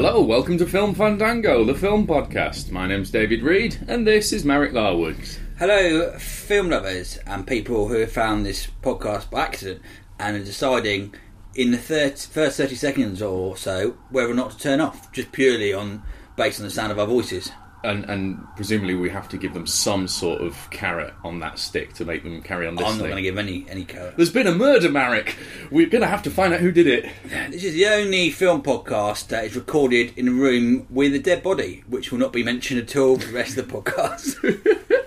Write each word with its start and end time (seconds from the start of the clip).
Hello, 0.00 0.22
welcome 0.22 0.56
to 0.58 0.64
Film 0.64 0.94
Fandango, 0.94 1.64
the 1.64 1.74
film 1.74 2.06
podcast. 2.06 2.70
My 2.70 2.86
name's 2.86 3.10
David 3.10 3.42
Reed, 3.42 3.78
and 3.88 4.06
this 4.06 4.32
is 4.32 4.44
Marek 4.44 4.72
Larwood. 4.72 5.16
Hello, 5.58 6.16
film 6.20 6.70
lovers 6.70 7.18
and 7.26 7.44
people 7.44 7.88
who 7.88 7.96
have 7.96 8.12
found 8.12 8.46
this 8.46 8.68
podcast 8.80 9.28
by 9.28 9.40
accident 9.40 9.82
and 10.20 10.36
are 10.36 10.44
deciding 10.44 11.14
in 11.56 11.72
the 11.72 11.78
30, 11.78 12.28
first 12.30 12.58
30 12.58 12.76
seconds 12.76 13.20
or 13.20 13.56
so 13.56 13.96
whether 14.10 14.30
or 14.30 14.34
not 14.34 14.52
to 14.52 14.58
turn 14.58 14.80
off, 14.80 15.10
just 15.10 15.32
purely 15.32 15.74
on 15.74 16.04
based 16.36 16.60
on 16.60 16.64
the 16.64 16.70
sound 16.70 16.92
of 16.92 17.00
our 17.00 17.06
voices. 17.06 17.50
And, 17.84 18.04
and 18.06 18.44
presumably 18.56 18.96
we 18.96 19.08
have 19.10 19.28
to 19.28 19.36
give 19.36 19.54
them 19.54 19.66
some 19.66 20.08
sort 20.08 20.40
of 20.40 20.68
carrot 20.70 21.14
on 21.22 21.38
that 21.40 21.60
stick 21.60 21.94
to 21.94 22.04
make 22.04 22.24
them 22.24 22.42
carry 22.42 22.66
on 22.66 22.74
listening. 22.74 22.92
I'm 22.92 22.98
not 22.98 23.04
going 23.04 23.16
to 23.16 23.22
give 23.22 23.38
any 23.38 23.66
any 23.68 23.84
carrot. 23.84 24.16
There's 24.16 24.32
been 24.32 24.48
a 24.48 24.54
murder, 24.54 24.90
Marek. 24.90 25.36
We're 25.70 25.88
going 25.88 26.02
to 26.02 26.08
have 26.08 26.22
to 26.24 26.30
find 26.30 26.52
out 26.52 26.60
who 26.60 26.72
did 26.72 26.86
it. 26.86 27.08
This 27.50 27.64
is 27.64 27.74
the 27.74 27.86
only 27.86 28.30
film 28.30 28.62
podcast 28.62 29.28
that 29.28 29.44
is 29.44 29.56
recorded 29.56 30.12
in 30.16 30.28
a 30.28 30.32
room 30.32 30.86
with 30.90 31.14
a 31.14 31.18
dead 31.18 31.42
body, 31.42 31.84
which 31.88 32.10
will 32.10 32.18
not 32.18 32.32
be 32.32 32.42
mentioned 32.42 32.80
at 32.80 32.96
all 32.96 33.18
for 33.18 33.28
the 33.28 33.32
rest 33.32 33.56
of 33.56 33.68
the 33.68 33.74
podcast. 33.74 35.04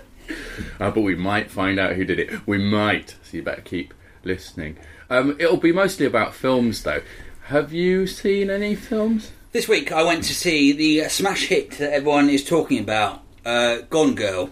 Uh, 0.80 0.90
but 0.90 1.00
we 1.00 1.14
might 1.14 1.50
find 1.50 1.78
out 1.78 1.94
who 1.94 2.04
did 2.04 2.18
it. 2.18 2.46
We 2.46 2.58
might. 2.58 3.16
So 3.22 3.36
you 3.36 3.42
better 3.42 3.60
keep 3.60 3.94
listening. 4.24 4.76
Um, 5.10 5.36
it'll 5.38 5.56
be 5.58 5.72
mostly 5.72 6.06
about 6.06 6.34
films, 6.34 6.82
though. 6.82 7.02
Have 7.46 7.72
you 7.72 8.06
seen 8.06 8.50
any 8.50 8.74
films? 8.74 9.32
This 9.52 9.68
week 9.68 9.92
I 9.92 10.02
went 10.02 10.24
to 10.24 10.34
see 10.34 10.72
the 10.72 11.08
smash 11.08 11.46
hit 11.46 11.72
that 11.72 11.92
everyone 11.92 12.28
is 12.30 12.44
talking 12.44 12.78
about, 12.80 13.22
uh, 13.44 13.78
Gone 13.90 14.14
Girl, 14.14 14.50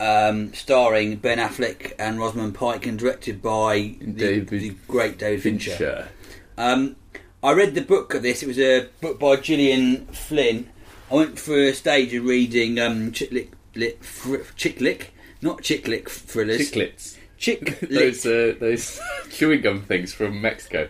um, 0.00 0.54
starring 0.54 1.16
Ben 1.16 1.38
Affleck 1.38 1.92
and 1.98 2.18
Rosamund 2.18 2.54
Pike 2.54 2.86
and 2.86 2.98
directed 2.98 3.42
by 3.42 3.96
the, 4.00 4.12
David 4.12 4.48
the 4.48 4.76
great 4.88 5.18
David 5.18 5.42
Fincher. 5.42 5.70
Fincher. 5.72 6.08
Um, 6.56 6.96
I 7.42 7.52
read 7.52 7.74
the 7.74 7.82
book 7.82 8.14
of 8.14 8.22
this. 8.22 8.42
It 8.42 8.46
was 8.46 8.58
a 8.58 8.88
book 9.00 9.18
by 9.18 9.36
Gillian 9.36 10.06
Flynn. 10.06 10.70
I 11.10 11.14
went 11.14 11.38
for 11.38 11.56
a 11.56 11.74
stage 11.74 12.14
of 12.14 12.24
reading 12.24 12.78
um, 12.78 13.12
chick 13.12 13.30
lick, 13.32 13.52
lit, 13.74 14.02
fr- 14.02 14.36
chick 14.56 14.80
lick, 14.80 15.12
not 15.42 15.62
chick 15.62 15.86
lick 15.86 16.08
thrillers. 16.08 16.70
Chiclets. 16.70 17.18
Chick 17.36 17.80
those 17.80 18.24
uh, 18.24 18.54
those 18.58 18.98
chewing 19.30 19.60
gum 19.60 19.82
things 19.82 20.14
from 20.14 20.40
Mexico. 20.40 20.88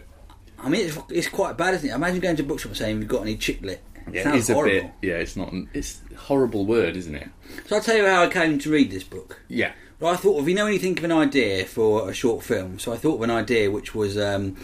I 0.64 0.68
mean, 0.68 0.86
it's, 0.86 0.98
it's 1.10 1.28
quite 1.28 1.56
bad, 1.56 1.74
isn't 1.74 1.88
it? 1.88 1.92
Imagine 1.92 2.20
going 2.20 2.36
to 2.36 2.42
a 2.42 2.46
bookshop 2.46 2.70
and 2.70 2.76
saying, 2.78 2.98
"Have 3.00 3.08
got 3.08 3.22
any 3.22 3.36
chick 3.36 3.60
lit?" 3.62 3.82
Yeah, 4.12 4.24
Sounds 4.24 4.38
it's 4.40 4.50
a 4.50 4.54
horrible. 4.54 4.80
bit. 4.80 4.90
Yeah, 5.08 5.14
it's 5.14 5.36
not. 5.36 5.52
It's 5.72 6.00
a 6.14 6.16
horrible 6.18 6.66
word, 6.66 6.96
isn't 6.96 7.14
it? 7.14 7.28
So 7.66 7.76
I'll 7.76 7.82
tell 7.82 7.96
you 7.96 8.06
how 8.06 8.22
I 8.24 8.28
came 8.28 8.58
to 8.58 8.70
read 8.70 8.90
this 8.90 9.04
book. 9.04 9.40
Yeah. 9.48 9.72
Well, 10.00 10.12
I 10.12 10.16
thought, 10.16 10.42
if 10.42 10.48
you 10.48 10.54
know 10.54 10.66
anything 10.66 10.98
of 10.98 11.04
an 11.04 11.12
idea 11.12 11.64
for 11.64 12.10
a 12.10 12.12
short 12.12 12.42
film, 12.42 12.78
so 12.78 12.92
I 12.92 12.96
thought 12.96 13.14
of 13.16 13.22
an 13.22 13.30
idea 13.30 13.70
which 13.70 13.94
was 13.94 14.18
um, 14.18 14.56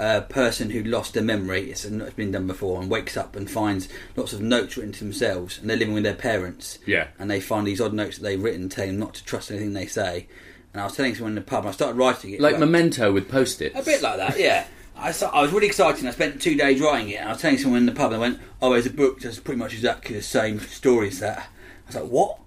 a 0.00 0.22
person 0.22 0.70
who 0.70 0.82
lost 0.82 1.14
their 1.14 1.22
memory. 1.22 1.70
It's, 1.70 1.84
it's 1.84 2.14
been 2.14 2.32
done 2.32 2.46
before, 2.48 2.80
and 2.80 2.90
wakes 2.90 3.16
up 3.16 3.36
and 3.36 3.48
finds 3.48 3.88
lots 4.16 4.32
of 4.32 4.40
notes 4.40 4.76
written 4.76 4.92
to 4.94 5.04
themselves, 5.04 5.58
and 5.58 5.70
they're 5.70 5.76
living 5.76 5.94
with 5.94 6.02
their 6.04 6.14
parents. 6.14 6.78
Yeah. 6.86 7.08
And 7.20 7.30
they 7.30 7.40
find 7.40 7.66
these 7.66 7.80
odd 7.80 7.92
notes 7.94 8.16
that 8.18 8.24
they've 8.24 8.42
written 8.42 8.68
telling 8.68 8.90
them 8.92 8.98
not 9.00 9.14
to 9.14 9.24
trust 9.24 9.50
anything 9.52 9.74
they 9.74 9.86
say. 9.86 10.26
And 10.72 10.80
I 10.80 10.84
was 10.86 10.96
telling 10.96 11.14
someone 11.14 11.32
in 11.32 11.36
the 11.36 11.40
pub, 11.42 11.60
and 11.64 11.68
I 11.68 11.72
started 11.72 11.96
writing 11.98 12.32
it. 12.32 12.40
Like 12.40 12.52
Well, 12.54 12.60
Memento 12.60 13.12
with 13.12 13.28
post-its. 13.28 13.78
a 13.78 13.82
bit 13.82 14.02
like 14.02 14.16
that, 14.16 14.40
yeah. 14.40 14.66
I, 14.98 15.12
sta- 15.12 15.30
I 15.30 15.42
was 15.42 15.52
really 15.52 15.66
excited. 15.66 16.00
and 16.00 16.08
I 16.08 16.12
spent 16.12 16.40
two 16.42 16.56
days 16.56 16.80
writing 16.80 17.10
it, 17.10 17.16
and 17.20 17.28
I 17.28 17.32
was 17.32 17.40
telling 17.40 17.58
someone 17.58 17.80
in 17.80 17.86
the 17.86 17.92
pub, 17.92 18.12
and 18.12 18.16
I 18.16 18.18
went, 18.18 18.40
"Oh, 18.60 18.72
there's 18.72 18.86
a 18.86 18.90
book 18.90 19.20
that's 19.20 19.38
pretty 19.40 19.58
much 19.58 19.72
exactly 19.74 20.14
the 20.16 20.22
same 20.22 20.60
story 20.60 21.08
as 21.08 21.20
that." 21.20 21.38
I 21.38 21.86
was 21.86 21.94
like, 21.96 22.04
"What?" 22.04 22.38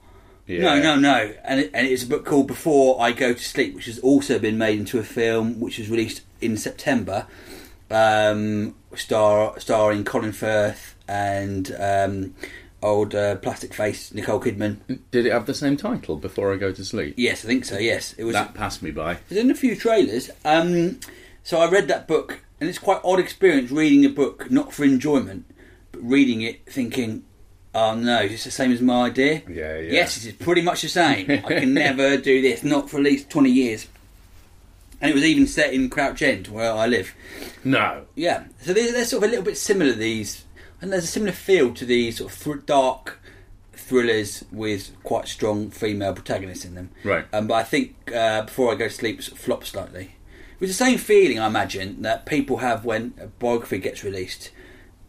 Yeah. 0.47 0.61
No, 0.61 0.81
no, 0.81 0.95
no. 0.97 1.33
And, 1.45 1.61
it, 1.61 1.71
and 1.73 1.87
it's 1.87 2.03
a 2.03 2.07
book 2.07 2.25
called 2.25 2.47
Before 2.47 3.01
I 3.01 3.11
Go 3.13 3.31
to 3.33 3.39
Sleep, 3.43 3.73
which 3.73 3.85
has 3.85 3.99
also 3.99 4.37
been 4.37 4.57
made 4.57 4.79
into 4.79 4.99
a 4.99 5.03
film, 5.03 5.59
which 5.61 5.77
was 5.77 5.89
released 5.89 6.21
in 6.41 6.57
September, 6.57 7.25
um, 7.89 8.75
star 8.95 9.57
starring 9.59 10.03
Colin 10.03 10.31
Firth 10.33 10.95
and 11.07 11.73
um, 11.79 12.35
old 12.81 13.13
uh, 13.15 13.35
plastic 13.35 13.73
face 13.73 14.13
Nicole 14.13 14.41
Kidman. 14.41 14.77
Did 15.11 15.25
it 15.25 15.31
have 15.31 15.45
the 15.45 15.53
same 15.53 15.77
title? 15.77 16.17
Before 16.17 16.53
I 16.53 16.57
go 16.57 16.71
to 16.71 16.83
sleep. 16.83 17.13
Yes, 17.17 17.45
I 17.45 17.47
think 17.47 17.65
so. 17.65 17.77
Yes, 17.77 18.13
it 18.17 18.23
was. 18.23 18.33
That 18.33 18.53
passed 18.53 18.81
me 18.81 18.91
by. 18.91 19.19
There's 19.29 19.41
in 19.41 19.51
a 19.51 19.55
few 19.55 19.75
trailers. 19.75 20.31
Um, 20.43 20.99
so 21.43 21.59
I 21.59 21.69
read 21.69 21.87
that 21.87 22.07
book, 22.07 22.39
and 22.59 22.69
it's 22.69 22.79
quite 22.79 23.01
odd 23.03 23.19
experience 23.19 23.71
reading 23.71 24.05
a 24.05 24.09
book, 24.09 24.51
not 24.51 24.73
for 24.73 24.83
enjoyment, 24.83 25.45
but 25.91 26.01
reading 26.03 26.41
it 26.41 26.65
thinking, 26.65 27.23
"Oh 27.73 27.95
no, 27.95 28.19
it's 28.21 28.43
the 28.43 28.51
same 28.51 28.71
as 28.71 28.81
my 28.81 29.07
idea." 29.07 29.41
Yeah, 29.47 29.77
yeah. 29.77 29.91
Yes, 29.91 30.17
it 30.17 30.29
is 30.29 30.33
pretty 30.33 30.61
much 30.61 30.81
the 30.81 30.89
same. 30.89 31.29
I 31.29 31.59
can 31.59 31.73
never 31.87 32.17
do 32.17 32.41
this, 32.41 32.63
not 32.63 32.89
for 32.89 32.97
at 32.97 33.03
least 33.03 33.29
twenty 33.29 33.51
years. 33.51 33.87
And 34.99 35.09
it 35.09 35.15
was 35.15 35.23
even 35.23 35.47
set 35.47 35.73
in 35.73 35.89
Crouch 35.89 36.21
End, 36.21 36.47
where 36.47 36.71
I 36.71 36.85
live. 36.85 37.15
No. 37.63 38.05
Yeah, 38.13 38.43
so 38.61 38.71
they're, 38.71 38.91
they're 38.91 39.05
sort 39.05 39.23
of 39.23 39.29
a 39.29 39.31
little 39.31 39.45
bit 39.45 39.57
similar. 39.57 39.93
These, 39.93 40.45
and 40.79 40.93
there's 40.93 41.05
a 41.05 41.07
similar 41.07 41.31
feel 41.31 41.73
to 41.73 41.85
these 41.85 42.17
sort 42.17 42.31
of 42.31 42.37
thr 42.37 42.53
dark 42.57 43.19
thrillers 43.73 44.45
with 44.51 44.91
quite 45.03 45.27
strong 45.27 45.69
female 45.69 46.13
protagonists 46.13 46.63
in 46.63 46.75
them. 46.75 46.91
Right. 47.03 47.25
Um, 47.33 47.47
but 47.47 47.55
I 47.55 47.63
think 47.63 48.11
uh, 48.15 48.43
before 48.43 48.71
I 48.71 48.75
go 48.75 48.87
to 48.87 48.93
sleep, 48.93 49.21
sort 49.23 49.37
of 49.37 49.43
flop 49.43 49.65
slightly. 49.65 50.15
It 50.61 50.65
was 50.65 50.77
the 50.77 50.85
same 50.85 50.99
feeling 50.99 51.39
I 51.39 51.47
imagine 51.47 52.03
that 52.03 52.27
people 52.27 52.57
have 52.57 52.85
when 52.85 53.15
a 53.19 53.25
biography 53.25 53.79
gets 53.79 54.03
released 54.03 54.51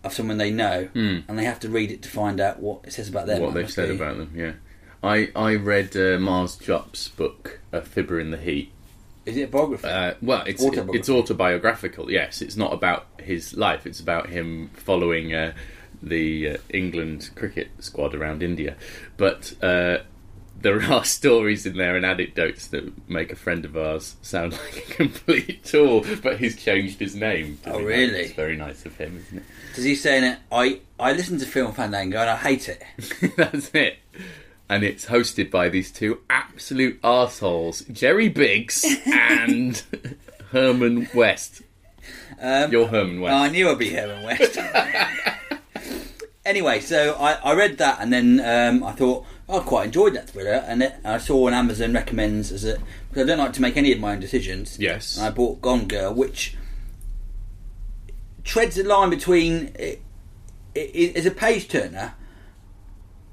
of 0.02 0.14
someone 0.14 0.38
they 0.38 0.50
know, 0.50 0.88
and 0.94 1.38
they 1.38 1.44
have 1.44 1.60
to 1.60 1.68
read 1.68 1.90
it 1.90 2.00
to 2.04 2.08
find 2.08 2.40
out 2.40 2.58
what 2.60 2.80
it 2.84 2.94
says 2.94 3.10
about 3.10 3.26
them. 3.26 3.42
What 3.42 3.52
they've 3.52 3.70
said 3.70 3.90
be- 3.90 3.96
about 3.96 4.16
them. 4.16 4.32
Yeah, 4.34 4.52
I 5.02 5.28
I 5.36 5.56
read 5.56 5.94
uh, 5.94 6.18
Miles 6.18 6.56
Jupp's 6.56 7.08
book, 7.08 7.60
A 7.70 7.82
Fibber 7.82 8.18
in 8.18 8.30
the 8.30 8.38
Heat. 8.38 8.72
Is 9.26 9.36
it 9.36 9.42
a 9.42 9.46
biography? 9.48 9.86
Uh, 9.86 10.14
well, 10.22 10.42
it's 10.46 10.62
Autobiography. 10.64 10.98
it's 10.98 11.10
autobiographical. 11.10 12.10
Yes, 12.10 12.40
it's 12.40 12.56
not 12.56 12.72
about 12.72 13.06
his 13.20 13.54
life. 13.54 13.86
It's 13.86 14.00
about 14.00 14.30
him 14.30 14.70
following 14.72 15.34
uh, 15.34 15.52
the 16.02 16.48
uh, 16.48 16.56
England 16.70 17.28
cricket 17.34 17.68
squad 17.78 18.14
around 18.14 18.42
India. 18.42 18.74
But 19.18 19.52
uh, 19.62 19.98
there 20.62 20.82
are 20.82 21.04
stories 21.18 21.66
in 21.66 21.76
there 21.76 21.96
and 21.96 22.06
anecdotes 22.06 22.68
that 22.68 23.08
make 23.08 23.32
a 23.32 23.36
friend 23.36 23.64
of 23.64 23.76
ours 23.76 24.16
sound 24.22 24.52
like 24.64 24.88
a 24.88 24.92
complete 24.94 25.64
tool. 25.64 26.04
But 26.22 26.38
he's 26.38 26.62
changed 26.62 26.98
his 27.00 27.14
name. 27.14 27.58
Oh, 27.66 27.80
really? 27.80 28.20
It's 28.20 28.34
very 28.34 28.56
nice 28.56 28.86
of 28.86 28.96
him, 28.96 29.18
isn't 29.18 29.38
it? 29.38 29.44
Does 29.74 29.84
he 29.84 29.94
say 29.94 30.18
in 30.18 30.24
it? 30.24 30.38
I 30.50 30.80
I 30.98 31.12
listen 31.12 31.38
to 31.38 31.46
Film 31.46 31.72
Fandango 31.72 32.18
and 32.20 32.30
I 32.30 32.36
hate 32.36 32.68
it. 32.68 32.82
That's 33.36 33.70
it. 33.74 33.98
And 34.68 34.84
it's 34.84 35.06
hosted 35.06 35.50
by 35.50 35.68
these 35.68 35.90
two 35.90 36.20
absolute 36.30 37.00
arseholes, 37.02 37.90
Jerry 37.92 38.28
Biggs 38.28 38.86
and 39.06 39.82
Herman 40.50 41.08
West. 41.14 41.62
Um, 42.40 42.72
You're 42.72 42.86
Herman 42.86 43.20
West. 43.20 43.34
I 43.34 43.48
knew 43.48 43.68
I'd 43.70 43.78
be 43.78 43.90
Herman 43.90 44.24
West. 44.24 44.58
anyway, 46.46 46.80
so 46.80 47.14
I, 47.14 47.32
I 47.34 47.54
read 47.54 47.78
that 47.78 47.98
and 48.00 48.12
then 48.12 48.40
um, 48.40 48.82
I 48.84 48.92
thought 48.92 49.26
I 49.52 49.58
quite 49.60 49.86
enjoyed 49.86 50.14
that 50.14 50.30
thriller, 50.30 50.64
and 50.66 50.82
it, 50.82 50.94
I 51.04 51.18
saw 51.18 51.46
on 51.46 51.54
Amazon 51.54 51.92
recommends 51.92 52.50
as 52.52 52.64
a 52.64 52.78
because 53.10 53.24
I 53.24 53.26
don't 53.26 53.38
like 53.38 53.52
to 53.54 53.62
make 53.62 53.76
any 53.76 53.92
of 53.92 53.98
my 54.00 54.12
own 54.12 54.20
decisions. 54.20 54.78
Yes. 54.78 55.16
and 55.18 55.26
I 55.26 55.30
bought 55.30 55.60
Gone 55.60 55.86
Girl, 55.86 56.12
which 56.14 56.56
treads 58.44 58.76
the 58.76 58.84
line 58.84 59.10
between 59.10 59.72
it, 59.78 60.00
it, 60.74 60.90
it 60.94 61.16
is 61.16 61.26
a 61.26 61.30
page 61.30 61.68
turner 61.68 62.14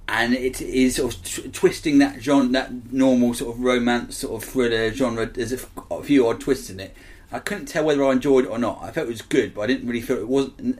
and 0.07 0.33
it 0.33 0.61
is 0.61 0.95
sort 0.95 1.13
of 1.15 1.23
tw- 1.23 1.53
twisting 1.53 1.99
that 1.99 2.21
genre, 2.21 2.47
that 2.49 2.91
normal 2.91 3.33
sort 3.33 3.55
of 3.55 3.61
romance 3.61 4.17
sort 4.17 4.41
of 4.43 4.47
thriller 4.49 4.91
genre. 4.91 5.25
There's 5.25 5.51
a, 5.51 5.55
f- 5.55 5.69
a 5.91 6.03
few 6.03 6.27
odd 6.27 6.39
twists 6.41 6.69
in 6.69 6.79
it. 6.79 6.95
I 7.31 7.39
couldn't 7.39 7.67
tell 7.67 7.83
whether 7.85 8.03
I 8.03 8.11
enjoyed 8.13 8.45
it 8.45 8.49
or 8.49 8.57
not. 8.57 8.79
I 8.81 8.91
felt 8.91 9.07
it 9.07 9.11
was 9.11 9.21
good, 9.21 9.53
but 9.53 9.61
I 9.61 9.67
didn't 9.67 9.87
really 9.87 10.01
feel 10.01 10.17
it 10.17 10.27
wasn't 10.27 10.79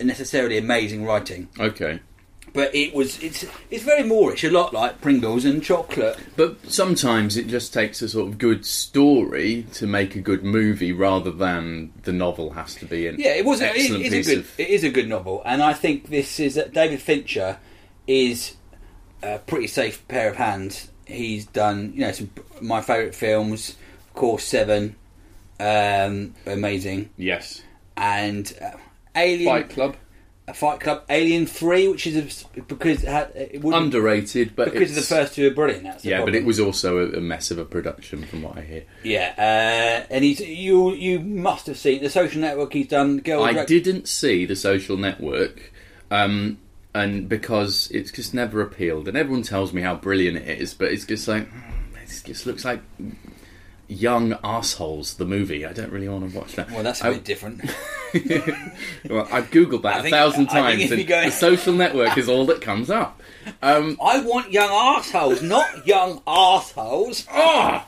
necessarily 0.00 0.58
amazing 0.58 1.04
writing. 1.04 1.48
Okay. 1.58 2.00
But 2.56 2.74
it 2.74 2.94
was 2.94 3.22
it's 3.22 3.44
it's 3.70 3.84
very 3.84 4.02
moreish, 4.02 4.42
a 4.48 4.50
lot 4.50 4.72
like 4.72 5.00
Pringles 5.02 5.44
and 5.44 5.62
chocolate. 5.62 6.18
But 6.36 6.56
sometimes 6.70 7.36
it 7.36 7.46
just 7.48 7.72
takes 7.72 8.00
a 8.02 8.08
sort 8.08 8.28
of 8.28 8.38
good 8.38 8.64
story 8.66 9.66
to 9.74 9.86
make 9.86 10.16
a 10.16 10.20
good 10.20 10.42
movie 10.42 10.90
rather 10.92 11.30
than 11.30 11.92
the 12.04 12.12
novel 12.12 12.50
has 12.54 12.74
to 12.76 12.86
be 12.86 13.06
an 13.06 13.16
Yeah, 13.18 13.34
it 13.34 13.44
was. 13.44 13.60
It, 13.60 13.66
excellent 13.76 14.06
it 14.06 14.10
piece 14.12 14.26
is 14.26 14.28
a 14.28 14.34
good. 14.36 14.38
of. 14.44 14.60
It 14.60 14.68
is 14.70 14.84
a 14.84 14.90
good 14.90 15.08
novel, 15.08 15.42
and 15.44 15.62
I 15.62 15.74
think 15.74 16.08
this 16.08 16.40
is 16.40 16.56
uh, 16.56 16.68
David 16.72 17.00
Fincher 17.02 17.58
is 18.06 18.54
a 19.22 19.38
pretty 19.38 19.66
safe 19.66 20.08
pair 20.08 20.30
of 20.30 20.36
hands. 20.36 20.90
He's 21.06 21.44
done 21.46 21.92
you 21.94 22.00
know 22.00 22.12
some 22.12 22.30
my 22.62 22.80
favourite 22.80 23.14
films, 23.14 23.76
of 24.08 24.14
course, 24.14 24.44
Seven, 24.44 24.96
um, 25.60 26.34
amazing, 26.46 27.10
Yes. 27.18 27.62
and 27.96 28.52
uh, 28.62 28.70
Alien, 29.14 29.44
Fight 29.46 29.68
Club. 29.70 29.96
A 30.48 30.54
Fight 30.54 30.80
Club, 30.80 31.02
Alien 31.08 31.46
Three, 31.46 31.88
which 31.88 32.06
is 32.06 32.44
a, 32.56 32.60
because 32.60 33.02
it, 33.02 33.08
had, 33.08 33.32
it 33.34 33.64
Underrated, 33.64 34.54
but 34.54 34.72
because 34.72 34.94
the 34.94 35.02
first 35.02 35.34
two 35.34 35.48
are 35.48 35.54
brilliant. 35.54 36.04
Yeah, 36.04 36.24
but 36.24 36.34
it 36.34 36.44
was 36.44 36.60
also 36.60 36.98
a, 36.98 37.18
a 37.18 37.20
mess 37.20 37.50
of 37.50 37.58
a 37.58 37.64
production, 37.64 38.24
from 38.24 38.42
what 38.42 38.56
I 38.56 38.60
hear. 38.62 38.84
yeah, 39.02 39.34
uh, 39.36 40.06
and 40.08 40.22
he's 40.22 40.40
you 40.40 40.92
you 40.92 41.18
must 41.18 41.66
have 41.66 41.76
seen 41.76 42.02
the 42.02 42.10
Social 42.10 42.40
Network. 42.40 42.72
He's 42.72 42.88
done. 42.88 43.18
Girl 43.18 43.42
I 43.42 43.52
Direct- 43.52 43.68
didn't 43.68 44.08
see 44.08 44.46
the 44.46 44.56
social 44.56 44.96
network, 44.96 45.72
um, 46.10 46.58
and 46.94 47.28
because 47.28 47.90
it's 47.90 48.12
just 48.12 48.32
never 48.32 48.60
appealed, 48.60 49.08
and 49.08 49.16
everyone 49.16 49.42
tells 49.42 49.72
me 49.72 49.82
how 49.82 49.96
brilliant 49.96 50.36
it 50.36 50.60
is, 50.60 50.74
but 50.74 50.92
it's 50.92 51.04
just 51.04 51.26
like 51.26 51.48
it 52.02 52.22
just 52.24 52.46
looks 52.46 52.64
like 52.64 52.80
young 53.88 54.38
assholes. 54.44 55.14
The 55.14 55.24
movie. 55.24 55.64
I 55.64 55.72
don't 55.72 55.90
really 55.92 56.08
want 56.08 56.30
to 56.30 56.38
watch 56.38 56.54
that. 56.54 56.70
Well, 56.70 56.82
that's 56.82 57.02
a 57.02 57.06
I, 57.08 57.12
bit 57.14 57.24
different. 57.24 57.62
well, 59.08 59.28
I've 59.32 59.50
googled 59.50 59.82
that 59.82 59.96
I 59.96 59.98
a 59.98 60.02
think- 60.02 60.14
thousand 60.14 60.46
times, 60.48 60.90
and 60.90 61.00
the 61.06 61.30
social 61.30 61.72
network 61.72 62.16
is 62.18 62.28
all 62.28 62.46
that 62.46 62.60
comes 62.60 62.90
up. 62.90 63.20
Um, 63.62 63.96
I 64.02 64.20
want 64.20 64.52
young 64.52 64.70
assholes, 64.70 65.42
not 65.42 65.86
young 65.86 66.22
assholes. 66.26 67.26
ah! 67.30 67.86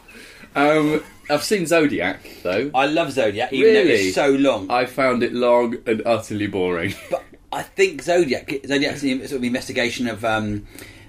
um, 0.54 1.02
I've 1.30 1.44
seen 1.44 1.66
Zodiac 1.66 2.20
though. 2.42 2.70
I 2.74 2.86
love 2.86 3.12
Zodiac, 3.12 3.52
even 3.52 3.74
though 3.74 3.80
Really? 3.80 4.06
it's 4.06 4.14
so 4.14 4.30
long. 4.30 4.70
I 4.70 4.86
found 4.86 5.22
it 5.22 5.32
long 5.32 5.76
and 5.86 6.02
utterly 6.06 6.46
boring. 6.46 6.94
but 7.10 7.22
I 7.52 7.62
think 7.62 8.02
Zodiac, 8.02 8.50
Zodiac's 8.66 9.00
the 9.02 9.18
sort 9.26 9.38
of 9.38 9.44
investigation 9.44 10.08
of 10.08 10.24
um, 10.24 10.66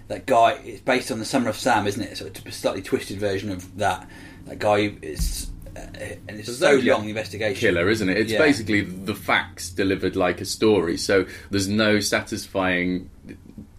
that 0.09 0.25
guy. 0.25 0.53
It's 0.65 0.81
based 0.81 1.12
on 1.12 1.19
the 1.19 1.25
Summer 1.25 1.50
of 1.50 1.56
Sam, 1.57 1.88
isn't 1.88 2.01
it? 2.01 2.18
So 2.18 2.25
it's 2.25 2.41
a 2.44 2.51
slightly 2.51 2.81
twisted 2.81 3.18
version 3.18 3.50
of 3.50 3.77
that. 3.77 4.07
That 4.50 4.60
guy 4.60 4.94
is 5.01 5.48
uh, 5.75 5.80
and 6.28 6.40
it's 6.40 6.48
The 6.48 6.54
so 6.54 6.75
long 6.78 7.07
investigation. 7.07 7.60
killer, 7.60 7.88
isn't 7.90 8.10
it? 8.10 8.18
It's 8.18 8.31
Yeah. 8.31 8.40
basically 8.40 8.81
the 8.81 9.16
facts 9.16 9.69
delivered 9.69 10.16
like 10.16 10.42
a 10.42 10.46
story. 10.46 10.98
So 10.98 11.25
there's 11.51 11.68
no 11.68 12.00
satisfying 12.00 13.10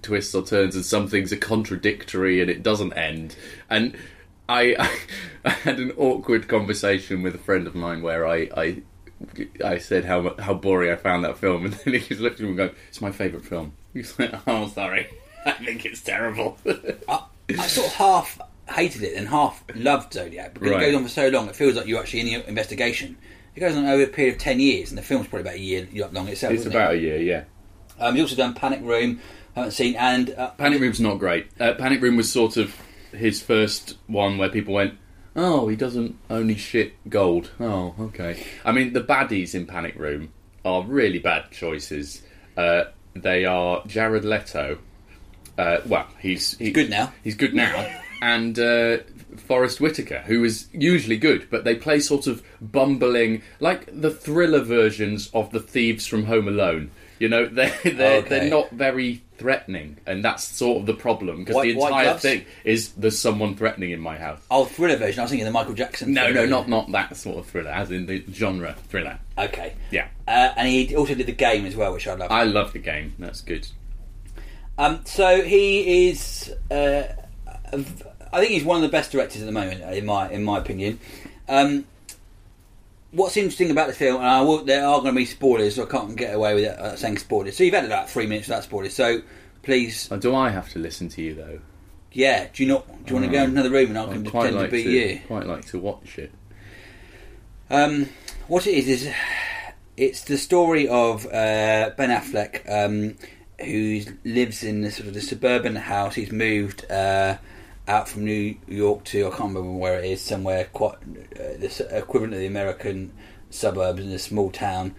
twists 0.02 0.34
or 0.34 0.44
turns, 0.46 0.74
and 0.76 0.84
some 0.84 1.08
things 1.08 1.32
are 1.32 1.36
contradictory, 1.36 2.40
and 2.40 2.48
it 2.48 2.62
doesn't 2.62 2.92
end. 2.94 3.34
And 3.68 3.96
I, 4.48 4.76
I 5.44 5.50
had 5.50 5.78
an 5.80 5.92
awkward 5.96 6.48
conversation 6.48 7.22
with 7.22 7.34
a 7.34 7.38
friend 7.38 7.66
of 7.66 7.74
mine 7.74 8.02
where 8.02 8.26
I. 8.26 8.48
I 8.56 8.82
I 9.62 9.76
said 9.76 10.06
how 10.06 10.34
how 10.38 10.54
boring 10.54 10.90
I 10.90 10.96
found 10.96 11.24
that 11.24 11.36
film, 11.36 11.64
and 11.66 11.74
then 11.74 11.92
he 11.94 12.00
just 12.00 12.20
looked 12.22 12.36
at 12.40 12.44
me 12.44 12.48
and 12.48 12.56
go, 12.56 12.70
"It's 12.88 13.02
my 13.02 13.10
favourite 13.10 13.44
film." 13.44 13.74
He's 13.92 14.18
like, 14.18 14.32
"Oh, 14.46 14.68
sorry, 14.68 15.08
I 15.44 15.50
think 15.52 15.84
it's 15.84 16.00
terrible." 16.00 16.56
I, 17.06 17.24
I 17.58 17.66
sort 17.66 17.88
of 17.88 17.92
half 17.94 18.40
hated 18.70 19.02
it 19.02 19.14
and 19.16 19.28
half 19.28 19.62
loved 19.74 20.12
Zodiac 20.12 20.54
because 20.54 20.70
Right. 20.70 20.82
it 20.82 20.86
goes 20.86 20.96
on 20.96 21.02
for 21.04 21.08
so 21.08 21.28
long. 21.28 21.48
It 21.48 21.56
feels 21.56 21.74
like 21.74 21.86
you're 21.86 22.00
actually 22.00 22.20
in 22.20 22.26
the 22.26 22.48
investigation. 22.48 23.16
It 23.54 23.60
goes 23.60 23.76
on 23.76 23.84
over 23.86 24.02
a 24.04 24.06
period 24.06 24.34
of 24.36 24.40
ten 24.40 24.60
years, 24.60 24.90
and 24.90 24.98
the 24.98 25.02
film's 25.02 25.26
probably 25.26 25.42
about 25.42 25.54
a 25.54 25.60
year 25.60 25.88
long 26.12 26.28
itself. 26.28 26.52
it's 26.54 26.66
about 26.66 26.94
it? 26.94 26.98
a 26.98 27.00
year, 27.00 27.16
yeah. 27.18 27.44
Um, 27.98 28.14
he's 28.14 28.22
also 28.24 28.36
done 28.36 28.54
Panic 28.54 28.80
Room. 28.82 29.20
Haven't 29.56 29.72
seen 29.72 29.96
and 29.96 30.30
uh, 30.30 30.50
Panic 30.50 30.80
Room's 30.80 31.00
not 31.00 31.18
great. 31.18 31.48
Uh, 31.58 31.74
Panic 31.74 32.00
Room 32.00 32.16
was 32.16 32.30
sort 32.32 32.56
of 32.56 32.74
his 33.12 33.42
first 33.42 33.96
one 34.06 34.38
where 34.38 34.48
people 34.48 34.72
went, 34.74 34.94
"Oh, 35.34 35.66
he 35.68 35.74
doesn't 35.76 36.16
only 36.30 36.54
shit 36.54 36.92
gold." 37.10 37.50
Oh, 37.58 37.94
okay. 37.98 38.42
I 38.64 38.70
mean, 38.72 38.92
the 38.92 39.00
baddies 39.02 39.54
in 39.54 39.66
Panic 39.66 39.96
Room 39.96 40.32
are 40.64 40.82
really 40.84 41.18
bad 41.18 41.50
choices. 41.50 42.22
Uh, 42.56 42.84
they 43.14 43.44
are 43.44 43.82
Jared 43.86 44.24
Leto. 44.24 44.78
Uh, 45.58 45.78
well, 45.86 46.06
he's 46.20 46.56
he's 46.58 46.72
good 46.72 46.88
now. 46.88 47.12
He's 47.24 47.34
good 47.34 47.52
now, 47.52 47.84
and 48.22 48.58
uh, 48.58 48.98
Forest 49.36 49.80
Whitaker, 49.80 50.20
who 50.26 50.44
is 50.44 50.68
usually 50.72 51.16
good, 51.16 51.48
but 51.50 51.64
they 51.64 51.74
play 51.74 52.00
sort 52.00 52.26
of 52.26 52.42
bumbling, 52.60 53.42
like 53.60 53.88
the 53.92 54.10
thriller 54.10 54.60
versions 54.62 55.30
of 55.34 55.50
the 55.52 55.60
thieves 55.60 56.06
from 56.06 56.24
Home 56.24 56.48
Alone. 56.48 56.90
You 57.18 57.28
know, 57.28 57.46
they're 57.52 57.76
they're, 57.84 58.18
Okay. 58.18 58.28
they're 58.28 58.50
not 58.50 58.70
very 58.70 59.22
threatening, 59.36 59.96
and 60.06 60.22
that's 60.24 60.42
sort 60.44 60.80
of 60.80 60.86
the 60.86 60.94
problem 60.94 61.44
because 61.44 61.62
the 61.62 61.70
entire 61.70 62.14
thing 62.18 62.44
is 62.64 62.92
there's 62.92 63.18
someone 63.18 63.56
threatening 63.56 63.90
in 63.90 64.00
my 64.00 64.16
house. 64.18 64.40
oh 64.50 64.64
thriller 64.66 64.96
version. 64.96 65.20
I 65.20 65.22
was 65.24 65.30
thinking 65.30 65.44
the 65.46 65.50
Michael 65.50 65.74
Jackson. 65.74 66.12
No, 66.14 66.26
thriller 66.32 66.46
no, 66.46 66.58
not 66.60 66.68
not 66.68 66.92
that 66.92 67.16
sort 67.16 67.38
of 67.38 67.46
thriller, 67.46 67.70
as 67.70 67.90
in 67.90 68.06
the 68.06 68.24
genre 68.32 68.74
thriller. 68.88 69.18
Okay. 69.38 69.74
Yeah, 69.90 70.08
Uh, 70.28 70.52
and 70.56 70.68
he 70.68 70.94
also 70.96 71.14
did 71.14 71.26
the 71.26 71.32
game 71.32 71.64
as 71.66 71.74
well, 71.76 71.92
which 71.92 72.06
I 72.08 72.14
love. 72.14 72.30
I 72.30 72.44
love 72.44 72.72
the 72.72 72.78
game. 72.78 73.14
That's 73.18 73.40
good. 73.42 73.66
Um, 74.78 75.00
so 75.04 75.42
he 75.42 76.08
is. 76.08 76.52
Uh, 76.70 77.02
I 78.32 78.38
think 78.40 78.50
he's 78.52 78.64
one 78.64 78.76
of 78.76 78.82
the 78.82 78.88
best 78.88 79.12
directors 79.12 79.42
at 79.42 79.46
the 79.46 79.52
moment, 79.52 79.82
in 79.94 80.06
my 80.06 80.30
in 80.30 80.44
my 80.44 80.58
opinion. 80.58 80.98
Um, 81.48 81.84
what's 83.12 83.36
interesting 83.36 83.70
about 83.70 83.88
the 83.88 83.94
film, 83.94 84.16
and 84.20 84.26
I 84.26 84.40
will, 84.42 84.64
there 84.64 84.86
are 84.86 85.00
going 85.00 85.14
to 85.14 85.18
be 85.18 85.24
spoilers, 85.26 85.74
so 85.74 85.82
I 85.84 85.86
can't 85.86 86.14
get 86.16 86.34
away 86.34 86.54
with 86.54 86.64
it, 86.64 86.78
uh, 86.78 86.94
saying 86.96 87.18
spoilers. 87.18 87.56
So 87.56 87.64
you've 87.64 87.74
had 87.74 87.84
about 87.84 88.08
three 88.08 88.26
minutes 88.26 88.46
without 88.48 88.62
spoilers. 88.64 88.94
So 88.94 89.22
please, 89.62 90.08
Oh, 90.12 90.16
do 90.16 90.34
I 90.34 90.50
have 90.50 90.68
to 90.70 90.78
listen 90.78 91.08
to 91.10 91.22
you 91.22 91.34
though? 91.34 91.60
yeah. 92.12 92.46
Do 92.52 92.62
you 92.62 92.68
not? 92.68 92.86
Do 93.04 93.14
you 93.14 93.20
want 93.20 93.26
to 93.30 93.36
go 93.36 93.44
in 93.44 93.50
another 93.50 93.70
room 93.70 93.90
and 93.90 93.98
I 93.98 94.04
can 94.12 94.24
I'd 94.26 94.30
quite 94.30 94.40
pretend 94.52 94.56
like 94.56 94.70
to 94.70 94.70
be 94.70 94.82
you? 94.82 95.20
quite 95.26 95.46
like 95.46 95.64
to 95.66 95.78
watch 95.78 96.18
it. 96.18 96.30
Um, 97.68 98.08
what 98.48 98.66
it 98.66 98.72
is 98.74 98.88
is 98.88 99.12
it's 99.96 100.22
the 100.24 100.36
story 100.38 100.88
of 100.88 101.26
uh, 101.26 101.90
Ben 101.96 102.10
Affleck, 102.10 102.68
um, 102.68 103.16
who 103.64 104.00
lives 104.24 104.62
in 104.64 104.80
this 104.82 104.96
sort 104.96 105.08
of 105.08 105.14
the 105.14 105.20
suburban 105.20 105.76
house. 105.76 106.14
He's 106.14 106.32
moved 106.32 106.90
uh, 106.90 107.36
out 107.90 108.08
from 108.08 108.24
New 108.24 108.56
York 108.68 109.02
to 109.04 109.26
I 109.26 109.30
can't 109.30 109.54
remember 109.54 109.72
where 109.72 109.98
it 109.98 110.04
is, 110.04 110.20
somewhere 110.20 110.64
quite 110.72 110.94
uh, 110.94 111.58
the 111.58 111.88
equivalent 111.90 112.34
of 112.34 112.40
the 112.40 112.46
American 112.46 113.12
suburbs 113.50 114.00
in 114.00 114.12
a 114.12 114.18
small 114.18 114.50
town. 114.50 114.94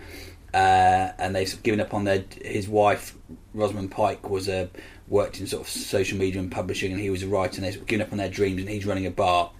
Uh, 0.53 1.13
and 1.17 1.33
they've 1.33 1.63
given 1.63 1.79
up 1.79 1.93
on 1.93 2.03
their. 2.03 2.25
His 2.43 2.67
wife, 2.67 3.15
Rosamund 3.53 3.91
Pike, 3.91 4.29
was 4.29 4.49
a 4.49 4.69
worked 5.07 5.39
in 5.39 5.47
sort 5.47 5.63
of 5.63 5.69
social 5.69 6.17
media 6.17 6.41
and 6.41 6.51
publishing, 6.51 6.91
and 6.91 6.99
he 6.99 7.09
was 7.09 7.23
a 7.23 7.27
writer. 7.27 7.55
And 7.55 7.63
they've 7.63 7.85
given 7.85 8.05
up 8.05 8.11
on 8.11 8.17
their 8.17 8.29
dreams, 8.29 8.59
and 8.59 8.69
he's 8.69 8.85
running 8.85 9.05
a 9.05 9.11
bar. 9.11 9.51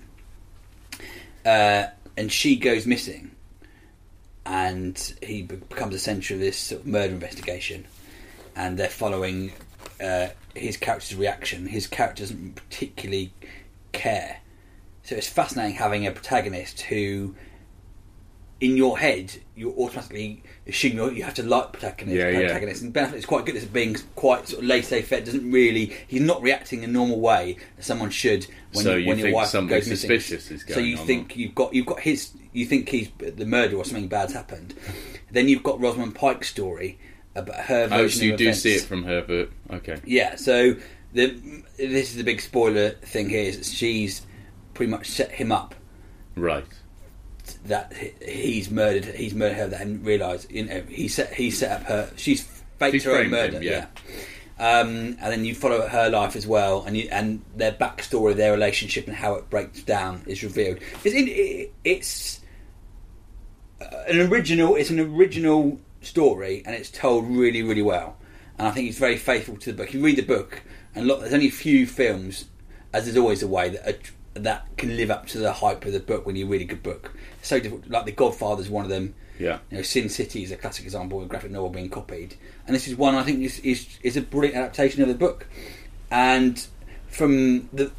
Uh, 1.46 1.86
and 2.18 2.30
she 2.30 2.58
goes 2.58 2.86
missing, 2.86 3.32
and 4.46 5.14
he 5.24 5.44
becomes 5.44 5.94
the 5.94 6.00
centre 6.00 6.34
of 6.34 6.42
this 6.42 6.58
sort 6.58 6.82
of 6.82 6.88
murder 6.88 7.14
investigation. 7.14 7.86
And 8.54 8.78
they're 8.78 8.90
following 8.90 9.54
uh, 10.04 10.28
his 10.56 10.78
character's 10.78 11.16
reaction. 11.16 11.68
His 11.68 11.88
character 11.88 12.24
doesn't 12.24 12.56
particularly 12.56 13.34
care, 13.92 14.40
so 15.04 15.16
it's 15.16 15.28
fascinating 15.28 15.76
having 15.76 16.06
a 16.06 16.12
protagonist 16.12 16.82
who, 16.82 17.36
in 18.60 18.78
your 18.78 19.00
head, 19.00 19.38
you 19.56 19.72
automatically 19.78 20.44
assume 20.68 20.94
you 20.94 21.10
you 21.12 21.24
have 21.24 21.34
to 21.36 21.44
like 21.44 21.74
protagonist. 21.74 22.16
Yeah, 22.16 22.30
yeah. 22.30 22.40
protagonist. 22.42 22.82
And 22.84 22.94
Ben 22.94 23.10
Affleck 23.10 23.16
is 23.16 23.26
quite 23.26 23.46
good 23.46 23.56
at 23.56 23.74
being 23.74 23.96
quite 24.16 24.48
sort 24.48 24.62
of 24.62 24.68
laissez-faire. 24.70 25.22
Doesn't 25.22 25.52
really. 25.52 25.94
He's 26.08 26.22
not 26.22 26.42
reacting 26.42 26.84
in 26.84 26.92
a 26.92 26.94
normal 26.94 27.20
way 27.20 27.58
as 27.78 27.86
someone 27.86 28.10
should 28.12 28.46
when, 28.74 28.84
So 28.84 28.96
you, 28.96 29.08
when 29.08 29.18
your 29.18 29.26
think 29.28 29.36
wife 29.36 29.48
something 29.48 29.70
goes 29.70 29.88
missing. 29.88 30.10
suspicious 30.10 30.52
is 30.52 30.64
So 30.68 30.80
you 30.80 30.98
on, 30.98 31.08
think 31.08 31.36
you've 31.36 31.56
got 31.56 31.74
you've 31.74 31.88
got 31.88 32.00
his 32.02 32.32
you 32.54 32.66
think 32.66 32.90
he's 32.90 33.10
the 33.18 33.46
murder 33.46 33.78
or 33.78 33.86
something 33.86 34.08
bad's 34.08 34.34
happened. 34.34 34.76
Then 35.32 35.48
you've 35.48 35.64
got 35.64 35.80
Rosamund 35.80 36.14
Pike's 36.16 36.50
story 36.50 37.00
about 37.36 37.56
her 37.56 37.88
version 37.88 38.06
Oh, 38.06 38.08
so 38.08 38.24
you 38.26 38.38
do 38.38 38.44
events. 38.46 38.62
see 38.62 38.74
it 38.76 38.82
from 38.84 39.04
her, 39.04 39.22
but 39.22 39.50
okay. 39.78 40.00
Yeah, 40.06 40.36
so 40.36 40.76
the 41.14 41.28
this 41.78 42.12
is 42.12 42.16
the 42.16 42.24
big 42.24 42.42
spoiler 42.42 42.90
thing 42.92 43.30
here 43.30 43.44
is 43.44 43.74
she's 43.74 44.22
pretty 44.74 44.92
much 44.92 45.10
set 45.10 45.32
him 45.32 45.52
up 45.52 45.76
Right. 46.36 46.66
that 47.66 47.92
he's 48.26 48.70
murdered 48.72 49.06
he's 49.06 49.34
murdered 49.36 49.58
her 49.58 49.68
that 49.68 49.82
and 49.82 50.06
realised 50.06 50.50
you 50.52 50.66
know 50.66 50.82
he 50.88 51.08
set 51.10 51.34
he 51.34 51.52
set 51.52 51.82
up 51.82 51.88
her 51.88 52.10
she's 52.16 52.44
faked 52.80 52.94
She's 52.94 53.04
her 53.04 53.12
own 53.18 53.30
murder 53.30 53.58
him, 53.58 53.64
yeah. 53.64 53.88
Um, 54.60 55.18
and 55.20 55.32
then 55.32 55.44
you 55.44 55.56
follow 55.56 55.88
her 55.88 56.10
life 56.12 56.36
as 56.36 56.46
well, 56.46 56.84
and 56.84 56.96
you, 56.96 57.10
and 57.12 57.42
their 57.56 57.72
backstory, 57.72 58.36
their 58.36 58.52
relationship, 58.52 59.08
and 59.08 59.16
how 59.16 59.34
it 59.34 59.50
breaks 59.50 59.82
down 59.82 60.22
is 60.28 60.44
revealed. 60.44 60.78
It's 61.04 61.16
in, 61.16 61.28
it, 61.28 61.74
it's 61.84 62.42
uh, 63.82 63.86
an 64.08 64.20
original. 64.32 64.76
It's 64.76 64.92
an 64.92 65.00
original 65.00 65.80
story, 66.02 66.64
and 66.66 66.76
it's 66.76 66.90
told 66.90 67.28
really, 67.28 67.64
really 67.64 67.82
well. 67.82 68.18
And 68.58 68.68
I 68.68 68.72
think 68.72 68.90
it's 68.90 68.98
very 68.98 69.18
faithful 69.18 69.58
to 69.58 69.72
the 69.72 69.78
book. 69.78 69.94
You 69.94 70.04
read 70.04 70.18
the 70.18 70.24
book, 70.24 70.62
and 70.94 71.08
look, 71.08 71.22
there's 71.22 71.34
only 71.34 71.48
a 71.48 71.52
few 71.52 71.88
films, 71.88 72.46
as 72.94 73.06
there's 73.06 73.18
always 73.18 73.42
a 73.42 73.48
way 73.48 73.70
that 73.70 73.88
are, 73.88 74.00
that 74.42 74.78
can 74.78 74.96
live 74.96 75.12
up 75.12 75.28
to 75.28 75.38
the 75.38 75.54
hype 75.54 75.86
of 75.86 75.94
the 75.94 76.00
book 76.00 76.26
when 76.26 76.36
you 76.36 76.48
read 76.48 76.62
a 76.62 76.66
good 76.66 76.84
book. 76.84 77.12
It's 77.40 77.48
so 77.48 77.60
difficult. 77.60 77.90
Like 77.90 78.06
The 78.06 78.12
Godfather's 78.12 78.70
one 78.70 78.84
of 78.84 78.90
them. 78.90 79.16
Yeah. 79.40 79.60
You 79.72 79.78
know, 79.78 79.84
Sin 79.84 80.10
City 80.10 80.44
is 80.44 80.52
a 80.52 80.58
classic 80.58 80.86
example 80.86 81.20
of 81.20 81.26
a 81.26 81.28
graphic 81.28 81.52
novel 81.52 81.70
being 81.70 81.90
copied, 81.90 82.36
and 82.68 82.76
this 82.76 82.88
is 82.88 82.96
one 82.96 83.16
I 83.16 83.24
think 83.24 83.42
is 83.42 83.60
is, 83.60 83.88
is 84.04 84.18
a 84.18 84.22
brilliant 84.22 84.56
adaptation 84.56 85.02
of 85.02 85.08
the 85.08 85.16
book. 85.16 85.48
And 86.12 86.64
from 87.08 87.70
the, 87.74 87.92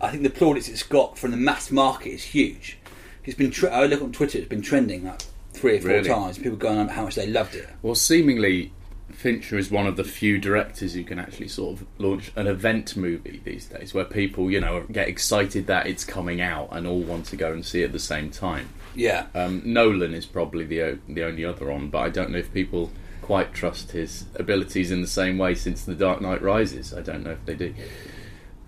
I 0.00 0.10
think 0.10 0.24
the 0.24 0.30
plaudits 0.30 0.68
it's 0.68 0.82
got 0.82 1.16
from 1.16 1.30
the 1.30 1.36
mass 1.36 1.70
market 1.70 2.10
is 2.10 2.22
huge. 2.24 2.78
It's 3.24 3.36
been. 3.36 3.50
Tre- 3.50 3.70
I 3.70 3.86
look 3.86 4.02
on 4.02 4.12
Twitter; 4.12 4.36
it's 4.36 4.48
been 4.48 4.60
trending 4.60 5.04
like 5.04 5.22
three 5.54 5.78
or 5.78 5.80
four 5.80 5.90
Really? 5.90 6.08
times. 6.08 6.36
People 6.38 6.56
going 6.58 6.78
on 6.78 6.88
how 6.88 7.04
much 7.04 7.14
they 7.14 7.26
loved 7.26 7.54
it. 7.54 7.68
Well, 7.82 7.94
seemingly, 7.94 8.72
Fincher 9.12 9.56
is 9.56 9.70
one 9.70 9.86
of 9.86 9.96
the 9.96 10.04
few 10.04 10.38
directors 10.38 10.94
who 10.94 11.04
can 11.04 11.18
actually 11.18 11.48
sort 11.48 11.80
of 11.80 11.86
launch 11.98 12.32
an 12.36 12.46
event 12.46 12.96
movie 12.96 13.40
these 13.44 13.66
days, 13.66 13.94
where 13.94 14.04
people, 14.04 14.50
you 14.50 14.60
know, 14.60 14.84
get 14.90 15.08
excited 15.08 15.66
that 15.68 15.86
it's 15.86 16.04
coming 16.04 16.40
out 16.40 16.68
and 16.72 16.86
all 16.86 17.00
want 17.00 17.26
to 17.26 17.36
go 17.36 17.52
and 17.52 17.64
see 17.64 17.82
it 17.82 17.86
at 17.86 17.92
the 17.92 17.98
same 17.98 18.30
time. 18.30 18.68
Yeah. 18.96 19.26
Um, 19.34 19.62
Nolan 19.64 20.14
is 20.14 20.26
probably 20.26 20.64
the 20.64 20.82
o- 20.82 20.98
the 21.08 21.22
only 21.24 21.44
other 21.44 21.70
on, 21.70 21.88
but 21.90 21.98
I 21.98 22.08
don't 22.10 22.30
know 22.30 22.38
if 22.38 22.52
people 22.52 22.90
quite 23.22 23.54
trust 23.54 23.92
his 23.92 24.24
abilities 24.36 24.90
in 24.90 25.00
the 25.00 25.06
same 25.06 25.38
way 25.38 25.54
since 25.54 25.84
The 25.84 25.94
Dark 25.94 26.20
Knight 26.20 26.42
Rises. 26.42 26.92
I 26.92 27.00
don't 27.00 27.24
know 27.24 27.30
if 27.30 27.44
they 27.46 27.54
do. 27.54 27.72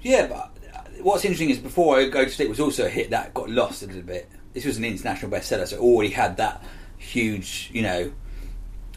Yeah, 0.02 0.26
but 0.28 0.56
uh, 0.74 0.80
what's 1.02 1.24
interesting 1.24 1.50
is 1.50 1.58
before 1.58 1.98
I 1.98 2.08
Go 2.08 2.24
to 2.24 2.30
Sleep 2.30 2.48
was 2.48 2.60
also 2.60 2.86
a 2.86 2.88
hit 2.88 3.10
that 3.10 3.34
got 3.34 3.50
lost 3.50 3.82
a 3.82 3.86
little 3.86 4.02
bit. 4.02 4.28
This 4.56 4.64
was 4.64 4.78
an 4.78 4.86
international 4.86 5.30
bestseller, 5.30 5.68
so 5.68 5.76
it 5.76 5.80
already 5.80 6.12
had 6.12 6.38
that 6.38 6.64
huge, 6.96 7.68
you 7.74 7.82
know, 7.82 8.10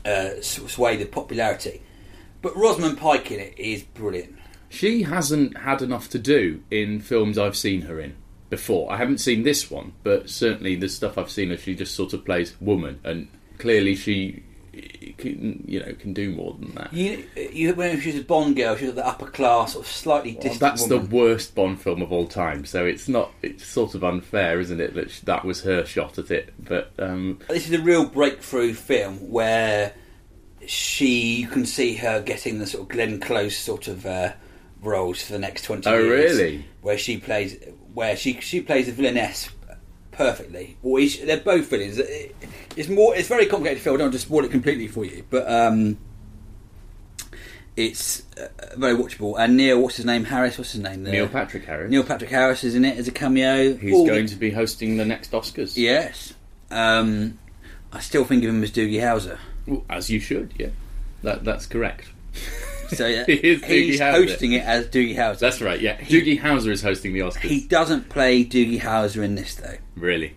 uh, 0.05 0.29
swathe 0.39 1.01
of 1.01 1.11
popularity. 1.11 1.81
But 2.41 2.55
Rosamund 2.55 2.97
Pike 2.97 3.29
in 3.29 3.41
it 3.41 3.59
is 3.59 3.83
brilliant. 3.83 4.37
She 4.69 5.03
hasn't 5.03 5.57
had 5.57 5.81
enough 5.81 6.09
to 6.11 6.17
do 6.17 6.63
in 6.71 7.01
films 7.01 7.37
I've 7.37 7.57
seen 7.57 7.81
her 7.81 7.99
in 7.99 8.15
before. 8.49 8.89
I 8.89 8.95
haven't 8.95 9.17
seen 9.17 9.43
this 9.43 9.69
one, 9.69 9.91
but 10.01 10.29
certainly 10.29 10.77
the 10.77 10.87
stuff 10.87 11.17
I've 11.17 11.29
seen 11.29 11.49
her, 11.49 11.57
she 11.57 11.75
just 11.75 11.93
sort 11.93 12.13
of 12.13 12.23
plays 12.23 12.55
woman, 12.61 13.01
and 13.03 13.27
clearly 13.57 13.95
she, 13.95 14.43
can, 15.17 15.63
you 15.67 15.79
know, 15.79 15.93
can 15.93 16.13
do 16.13 16.31
more 16.31 16.53
than 16.59 16.73
that. 16.75 16.93
You, 16.93 17.23
you 17.51 17.73
when 17.73 17.99
she 18.01 18.11
was 18.11 18.21
a 18.21 18.23
Bond 18.23 18.55
girl, 18.55 18.75
she 18.75 18.85
was 18.85 18.95
the 18.95 19.05
upper 19.05 19.27
class, 19.27 19.73
sort 19.73 19.85
of 19.85 19.91
slightly 19.91 20.33
Well, 20.33 20.41
distant 20.43 20.59
that's 20.61 20.81
woman. 20.87 21.09
the 21.09 21.15
worst 21.15 21.55
Bond 21.55 21.81
film 21.81 22.01
of 22.01 22.11
all 22.11 22.27
time, 22.27 22.65
so 22.65 22.85
it's 22.85 23.07
not. 23.07 23.31
It's 23.41 23.65
sort 23.65 23.95
of 23.95 24.03
unfair, 24.03 24.59
isn't 24.59 24.79
it, 24.79 24.93
that 24.95 25.11
sh- 25.11 25.19
that 25.21 25.43
was 25.45 25.61
her 25.63 25.85
shot 25.85 26.17
at 26.17 26.31
it? 26.31 26.53
But 26.59 26.91
um, 26.99 27.39
This 27.49 27.67
is 27.67 27.73
a 27.79 27.81
real 27.81 28.05
breakthrough 28.05 28.73
film 28.73 29.29
where 29.31 29.93
she 30.65 31.35
you 31.37 31.47
can 31.47 31.65
see 31.65 31.95
her 31.95 32.21
getting 32.21 32.59
the 32.59 32.67
sort 32.67 32.83
of 32.83 32.89
Glenn 32.89 33.19
Close 33.19 33.57
sort 33.57 33.87
of 33.87 34.05
uh, 34.05 34.33
roles 34.81 35.21
for 35.21 35.33
the 35.33 35.39
next 35.39 35.63
twenty 35.63 35.89
Oh, 35.89 35.97
years. 35.99 36.37
really? 36.37 36.65
Where 36.81 36.97
she 36.97 37.17
plays, 37.17 37.57
where 37.93 38.15
she 38.15 38.39
she 38.41 38.61
plays 38.61 38.85
the 38.85 38.91
villainess 38.91 39.49
perfectly. 40.19 40.77
Or 40.83 40.99
is- 40.99 41.19
they're 41.25 41.37
both 41.37 41.69
villains. 41.69 41.97
It- 41.97 42.35
It's 42.75 42.87
more. 42.89 43.15
It's 43.15 43.27
very 43.27 43.45
complicated 43.47 43.81
film. 43.81 43.95
I 43.95 43.97
don't 43.97 44.05
want 44.07 44.13
to 44.13 44.19
spoil 44.19 44.45
it 44.45 44.51
completely 44.51 44.87
for 44.87 45.03
you, 45.03 45.23
but 45.29 45.49
um, 45.51 45.97
it's 47.75 48.23
uh, 48.37 48.47
very 48.77 48.95
watchable. 48.95 49.35
And 49.39 49.57
Neil, 49.57 49.81
what's 49.81 49.95
his 49.97 50.05
name? 50.05 50.25
Harris. 50.25 50.57
What's 50.57 50.73
his 50.73 50.81
name? 50.81 51.03
The- 51.03 51.11
Neil 51.11 51.27
Patrick 51.27 51.65
Harris, 51.65 51.89
Neil 51.89 52.03
Patrick 52.03 52.29
Harris 52.29 52.63
is 52.63 52.75
in 52.75 52.85
it 52.85 52.97
as 52.97 53.07
a 53.07 53.11
cameo. 53.11 53.75
he's 53.75 53.93
All 53.93 54.05
the- 54.05 54.11
going 54.11 54.27
to 54.27 54.35
be 54.35 54.51
hosting 54.51 54.97
the 54.97 55.05
next 55.05 55.31
Oscars. 55.31 55.75
Yes. 55.75 56.33
Um, 56.71 57.39
I 57.91 57.99
still 57.99 58.23
think 58.25 58.43
of 58.43 58.49
him 58.49 58.61
as 58.63 58.71
Doogie 58.71 59.01
Howser. 59.01 59.37
Well, 59.65 59.83
as 59.89 60.09
you 60.09 60.19
should. 60.19 60.53
Yeah, 60.57 60.69
that 61.23 61.43
that's 61.43 61.65
correct. 61.65 62.05
So 62.89 63.05
uh, 63.05 63.09
yeah, 63.09 63.25
is 63.27 63.63
he's 63.63 63.99
hosting 63.99 64.53
it 64.53 64.63
as 64.63 64.87
Doogie 64.87 65.15
Howser. 65.15 65.39
That's 65.39 65.61
right. 65.61 65.79
Yeah, 65.79 65.97
Doogie 65.97 66.39
Howser 66.39 66.71
is 66.71 66.81
hosting 66.81 67.13
the 67.13 67.19
Oscars. 67.19 67.41
He 67.41 67.67
doesn't 67.67 68.09
play 68.09 68.43
Doogie 68.43 68.81
Howser 68.81 69.23
in 69.23 69.35
this 69.35 69.55
though. 69.55 69.77
Really? 69.95 70.35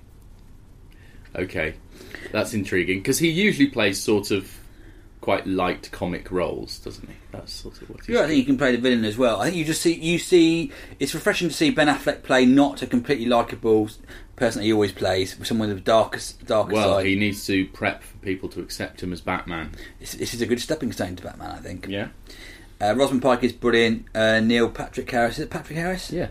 Okay, 1.34 1.74
that's 2.30 2.52
intriguing 2.52 2.98
because 2.98 3.18
he 3.18 3.28
usually 3.28 3.68
plays 3.68 4.02
sort 4.02 4.30
of 4.30 4.50
quite 5.22 5.46
light 5.46 5.88
comic 5.92 6.30
roles, 6.30 6.78
doesn't 6.80 7.08
he? 7.08 7.14
That's 7.30 7.52
sort 7.52 7.80
of 7.80 7.88
what. 7.88 8.06
Yeah, 8.06 8.20
I 8.20 8.26
think 8.26 8.38
you 8.38 8.44
can 8.44 8.58
play 8.58 8.72
the 8.72 8.82
villain 8.82 9.06
as 9.06 9.16
well. 9.16 9.40
I 9.40 9.46
think 9.46 9.56
you 9.56 9.64
just 9.64 9.80
see 9.80 9.94
you 9.94 10.18
see 10.18 10.70
it's 11.00 11.14
refreshing 11.14 11.48
to 11.48 11.54
see 11.54 11.70
Ben 11.70 11.88
Affleck 11.88 12.22
play 12.22 12.44
not 12.44 12.82
a 12.82 12.86
completely 12.86 13.26
likable 13.26 13.88
person 14.36 14.62
he 14.62 14.72
always 14.72 14.92
plays, 14.92 15.36
someone 15.46 15.68
with 15.68 15.78
a 15.78 15.80
darker 15.80 16.18
darker 16.46 16.72
well, 16.72 16.94
side. 16.96 17.06
he 17.06 17.16
needs 17.16 17.44
to 17.46 17.66
prep 17.68 18.02
for 18.02 18.16
people 18.18 18.48
to 18.50 18.60
accept 18.60 19.02
him 19.02 19.12
as 19.12 19.20
Batman. 19.20 19.72
This, 20.00 20.12
this 20.12 20.34
is 20.34 20.40
a 20.40 20.46
good 20.46 20.60
stepping 20.60 20.92
stone 20.92 21.16
to 21.16 21.22
Batman, 21.22 21.50
I 21.50 21.58
think. 21.58 21.86
Yeah. 21.88 22.08
Uh, 22.80 22.94
Rosamund 22.96 23.22
Pike 23.22 23.44
is 23.44 23.52
brilliant. 23.52 24.06
Uh, 24.14 24.40
Neil 24.40 24.68
Patrick 24.68 25.10
Harris 25.10 25.38
is 25.38 25.44
it 25.44 25.50
Patrick 25.50 25.78
Harris? 25.78 26.10
Yeah. 26.10 26.28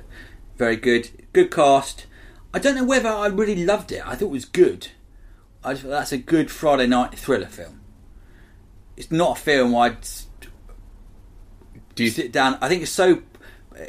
very 0.58 0.76
good. 0.76 1.10
Good 1.32 1.52
cast. 1.52 2.06
I 2.54 2.60
don't 2.60 2.76
know 2.76 2.84
whether 2.84 3.08
I 3.10 3.28
really 3.28 3.64
loved 3.64 3.92
it. 3.94 4.06
I 4.06 4.16
thought 4.16 4.26
it 4.26 4.32
was 4.32 4.46
good. 4.46 4.90
I 5.64 5.74
just 5.74 5.88
that's 5.88 6.12
a 6.12 6.18
good 6.18 6.52
Friday 6.52 6.88
night 6.88 7.18
thriller 7.18 7.46
film. 7.46 7.80
It's 8.98 9.12
not 9.12 9.38
a 9.38 9.42
film 9.42 9.76
I'd 9.76 10.02
Do 11.96 12.04
you? 12.04 12.10
sit 12.10 12.32
down. 12.32 12.58
I 12.62 12.68
think 12.68 12.82
it's 12.82 12.92
so 12.92 13.22
uh, 13.80 13.84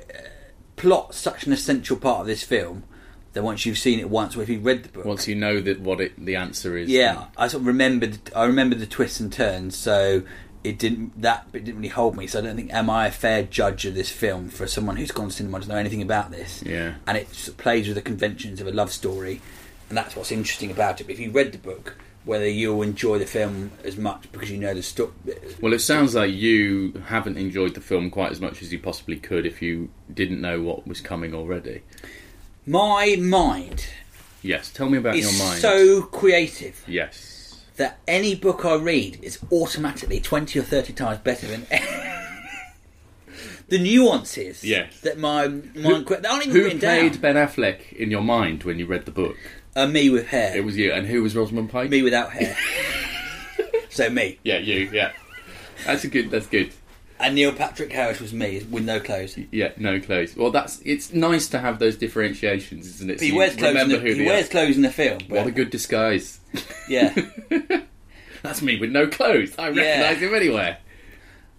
plot 0.76 1.14
such 1.14 1.47
an 1.47 1.52
essential 1.52 1.97
part 1.97 2.21
of 2.21 2.26
this 2.26 2.42
film 2.45 2.85
that 3.33 3.43
once 3.43 3.65
you've 3.65 3.79
seen 3.79 3.99
it 3.99 4.11
once, 4.11 4.37
or 4.37 4.43
if 4.43 4.49
you've 4.49 4.65
read 4.65 4.83
the 4.85 4.89
book, 4.89 5.05
once 5.05 5.27
you 5.27 5.35
know 5.35 5.61
that 5.61 5.81
what 5.81 6.01
it, 6.01 6.12
the 6.25 6.37
answer 6.37 6.77
is. 6.77 6.89
yeah, 6.91 7.27
I 7.37 7.49
sort 7.49 7.62
of 7.62 7.67
remembered. 7.67 8.19
I 8.35 8.45
remember 8.45 8.77
the 8.77 8.87
twists 8.87 9.21
and 9.21 9.33
turns, 9.33 9.77
so 9.77 10.23
it 10.65 10.79
didn't 10.79 11.21
that 11.21 11.51
bit 11.51 11.65
didn't 11.65 11.79
really 11.79 11.89
hold 11.89 12.17
me. 12.17 12.27
So 12.27 12.39
I 12.39 12.43
don't 12.43 12.57
think 12.57 12.73
am 12.73 12.91
I 12.91 13.07
a 13.07 13.11
fair 13.11 13.43
judge 13.43 13.85
of 13.87 13.95
this 13.95 14.11
film 14.11 14.49
for 14.49 14.67
someone 14.67 14.97
who's 14.97 15.11
gone 15.11 15.29
to 15.29 15.35
cinema 15.35 15.59
doesn't 15.59 15.73
know 15.73 15.79
anything 15.79 16.03
about 16.03 16.31
this. 16.31 16.62
Yeah. 16.65 16.95
and 17.07 17.17
it 17.17 17.33
sort 17.35 17.49
of 17.49 17.57
plays 17.59 17.89
with 17.89 17.97
the 17.97 18.03
conventions 18.03 18.61
of 18.61 18.67
a 18.67 18.73
love 18.73 18.93
story, 18.93 19.41
and 19.89 19.97
that's 19.97 20.15
what's 20.15 20.33
interesting 20.33 20.71
about 20.71 21.01
it. 21.01 21.05
But 21.05 21.15
if 21.15 21.21
you 21.21 21.31
read 21.31 21.53
the 21.53 21.59
book, 21.59 21.97
whether 22.25 22.49
you'll 22.49 22.83
enjoy 22.83 23.19
the 23.19 23.27
film 23.27 23.73
as 23.83 23.97
much 23.97 24.31
because 24.31 24.51
you 24.51 24.59
know 24.59 24.75
the 24.75 24.83
story. 24.83 25.11
Well, 25.61 25.73
it 25.73 25.81
sounds 25.81 26.15
like 26.15 26.33
you 26.33 27.03
haven't 27.07 27.37
enjoyed 27.37 27.75
the 27.75 27.81
film 27.81 28.11
quite 28.11 28.31
as 28.31 28.41
much 28.41 28.62
as 28.62 28.73
you 28.73 28.79
possibly 28.79 29.17
could 29.17 29.47
if 29.47 29.61
you 29.61 29.91
didn't 30.12 30.41
know 30.41 30.61
what 30.61 30.87
was 30.87 31.01
coming 31.01 31.35
already. 31.35 31.83
My 32.66 33.16
mind 33.19 33.87
Yes, 34.42 34.71
tell 34.71 34.88
me 34.88 34.99
about 34.99 35.16
is 35.16 35.23
your 35.25 35.47
mind. 35.49 35.61
so 35.61 36.02
creative 36.02 36.83
Yes. 36.87 37.61
that 37.76 37.99
any 38.07 38.35
book 38.35 38.64
I 38.64 38.75
read 38.76 39.19
is 39.23 39.38
automatically 39.50 40.21
20 40.21 40.59
or 40.59 40.62
30 40.62 40.92
times 40.92 41.19
better 41.21 41.47
than 41.47 41.66
the 43.69 43.78
nuances 43.78 44.62
Yes. 44.64 45.00
that 45.00 45.19
my 45.19 45.49
mind 45.49 46.07
they 46.07 46.28
aren't 46.28 46.47
even 46.47 46.50
Who 46.57 46.64
written 46.64 46.78
played 46.78 47.12
down 47.12 47.21
Ben 47.21 47.37
Affleck 47.37 47.92
in 47.92 48.11
your 48.11 48.23
mind 48.23 48.64
when 48.64 48.78
you 48.78 48.87
read 48.87 49.04
the 49.07 49.11
book? 49.12 49.37
uh, 49.75 49.87
me 49.87 50.11
with 50.11 50.28
hair 50.28 50.57
It 50.57 50.64
was 50.64 50.76
you, 50.76 50.92
and 50.92 51.07
who 51.07 51.23
was 51.23 51.35
Rosamund 51.35 51.71
Pike? 51.71 51.90
me 51.90 52.02
without 52.02 52.33
hair 52.33 52.57
so 53.90 54.09
me 54.11 54.38
Yeah, 54.45 54.59
you. 54.59 54.88
Yeah, 54.92 55.12
that's 55.87 56.04
a 56.04 56.09
good. 56.09 56.31
That's 56.31 56.47
good. 56.47 56.73
And 57.23 57.35
Neil 57.35 57.52
Patrick 57.52 57.93
Harris 57.93 58.21
was 58.21 58.33
me 58.33 58.62
with 58.71 58.85
no 58.85 59.00
clothes 59.00 59.38
Yeah, 59.50 59.73
no 59.76 60.00
clothes. 60.00 60.37
Well, 60.37 60.50
that's. 60.50 60.81
It's 60.85 61.12
nice 61.12 61.49
to 61.49 61.59
have 61.59 61.79
those 61.79 61.97
differentiations, 61.97 62.87
isn't 62.87 63.11
it? 63.11 63.19
but 63.19 63.26
he 63.26 63.33
wears 63.33 63.57
clothes 63.57 63.81
in 63.81 63.88
the, 63.88 63.99
who 63.99 64.14
he 64.14 64.26
wears 64.26 64.49
clothes 64.49 64.76
in 64.76 64.83
the 64.83 64.91
film 64.91 65.19
but, 65.29 65.38
What 65.38 65.47
a 65.47 65.52
good 65.52 65.71
disguise. 65.71 66.41
yeah 66.88 67.14
That's 68.43 68.61
me 68.61 68.79
with 68.79 68.91
no 68.91 69.07
clothes. 69.07 69.55
I 69.57 69.69
recognise 69.69 70.19
him 70.19 70.35
anywhere. 70.35 70.79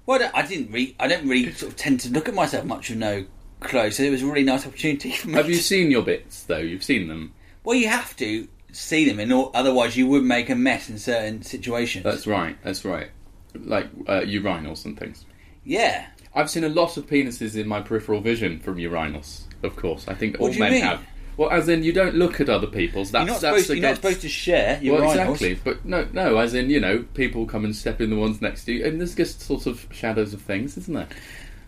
well 0.05 0.29
I, 0.34 0.46
didn't 0.46 0.72
really 0.72 0.96
I 1.00 1.08
don't 1.08 1.27
really 1.27 1.51
sort 1.53 1.72
of 1.72 1.77
tend 1.77 2.01
to 2.01 2.10
look 2.10 2.27
at 2.27 2.36
myself 2.36 2.65
much 2.65 2.89
with 2.89 3.00
no 3.00 3.25
clothes 3.62 3.96
so 3.96 4.03
it 4.03 4.10
was 4.10 4.22
a 4.22 4.25
really 4.25 4.43
nice 4.43 4.67
opportunity 4.67 5.12
for 5.12 5.29
me 5.29 5.36
Have 5.36 5.50
you 5.50 5.55
seen 5.55 5.89
your 5.89 6.03
bits 6.03 6.43
though? 6.43 6.58
You've 6.58 6.84
seen 6.84 7.08
them. 7.08 7.34
Well, 7.63 7.75
you 7.77 7.88
have 7.88 8.15
to 8.17 8.48
see 8.74 9.08
them, 9.08 9.20
in 9.20 9.32
or, 9.32 9.51
otherwise 9.53 9.96
you 9.96 10.08
would 10.08 10.24
make 10.24 10.50
a 10.50 10.55
mess 10.55 10.89
in 10.89 10.98
certain 10.98 11.43
situations. 11.43 12.03
That's 12.03 12.27
right. 12.27 12.58
That's 12.63 12.84
right. 12.84 13.10
Like 13.55 13.86
uh, 14.08 14.22
urinals 14.22 14.84
and 14.84 15.00
things. 15.00 15.25
Yeah. 15.63 16.08
I've 16.36 16.50
seen 16.50 16.63
a 16.63 16.70
lot 16.70 16.98
of 16.98 17.05
penises 17.08 17.55
in 17.55 17.67
my 17.67 17.79
peripheral 17.82 18.20
vision 18.20 18.60
from 18.60 18.77
urinals. 18.77 19.41
Of 19.62 19.75
course, 19.75 20.08
I 20.08 20.13
think 20.15 20.38
What 20.39 20.48
all 20.48 20.48
do 20.50 20.53
you 20.55 20.60
men 20.62 20.72
mean? 20.72 20.82
have. 20.84 21.01
Well, 21.38 21.50
as 21.51 21.67
in, 21.70 21.84
you 21.84 21.93
don't 21.93 22.15
look 22.15 22.39
at 22.41 22.50
other 22.50 22.67
people's. 22.67 23.12
That's 23.12 23.25
You're 23.25 23.34
not, 23.36 23.41
that's 23.41 23.51
supposed 23.55 23.67
to, 23.67 23.74
you're 23.75 23.82
not 23.82 23.88
against- 23.89 24.01
supposed 24.01 24.22
to 24.22 24.29
share 24.29 24.79
your 24.82 24.96
well, 25.00 25.03
rhinos. 25.15 25.41
exactly. 25.41 25.55
But 25.63 25.86
no, 25.86 26.08
no. 26.12 26.38
As 26.38 26.53
in, 26.53 26.70
you 26.70 26.79
know, 26.79 27.05
people 27.13 27.46
come 27.46 27.65
and 27.65 27.75
step 27.75 28.01
in 28.01 28.10
the 28.10 28.15
ones 28.15 28.41
next 28.41 28.65
to 28.65 28.74
you, 28.74 28.86
and 28.86 29.00
there's 29.00 29.15
just 29.15 29.41
sort 29.41 29.65
of 29.67 29.88
shadows 29.91 30.34
of 30.34 30.41
things, 30.41 30.77
isn't 30.77 30.93
there? 30.93 31.08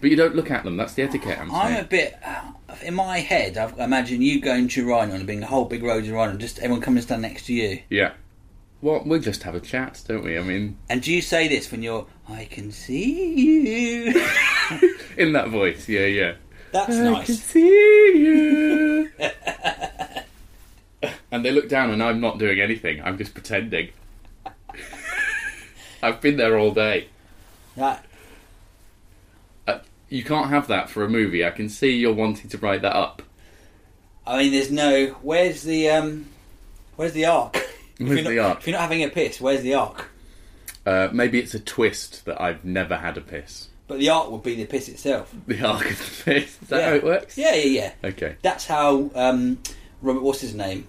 But 0.02 0.10
you 0.12 0.16
don't 0.18 0.36
look 0.36 0.52
at 0.52 0.64
them. 0.66 0.78
That's 0.78 0.94
the 0.94 1.04
etiquette. 1.04 1.40
I'm 1.40 1.52
I'm 1.52 1.72
a 1.72 1.76
saying. 1.76 1.88
bit. 1.90 2.20
Uh, 2.24 2.52
in 2.84 2.94
my 2.94 3.20
head, 3.20 3.58
I've, 3.58 3.80
I 3.80 3.86
imagine 3.86 4.22
you 4.22 4.40
going 4.42 4.68
to 4.68 4.88
Rhino 4.88 5.14
and 5.16 5.26
being 5.26 5.42
a 5.42 5.48
whole 5.48 5.66
big 5.66 5.82
road 5.84 6.06
of 6.06 6.16
and 6.16 6.40
just 6.40 6.60
everyone 6.60 6.82
coming 6.82 6.98
and 6.98 7.04
stand 7.06 7.22
next 7.24 7.46
to 7.48 7.54
you. 7.54 7.82
Yeah. 7.90 8.12
Well, 8.86 9.02
we 9.04 9.18
just 9.20 9.42
have 9.42 9.56
a 9.56 9.60
chat, 9.60 10.04
don't 10.08 10.24
we? 10.24 10.38
I 10.38 10.44
mean, 10.44 10.78
And 10.90 11.02
do 11.02 11.12
you 11.12 11.20
say 11.24 11.48
this 11.48 11.72
when 11.72 11.82
you're, 11.82 12.06
I 12.30 12.46
can 12.46 12.72
see 12.72 13.34
you? 13.34 14.30
in 15.18 15.34
that 15.34 15.50
voice. 15.50 15.90
Yeah, 15.90 16.06
yeah. 16.06 16.36
That's 16.72 16.92
I 16.92 16.94
can 16.94 17.14
nice. 17.14 17.42
see 17.42 17.68
you. 17.68 19.10
and 21.32 21.44
they 21.44 21.50
look 21.50 21.68
down, 21.68 21.90
and 21.90 22.04
I'm 22.04 22.22
not 22.22 22.38
doing 22.38 22.62
anything. 22.62 23.02
I'm 23.02 23.18
just 23.18 23.34
pretending. 23.34 23.90
I've 26.04 26.22
been 26.22 26.38
there 26.38 26.56
all 26.56 26.72
day. 26.72 27.08
That, 27.76 28.06
You 30.10 30.24
can't 30.24 30.52
have 30.52 30.68
that 30.68 30.92
for 30.92 31.04
a 31.04 31.10
movie. 31.10 31.44
I 31.44 31.50
can 31.50 31.70
see 31.70 31.90
you're 31.90 32.14
wanting 32.14 32.52
to 32.52 32.58
write 32.60 32.84
that 32.84 32.96
up. 32.96 33.24
I 34.28 34.44
mean, 34.44 34.52
there's 34.52 34.70
no. 34.70 35.08
Where's 35.24 35.64
the 35.64 35.90
um, 35.90 36.28
where's 36.98 37.14
the 37.14 37.26
arc? 37.26 37.65
If 38.00 38.08
Where's 38.08 38.22
you're 38.22 38.32
the 38.32 38.36
not, 38.36 38.50
arc? 38.50 38.60
If 38.60 38.68
you're 38.68 38.74
not 38.74 38.82
having 38.82 39.04
a 39.04 39.10
piss, 39.10 39.40
where's 39.40 39.62
the 39.62 39.74
arc? 39.76 40.10
Uh, 40.86 41.10
maybe 41.12 41.40
it's 41.40 41.54
a 41.54 41.60
twist 41.60 42.26
that 42.26 42.42
I've 42.42 42.64
never 42.64 42.98
had 42.98 43.18
a 43.18 43.22
piss. 43.22 43.70
But 43.88 44.00
the 44.00 44.10
arc 44.10 44.32
would 44.32 44.44
be 44.44 44.56
the 44.56 44.66
piss 44.66 44.90
itself. 44.90 45.34
The 45.48 45.66
arc 45.66 45.90
of 45.92 45.98
the 45.98 46.24
piss. 46.24 46.62
Is 46.62 46.68
that 46.70 46.80
yeah. 46.80 46.90
how 46.90 46.96
it 46.96 47.04
works? 47.04 47.38
Yeah, 47.38 47.56
yeah, 47.56 47.82
yeah. 48.04 48.10
Okay. 48.10 48.36
That's 48.42 48.66
how 48.66 49.10
um, 49.16 49.60
Robert. 50.02 50.22
What's 50.22 50.42
his 50.42 50.56
name? 50.56 50.88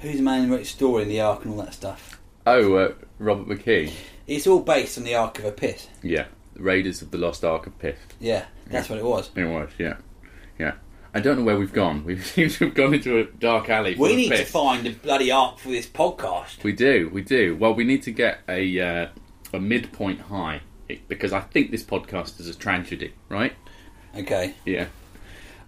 Who's 0.00 0.16
the 0.16 0.22
man 0.22 0.44
who 0.44 0.52
wrote 0.52 0.60
the 0.60 0.64
story 0.66 1.02
and 1.02 1.10
the 1.10 1.20
arc 1.20 1.44
and 1.44 1.54
all 1.54 1.62
that 1.62 1.74
stuff? 1.74 2.20
Oh, 2.46 2.74
uh, 2.74 2.92
Robert 3.18 3.48
McKee. 3.48 3.92
It's 4.26 4.46
all 4.46 4.60
based 4.60 4.98
on 4.98 5.04
the 5.04 5.14
arc 5.14 5.38
of 5.38 5.46
a 5.46 5.52
piss. 5.52 5.88
Yeah. 6.02 6.26
Raiders 6.56 7.02
of 7.02 7.10
the 7.10 7.18
Lost 7.18 7.44
Ark 7.44 7.66
of 7.66 7.78
Piss. 7.78 7.98
Yeah, 8.20 8.44
that's 8.68 8.88
what 8.88 8.98
it 8.98 9.04
was. 9.04 9.30
It 9.34 9.44
was, 9.44 9.70
yeah. 9.78 9.96
Yeah. 10.58 10.74
I 11.16 11.20
don't 11.20 11.38
know 11.38 11.44
where 11.44 11.56
we've 11.56 11.72
gone. 11.72 12.04
We 12.04 12.18
seem 12.20 12.50
to 12.50 12.64
have 12.66 12.74
gone 12.74 12.92
into 12.92 13.18
a 13.18 13.24
dark 13.24 13.70
alley. 13.70 13.94
We 13.94 14.16
need 14.16 14.30
to 14.30 14.44
find 14.44 14.84
the 14.84 14.90
bloody 14.90 15.30
arc 15.30 15.58
for 15.58 15.68
this 15.68 15.86
podcast. 15.86 16.64
We 16.64 16.72
do, 16.72 17.08
we 17.12 17.22
do. 17.22 17.56
Well, 17.56 17.72
we 17.72 17.84
need 17.84 18.02
to 18.02 18.10
get 18.10 18.40
a 18.48 18.80
uh, 18.80 19.06
a 19.52 19.60
midpoint 19.60 20.22
high 20.22 20.62
because 21.08 21.32
I 21.32 21.40
think 21.40 21.70
this 21.70 21.84
podcast 21.84 22.40
is 22.40 22.48
a 22.48 22.54
tragedy, 22.54 23.14
right? 23.28 23.54
Okay. 24.16 24.54
Yeah. 24.64 24.86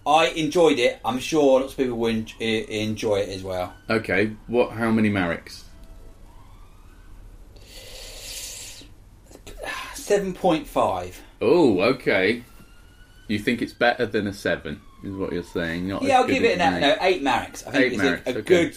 I 0.04 0.26
enjoyed 0.28 0.78
it. 0.78 1.00
I'm 1.04 1.18
sure 1.18 1.60
lots 1.60 1.72
of 1.72 1.78
people 1.78 1.96
will 1.96 2.24
enjoy 2.38 3.16
it 3.20 3.28
as 3.28 3.42
well. 3.42 3.74
Okay. 3.88 4.32
What? 4.48 4.72
How 4.72 4.90
many 4.90 5.10
Mareks? 5.10 5.62
7.5. 9.94 11.14
Oh, 11.40 11.80
okay. 11.80 12.42
You 13.28 13.38
think 13.38 13.62
it's 13.62 13.72
better 13.72 14.06
than 14.06 14.26
a 14.26 14.32
seven? 14.32 14.80
Is 15.02 15.14
what 15.14 15.32
you're 15.32 15.42
saying? 15.42 15.88
Not 15.88 16.02
Yeah, 16.02 16.18
I'll 16.20 16.26
give 16.26 16.44
it 16.44 16.58
an 16.60 16.74
eight. 16.74 16.80
no, 16.80 16.96
eight. 17.00 17.22
eight 17.22 17.26
I 17.66 17.70
think 17.70 17.74
Eight 17.74 17.92
it's 17.92 18.02
a, 18.02 18.08
a 18.08 18.30
okay. 18.30 18.42
good. 18.42 18.76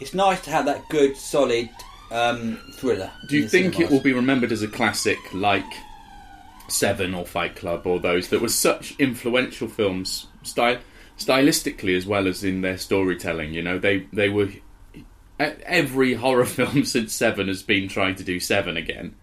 It's 0.00 0.14
nice 0.14 0.40
to 0.42 0.50
have 0.50 0.64
that 0.66 0.88
good, 0.88 1.16
solid 1.16 1.68
um, 2.10 2.58
thriller. 2.74 3.10
Do 3.28 3.36
you 3.36 3.48
think 3.48 3.78
it 3.80 3.90
will 3.90 4.00
be 4.00 4.12
remembered 4.12 4.52
as 4.52 4.62
a 4.62 4.68
classic 4.68 5.18
like 5.32 5.64
Seven 6.68 7.14
or 7.14 7.26
Fight 7.26 7.56
Club 7.56 7.86
or 7.86 8.00
those 8.00 8.28
that 8.28 8.40
were 8.40 8.48
such 8.48 8.94
influential 8.98 9.68
films, 9.68 10.26
style, 10.42 10.78
stylistically 11.18 11.96
as 11.96 12.06
well 12.06 12.26
as 12.26 12.44
in 12.44 12.62
their 12.62 12.78
storytelling? 12.78 13.52
You 13.52 13.62
know, 13.62 13.78
they 13.78 14.06
they 14.12 14.28
were. 14.28 14.48
Every 15.38 16.12
horror 16.14 16.44
film 16.46 16.84
since 16.84 17.14
Seven 17.14 17.48
has 17.48 17.62
been 17.62 17.88
trying 17.88 18.14
to 18.16 18.24
do 18.24 18.38
Seven 18.40 18.76
again, 18.76 19.16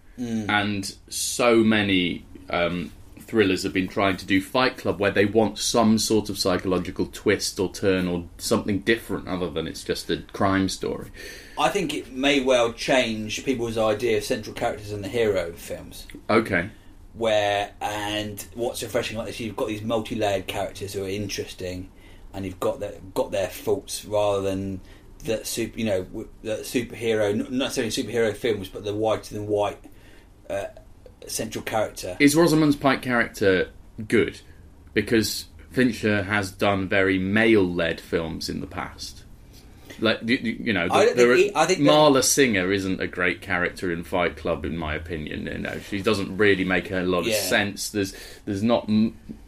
and 0.48 0.94
so 1.08 1.58
many 1.58 2.26
um, 2.50 2.92
thrillers 3.28 3.62
have 3.62 3.72
been 3.72 3.88
trying 3.88 4.16
to 4.16 4.26
do 4.26 4.40
Fight 4.40 4.78
Club, 4.78 4.98
where 4.98 5.10
they 5.10 5.26
want 5.26 5.58
some 5.58 5.98
sort 5.98 6.30
of 6.30 6.38
psychological 6.38 7.06
twist 7.06 7.60
or 7.60 7.70
turn 7.70 8.08
or 8.08 8.24
something 8.38 8.80
different 8.80 9.28
other 9.28 9.50
than 9.50 9.68
it's 9.68 9.84
just 9.84 10.10
a 10.10 10.22
crime 10.32 10.68
story. 10.68 11.10
I 11.58 11.68
think 11.68 11.94
it 11.94 12.12
may 12.12 12.40
well 12.40 12.72
change 12.72 13.44
people's 13.44 13.76
idea 13.76 14.18
of 14.18 14.24
central 14.24 14.54
characters 14.54 14.92
and 14.92 15.04
the 15.04 15.08
hero 15.08 15.52
films. 15.52 16.06
Okay, 16.30 16.70
Where 17.12 17.72
and 17.80 18.44
what's 18.54 18.82
refreshing 18.82 19.18
like 19.18 19.26
this, 19.26 19.38
you've 19.40 19.56
got 19.56 19.68
these 19.68 19.82
multi-layered 19.82 20.46
characters 20.46 20.94
who 20.94 21.04
are 21.04 21.08
interesting, 21.08 21.90
and 22.32 22.44
you've 22.44 22.60
got 22.60 22.80
their 22.80 22.94
got 23.14 23.30
their 23.30 23.48
faults 23.48 24.04
rather 24.04 24.40
than 24.40 24.80
the 25.24 25.44
super, 25.44 25.78
you 25.78 25.84
know, 25.84 26.06
the 26.42 26.58
superhero, 26.58 27.34
not 27.34 27.52
necessarily 27.52 27.90
superhero 27.90 28.34
films, 28.34 28.68
but 28.68 28.84
the 28.84 28.94
whiter 28.94 29.34
than 29.34 29.46
white 29.46 29.78
uh, 30.48 30.66
central 31.28 31.62
character. 31.64 32.16
Is 32.20 32.34
Rosamund's 32.36 32.76
Pike 32.76 33.02
character 33.02 33.70
good? 34.06 34.40
Because 34.94 35.46
Fincher 35.70 36.22
has 36.24 36.50
done 36.50 36.88
very 36.88 37.18
male-led 37.18 38.00
films 38.00 38.48
in 38.48 38.60
the 38.60 38.66
past. 38.66 39.24
Like 40.00 40.20
you, 40.24 40.36
you 40.36 40.72
know, 40.72 40.86
I 40.90 41.06
there 41.06 41.14
think 41.14 41.28
are- 41.28 41.34
he- 41.34 41.52
I 41.56 41.66
think 41.66 41.80
that- 41.80 41.90
Marla 41.90 42.22
Singer 42.22 42.70
isn't 42.70 43.00
a 43.00 43.08
great 43.08 43.40
character 43.40 43.90
in 43.92 44.04
Fight 44.04 44.36
Club, 44.36 44.64
in 44.64 44.76
my 44.76 44.94
opinion. 44.94 45.46
You 45.46 45.58
know, 45.58 45.76
she 45.88 46.00
doesn't 46.02 46.36
really 46.36 46.62
make 46.64 46.92
a 46.92 47.00
lot 47.00 47.20
of 47.20 47.26
Yeah. 47.26 47.40
sense. 47.40 47.88
There's, 47.90 48.14
there's 48.44 48.62
not, 48.62 48.88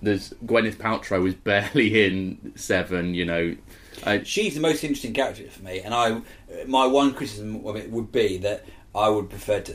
there's 0.03 0.35
Gwyneth 0.45 0.75
Paltrow 0.77 1.27
is 1.29 1.35
barely 1.45 2.05
in 2.05 2.53
Seven. 2.57 3.15
You 3.15 3.27
know, 3.27 3.57
I, 4.05 4.25
she's 4.25 4.55
the 4.57 4.61
most 4.61 4.83
interesting 4.83 5.13
character 5.13 5.45
for 5.49 5.63
me, 5.63 5.81
and 5.81 5.95
I 5.95 6.21
my 6.67 6.85
one 6.87 7.15
criticism 7.15 7.65
of 7.65 7.77
it 7.77 7.89
would 7.93 8.11
be 8.11 8.39
that 8.39 8.65
I 8.93 9.09
would 9.09 9.31
prefer 9.31 9.61
to 9.61 9.73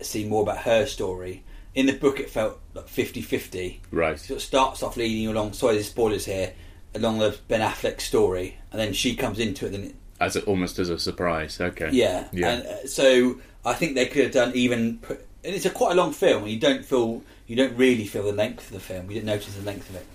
see 0.00 0.24
more 0.26 0.42
about 0.42 0.58
her 0.58 0.86
story. 0.86 1.42
In 1.74 1.86
the 1.86 1.92
book, 1.92 2.18
it 2.18 2.30
felt 2.30 2.58
like 2.74 2.86
50-50. 2.86 3.78
right. 3.90 4.18
So 4.18 4.34
it 4.34 4.40
starts 4.40 4.82
off 4.82 4.96
leading 4.96 5.18
you 5.22 5.32
along. 5.32 5.52
Sorry, 5.52 5.74
there's 5.74 5.88
spoilers 5.88 6.24
here. 6.24 6.52
Along 6.94 7.18
the 7.18 7.36
Ben 7.48 7.60
Affleck 7.60 8.00
story, 8.00 8.56
and 8.72 8.80
then 8.80 8.92
she 8.94 9.14
comes 9.14 9.38
into 9.38 9.66
it. 9.66 9.70
Then 9.70 9.84
it, 9.84 9.94
As 10.18 10.34
a, 10.36 10.42
almost 10.44 10.78
as 10.78 10.88
a 10.88 10.98
surprise. 10.98 11.60
Okay. 11.60 11.90
yeah, 11.92 12.28
Yeah. 12.32 12.48
And, 12.50 12.66
uh, 12.66 12.86
so 12.86 13.38
I 13.64 13.74
think 13.74 13.94
they 13.94 14.06
could 14.06 14.24
have 14.24 14.32
done 14.32 14.52
even. 14.54 14.96
put- 14.98 15.24
And 15.44 15.54
it's 15.54 15.66
a 15.66 15.70
quite 15.70 15.92
a 15.92 15.94
long 15.94 16.12
film, 16.12 16.44
and 16.44 16.50
you 16.50 16.58
don't 16.58 16.84
feel 16.84 17.22
you 17.46 17.56
don't 17.56 17.76
really 17.76 18.06
feel 18.06 18.24
the 18.24 18.32
length 18.32 18.68
of 18.68 18.72
the 18.72 18.80
film. 18.80 19.10
You 19.10 19.18
don't 19.18 19.26
notice 19.26 19.54
the 19.54 19.62
length 19.64 19.88
of 19.90 19.96
it. 19.96 20.06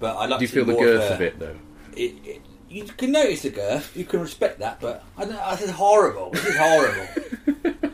But 0.00 0.16
I 0.16 0.26
like. 0.26 0.38
Do 0.40 0.44
you 0.44 0.48
to 0.48 0.54
feel 0.54 0.64
the 0.64 0.74
girth 0.74 1.08
her- 1.10 1.14
of 1.14 1.20
it 1.20 1.38
though? 1.38 1.56
it, 1.94 2.14
it, 2.24 2.40
you 2.70 2.84
can 2.84 3.12
notice 3.12 3.42
the 3.42 3.50
girth, 3.50 3.94
you 3.96 4.04
can 4.04 4.20
respect 4.20 4.58
that, 4.60 4.80
but 4.80 5.04
I 5.18 5.26
don't. 5.26 5.50
This 5.50 5.68
is 5.68 5.70
horrible. 5.70 6.30
This 6.30 6.46
is 6.46 6.56
horrible. 6.56 7.90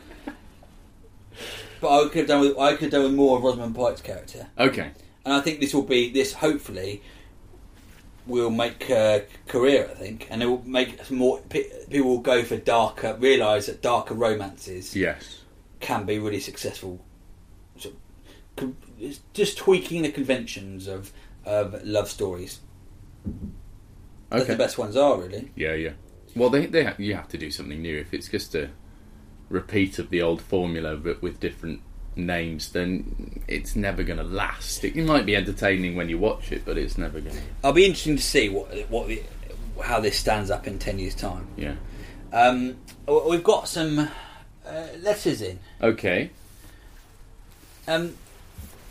but 1.81 1.89
I 1.89 2.07
could 2.09 2.19
have 2.19 2.27
done 2.27 2.41
with 2.41 2.57
I 2.57 2.71
could 2.73 2.83
have 2.83 2.91
done 2.91 3.03
with 3.03 3.13
more 3.13 3.37
of 3.37 3.43
Rosamund 3.43 3.75
Pike's 3.75 4.01
character, 4.01 4.47
Okay. 4.57 4.91
and 5.25 5.33
I 5.33 5.41
think 5.41 5.59
this 5.59 5.73
will 5.73 5.81
be 5.83 6.09
this. 6.11 6.33
Hopefully, 6.33 7.01
will 8.27 8.49
make 8.51 8.83
her 8.85 9.25
career. 9.47 9.89
I 9.91 9.95
think, 9.95 10.27
and 10.29 10.41
it 10.43 10.45
will 10.45 10.63
make 10.65 11.03
some 11.03 11.17
more 11.17 11.39
pe- 11.49 11.85
people 11.89 12.09
will 12.09 12.19
go 12.19 12.43
for 12.43 12.57
darker. 12.57 13.15
Realise 13.19 13.65
that 13.65 13.81
darker 13.81 14.13
romances 14.13 14.95
Yes. 14.95 15.39
can 15.79 16.05
be 16.05 16.19
really 16.19 16.39
successful. 16.39 17.03
So, 17.77 17.91
con- 18.55 18.77
it's 18.99 19.19
just 19.33 19.57
tweaking 19.57 20.03
the 20.03 20.11
conventions 20.11 20.87
of 20.87 21.11
of 21.45 21.83
love 21.83 22.09
stories. 22.09 22.59
That's 24.29 24.43
Okay. 24.43 24.53
the 24.53 24.57
best 24.57 24.77
ones 24.77 24.95
are 24.95 25.19
really. 25.19 25.51
Yeah, 25.55 25.73
yeah. 25.73 25.93
Well, 26.35 26.49
they 26.49 26.67
they 26.67 26.93
you 26.97 27.15
have 27.15 27.27
to 27.29 27.37
do 27.37 27.49
something 27.51 27.81
new. 27.81 27.97
If 27.97 28.13
it's 28.13 28.29
just 28.29 28.53
a 28.55 28.69
repeat 29.51 29.99
of 29.99 30.09
the 30.09 30.21
old 30.21 30.41
formula 30.41 30.95
but 30.95 31.21
with 31.21 31.39
different 31.39 31.81
names, 32.15 32.71
then 32.71 33.41
it's 33.47 33.75
never 33.75 34.03
going 34.03 34.17
to 34.19 34.23
last. 34.23 34.83
It 34.83 34.95
might 34.97 35.25
be 35.25 35.35
entertaining 35.35 35.95
when 35.95 36.09
you 36.09 36.17
watch 36.17 36.51
it, 36.51 36.63
but 36.65 36.77
it's 36.77 36.97
never 36.97 37.19
going 37.19 37.35
to. 37.35 37.41
I'll 37.63 37.73
be 37.73 37.85
interesting 37.85 38.17
to 38.17 38.21
see 38.23 38.49
what 38.49 38.67
what 38.89 39.09
how 39.83 39.99
this 39.99 40.17
stands 40.17 40.51
up 40.51 40.67
in 40.67 40.77
ten 40.79 40.99
years' 40.99 41.15
time. 41.15 41.47
Yeah. 41.57 41.75
Um, 42.33 42.77
we've 43.07 43.43
got 43.43 43.67
some 43.67 43.99
uh, 43.99 44.87
letters 45.01 45.41
in. 45.41 45.59
Okay. 45.81 46.29
Um, 47.87 48.15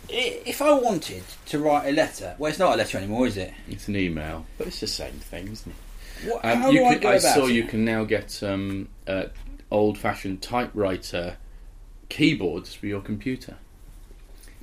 if 0.09 0.61
I 0.61 0.73
wanted 0.73 1.23
to 1.45 1.59
write 1.59 1.87
a 1.87 1.91
letter, 1.91 2.35
well, 2.37 2.49
it's 2.49 2.59
not 2.59 2.73
a 2.73 2.77
letter 2.77 2.97
anymore, 2.97 3.27
is 3.27 3.37
it? 3.37 3.53
It's 3.69 3.87
an 3.87 3.95
email, 3.95 4.45
but 4.57 4.67
it's 4.67 4.79
the 4.81 4.87
same 4.87 5.13
thing, 5.13 5.47
isn't 5.47 5.71
it? 5.71 6.29
What, 6.29 6.43
Um, 6.45 6.57
how 6.61 6.69
you 6.69 6.79
do 6.79 6.85
I 6.85 6.95
can, 6.95 7.07
I 7.07 7.15
about 7.15 7.33
saw 7.35 7.45
it? 7.47 7.53
you 7.53 7.63
can 7.63 7.85
now 7.85 8.03
get 8.03 8.43
um, 8.43 8.89
uh, 9.07 9.25
old-fashioned 9.71 10.41
typewriter 10.41 11.37
keyboards 12.09 12.73
for 12.73 12.87
your 12.87 13.01
computer. 13.01 13.55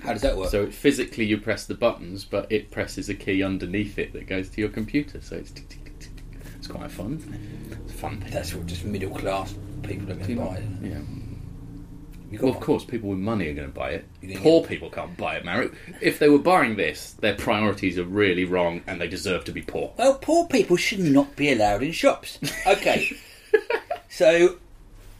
How 0.03 0.13
does 0.13 0.23
that 0.23 0.37
work? 0.37 0.51
So 0.51 0.71
physically, 0.71 1.25
you 1.25 1.39
press 1.39 1.67
the 1.67 1.75
buttons, 1.75 2.25
but 2.25 2.51
it 2.53 2.71
presses 2.71 3.09
a 3.09 3.15
key 3.15 3.43
underneath 3.43 3.99
it 3.99 4.13
that 4.13 4.27
goes 4.27 4.49
to 4.51 4.61
your 4.61 4.71
computer. 4.71 5.21
So 5.21 5.37
it's 5.37 5.51
tick, 5.51 5.69
tick, 5.69 5.85
tick, 5.85 5.99
tick. 5.99 6.25
it's 6.57 6.69
quite 6.69 6.91
fun. 6.91 7.17
Isn't 7.19 7.35
it? 7.35 7.79
It's 7.85 7.93
fun 7.95 8.21
thing. 8.21 8.31
That's 8.31 8.55
what 8.55 8.67
just 8.67 8.85
middle 8.85 9.11
class 9.11 9.55
people 9.83 10.11
are 10.13 10.15
going 10.15 10.27
to 10.27 10.37
buy. 10.37 10.59
Isn't 10.59 10.85
it? 10.85 10.91
Yeah. 10.93 12.41
Well, 12.41 12.51
of 12.51 12.61
course, 12.61 12.85
people 12.85 13.09
with 13.09 13.19
money 13.19 13.49
are 13.49 13.55
going 13.55 13.69
to 13.69 13.75
buy 13.75 13.91
it. 13.93 14.07
Poor 14.37 14.63
people 14.63 14.91
can't 14.91 15.17
buy 15.17 15.37
it, 15.37 15.47
Marek. 15.47 15.73
If 16.03 16.19
they 16.19 16.29
were 16.29 16.39
buying 16.39 16.77
this, 16.77 17.13
their 17.13 17.35
priorities 17.35 17.99
are 17.99 18.05
really 18.05 18.45
wrong, 18.45 18.83
and 18.87 19.01
they 19.01 19.09
deserve 19.09 19.45
to 19.47 19.53
be 19.53 19.63
poor. 19.63 19.95
Well, 19.97 20.19
poor 20.21 20.47
people 20.47 20.77
should 20.77 21.01
not 21.01 21.35
be 21.37 21.51
allowed 21.51 21.83
in 21.83 21.93
shops. 21.93 22.39
Okay. 22.67 23.17
so, 24.11 24.59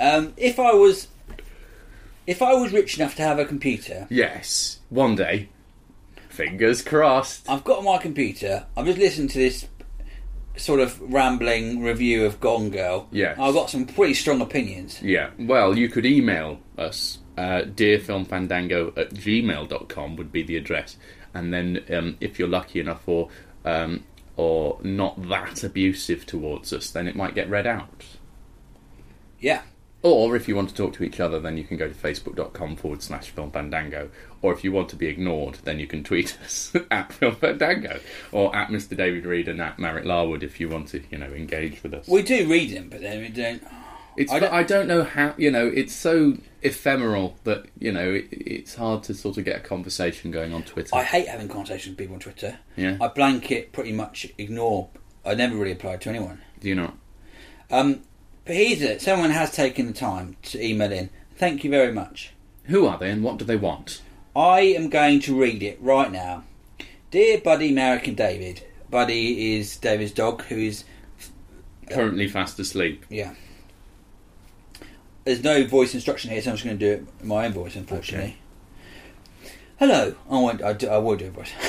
um, 0.01 0.33
if 0.37 0.59
I 0.59 0.73
was, 0.73 1.09
if 2.27 2.43
I 2.43 2.55
was 2.55 2.73
rich 2.73 2.99
enough 2.99 3.15
to 3.17 3.23
have 3.23 3.39
a 3.39 3.45
computer, 3.45 4.07
Yes, 4.11 4.81
one 4.91 5.15
day. 5.17 5.49
Fingers 6.29 6.83
crossed. 6.83 7.49
I've 7.51 7.65
got 7.65 7.83
my 7.83 7.99
computer. 7.99 8.67
I've 8.77 8.87
just 8.87 8.99
listened 8.99 9.31
to 9.31 9.39
this 9.39 9.67
sort 10.57 10.81
of 10.81 11.01
rambling 11.01 11.83
review 11.83 12.25
of 12.27 12.41
Gone 12.41 12.71
Girl. 12.71 13.09
Yes. 13.11 13.39
I've 13.39 13.55
got 13.55 13.71
some 13.71 13.87
pretty 13.87 14.15
strong 14.15 14.41
opinions. 14.41 15.01
Yeah, 15.03 15.31
well, 15.39 15.77
you 15.77 15.89
could 15.89 16.07
email 16.07 16.61
us. 16.77 17.19
Uh, 17.37 17.63
dearfilmfandango 17.63 18.99
at 18.99 19.15
gmail.com 19.15 20.17
would 20.17 20.33
be 20.33 20.43
the 20.43 20.57
address. 20.57 20.97
And 21.35 21.53
then 21.55 21.85
um, 21.93 22.17
if 22.21 22.39
you're 22.39 22.49
lucky 22.49 22.81
enough 22.81 23.07
or, 23.07 23.29
um, 23.65 24.03
or 24.37 24.79
not 24.83 25.29
that 25.29 25.63
abusive 25.63 26.27
towards 26.27 26.73
us, 26.73 26.91
then 26.91 27.07
it 27.07 27.15
might 27.15 27.35
get 27.37 27.49
read 27.49 27.67
out. 27.67 28.05
Yeah. 29.39 29.63
Or 30.03 30.37
if 30.37 30.47
you 30.47 30.55
want 30.55 30.69
to 30.69 30.75
talk 30.77 30.93
to 30.95 31.03
each 31.03 31.19
other, 31.19 31.41
then 31.41 31.57
you 31.57 31.65
can 31.65 31.77
go 31.77 31.89
to 31.89 31.95
facebook.com 31.95 32.77
forward 32.77 33.03
slash 33.03 33.31
film 33.31 33.51
fandango. 33.51 34.11
Or 34.43 34.53
if 34.53 34.63
you 34.63 34.71
want 34.71 34.89
to 34.91 34.97
be 34.97 35.09
ignored, 35.09 35.59
then 35.65 35.81
you 35.81 35.89
can 35.89 36.05
tweet 36.05 36.39
us 36.45 36.73
at 36.91 37.13
film 37.13 37.35
fandango 37.35 38.01
or 38.31 38.55
at 38.55 38.69
Mr. 38.69 38.97
David 38.97 39.27
Reed 39.27 39.49
and 39.49 39.61
at 39.61 39.79
Marek 39.79 40.05
Larwood 40.05 40.45
if 40.45 40.61
you 40.61 40.69
want 40.69 40.89
to, 40.89 41.03
you 41.11 41.19
know, 41.19 41.33
engage 41.33 41.83
with 41.83 41.95
us. 41.95 42.07
We 42.07 42.23
do 42.23 42.49
read 42.49 42.77
them, 42.77 42.89
but 42.89 43.01
then 43.01 43.21
we 43.21 43.29
don't. 43.29 43.63
It's, 44.17 44.33
I 44.33 44.41
don't, 44.41 44.53
I 44.53 44.63
don't 44.65 44.89
know 44.89 45.05
how, 45.05 45.35
you 45.37 45.51
know, 45.51 45.67
it's 45.67 45.95
so 45.95 46.39
ephemeral 46.63 47.37
that, 47.45 47.67
you 47.79 47.93
know, 47.93 48.15
it, 48.15 48.27
it's 48.31 48.75
hard 48.75 49.05
to 49.05 49.15
sort 49.15 49.39
of 49.39 49.45
get 49.45 49.57
a 49.57 49.61
conversation 49.61 50.33
going 50.33 50.53
on 50.53 50.65
Twitter. 50.65 50.95
I 50.95 51.05
hate 51.05 51.29
having 51.29 51.49
conversations 51.49 51.91
with 51.91 51.99
people 51.99 52.15
on 52.15 52.21
Twitter. 52.21 52.59
Yeah. 52.77 52.99
I 53.01 53.09
blanket 53.09 53.73
pretty 53.73 53.93
much 53.93 54.27
ignore. 54.37 54.89
I 55.25 55.35
never 55.35 55.57
really 55.57 55.73
apply 55.73 55.99
to 55.99 56.09
anyone. 56.09 56.41
Do 56.59 56.69
you 56.69 56.75
not? 56.75 56.97
Um, 57.71 58.03
but 58.49 58.57
here's 58.57 58.81
it. 58.81 59.03
Someone 59.03 59.29
has 59.31 59.53
taken 59.53 59.87
the 59.87 59.93
time 59.93 60.37
to 60.45 60.65
email 60.65 60.91
in. 60.91 61.11
Thank 61.37 61.65
you 61.65 61.71
very 61.71 61.93
much. 61.93 62.33
Who 62.65 62.87
are 62.87 62.97
they 62.97 63.11
and 63.11 63.23
what 63.23 63.37
do 63.37 63.45
they 63.45 63.57
want? 63.57 64.01
I 64.35 64.61
am 64.61 64.89
going 64.89 65.21
to 65.21 65.39
read 65.39 65.63
it 65.63 65.79
right 65.83 66.11
now. 66.11 66.45
Dear 67.11 67.43
Buddy, 67.43 67.71
Marek, 67.73 68.09
and 68.09 68.17
David. 68.17 68.63
Buddy 68.89 69.55
is 69.57 69.77
David's 69.77 70.13
dog, 70.13 70.45
who 70.45 70.57
is 70.57 70.85
Currently 71.91 72.27
fast 72.27 72.59
asleep. 72.59 73.05
yeah. 73.11 73.35
There's 75.25 75.45
no 75.45 75.67
voice 75.67 75.93
instruction 75.93 76.31
here, 76.31 76.41
so 76.41 76.49
I'm 76.51 76.57
just 76.57 76.65
going 76.65 76.79
to 76.79 76.87
do 76.87 76.93
it 77.03 77.07
in 77.21 77.29
my 77.29 77.45
own 77.45 77.53
voice, 77.53 77.77
unfortunately. 77.77 78.39
Hello. 79.79 80.15
I 80.31 80.35
won't. 80.35 80.63
I, 80.63 80.73
do, 80.73 80.89
I 80.89 80.97
will 80.97 81.17
do 81.17 81.27
a 81.27 81.31
voice. 81.31 81.51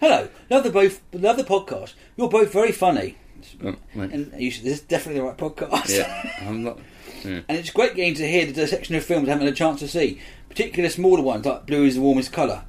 Hello. 0.00 0.28
Love 0.50 0.64
the 0.64 0.70
both. 0.70 1.02
Love 1.12 1.36
the 1.36 1.44
podcast. 1.44 1.94
You're 2.16 2.28
both 2.28 2.52
very 2.52 2.72
funny. 2.72 3.16
Oh, 3.64 3.74
right. 3.94 4.10
And 4.10 4.32
you 4.40 4.50
should, 4.50 4.64
this 4.64 4.74
is 4.74 4.80
definitely 4.82 5.20
the 5.20 5.26
right 5.26 5.36
podcast. 5.36 5.96
yeah, 5.96 6.30
I'm 6.48 6.62
not. 6.64 6.78
Yeah. 7.24 7.40
And 7.48 7.58
it's 7.58 7.70
great 7.70 7.94
getting 7.94 8.14
to 8.14 8.28
hear 8.28 8.46
the 8.46 8.52
dissection 8.52 8.94
of 8.94 9.04
films 9.04 9.28
I 9.28 9.32
haven't 9.32 9.46
had 9.46 9.54
a 9.54 9.56
chance 9.56 9.80
to 9.80 9.88
see, 9.88 10.20
particularly 10.48 10.88
the 10.88 10.94
smaller 10.94 11.22
ones 11.22 11.44
like 11.46 11.66
Blue 11.66 11.84
is 11.84 11.94
the 11.96 12.00
Warmest 12.00 12.32
Colour. 12.32 12.64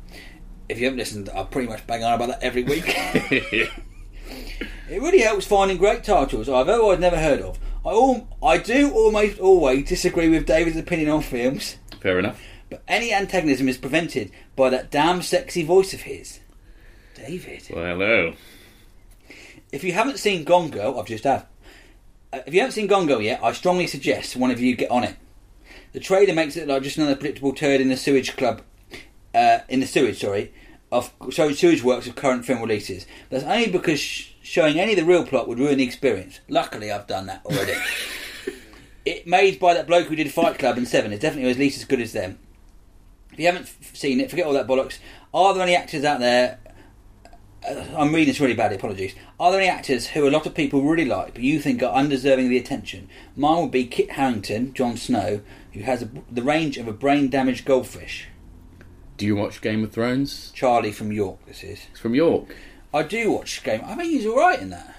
If 0.70 0.80
you 0.80 0.86
haven't 0.86 1.00
listened, 1.00 1.30
I 1.34 1.44
pretty 1.44 1.70
much 1.70 1.86
bang 1.88 2.04
on 2.04 2.14
about 2.14 2.28
that 2.30 2.44
every 2.44 2.64
week. 2.64 2.84
it 2.88 3.72
really 4.90 5.20
helps 5.20 5.46
finding 5.46 5.78
great 5.78 6.04
titles 6.04 6.50
I've 6.50 6.68
otherwise 6.70 7.00
never 7.00 7.18
heard 7.18 7.42
of. 7.42 7.60
I 7.86 7.90
al- 7.92 8.28
I 8.44 8.58
do 8.58 8.92
almost 8.92 9.40
always 9.40 9.88
disagree 9.88 10.30
with 10.30 10.46
David's 10.46 10.78
opinion 10.78 11.10
on 11.10 11.22
films, 11.22 11.78
Fair 12.02 12.20
enough. 12.20 12.42
but 12.70 12.84
any 12.88 13.14
antagonism 13.14 13.70
is 13.70 13.78
prevented 13.78 14.32
by 14.56 14.70
that 14.70 14.92
damn 14.92 15.22
sexy 15.22 15.64
voice 15.64 15.94
of 15.94 16.02
his. 16.02 16.40
David. 17.16 17.64
Well, 17.74 17.86
hello. 17.86 18.34
If 19.72 19.84
you 19.84 19.94
haven't 19.94 20.20
seen 20.20 20.46
Gongo, 20.46 20.98
I've 20.98 21.08
just 21.08 21.26
have. 21.26 21.46
Uh, 22.32 22.40
if 22.46 22.54
you 22.54 22.62
haven't 22.62 22.74
seen 22.74 22.88
Gongo 22.88 23.22
yet, 23.22 23.44
I 23.44 23.52
strongly 23.52 23.88
suggest 23.88 24.36
one 24.36 24.52
of 24.52 24.60
you 24.60 24.76
get 24.76 24.92
on 24.92 25.04
it. 25.04 25.16
The 25.94 26.00
trailer 26.00 26.34
makes 26.34 26.56
it 26.56 26.68
look 26.68 26.76
like 26.76 26.84
just 26.84 26.98
another 26.98 27.16
predictable 27.16 27.54
turd 27.54 27.82
in 27.82 27.90
the 27.90 27.98
sewage 27.98 28.36
club, 28.38 28.62
uh, 29.34 29.60
in 29.70 29.80
the 29.80 29.88
sewage, 29.88 30.20
sorry, 30.20 30.54
of 30.92 31.12
sorry, 31.32 31.54
sewage 31.54 31.84
works 31.84 32.08
of 32.08 32.16
current 32.16 32.46
film 32.46 32.62
releases. 32.62 33.06
That's 33.30 33.44
only 33.44 33.70
because 33.70 34.00
sh- 34.00 34.32
showing 34.42 34.80
any 34.80 34.94
of 34.94 35.00
the 35.00 35.06
real 35.06 35.26
plot 35.26 35.48
would 35.48 35.60
ruin 35.60 35.78
the 35.78 35.84
experience. 35.84 36.40
Luckily, 36.48 36.92
I've 36.92 37.08
done 37.08 37.26
that 37.28 37.46
already. 37.46 37.74
it 39.06 39.28
made 39.28 39.60
by 39.60 39.74
that 39.74 39.88
bloke 39.88 40.08
who 40.08 40.16
did 40.16 40.32
Fight 40.32 40.60
Club 40.60 40.78
and 40.78 40.88
Seven 40.88 41.12
is 41.12 41.20
definitely 41.20 41.52
at 41.52 41.58
least 41.58 41.78
as 41.78 41.86
good 41.86 42.02
as 42.02 42.14
them. 42.14 42.40
If 43.34 43.40
you 43.40 43.46
haven't 43.48 43.64
f- 43.64 43.96
seen 43.96 44.20
it, 44.20 44.30
forget 44.30 44.46
all 44.46 44.54
that 44.54 44.68
bollocks. 44.68 45.00
Are 45.34 45.54
there 45.54 45.64
any 45.64 45.76
actors 45.76 46.04
out 46.04 46.20
there 46.20 46.60
Uh, 47.68 47.86
I'm 47.96 48.14
reading 48.14 48.28
this 48.28 48.40
really 48.40 48.54
badly, 48.54 48.78
apologies. 48.78 49.16
Are 49.40 49.52
there 49.52 49.62
any 49.62 49.70
actors 49.70 50.08
who 50.08 50.28
a 50.28 50.32
lot 50.32 50.46
of 50.46 50.54
people 50.54 50.82
really 50.84 51.06
like 51.06 51.34
but 51.34 51.44
you 51.44 51.60
think 51.60 51.82
are 51.82 51.94
undeserving 51.94 52.46
of 52.46 52.50
the 52.50 52.58
attention? 52.58 53.10
Mine 53.36 53.62
would 53.62 53.72
be 53.72 53.86
Kit 53.86 54.12
Harington, 54.12 54.74
Jon 54.74 54.98
Snow, 54.98 55.42
who 55.74 55.82
has 55.82 56.02
a, 56.02 56.10
the 56.32 56.44
range 56.44 56.78
of 56.78 56.88
a 56.88 56.94
brain 56.94 57.30
damaged 57.30 57.66
goldfish. 57.66 58.28
Do 59.18 59.26
you 59.26 59.36
watch 59.36 59.62
Game 59.62 59.84
of 59.84 59.92
Thrones? 59.92 60.52
Charlie 60.52 60.92
from 60.92 61.12
York, 61.12 61.44
this 61.46 61.64
is. 61.64 61.80
It's 61.92 62.00
from 62.00 62.14
York. 62.14 62.56
I 62.94 63.04
do 63.04 63.32
watch 63.32 63.64
Game. 63.64 63.82
I 63.84 63.96
think 63.96 64.12
he's 64.12 64.26
alright 64.26 64.60
in 64.62 64.70
that. 64.70 64.96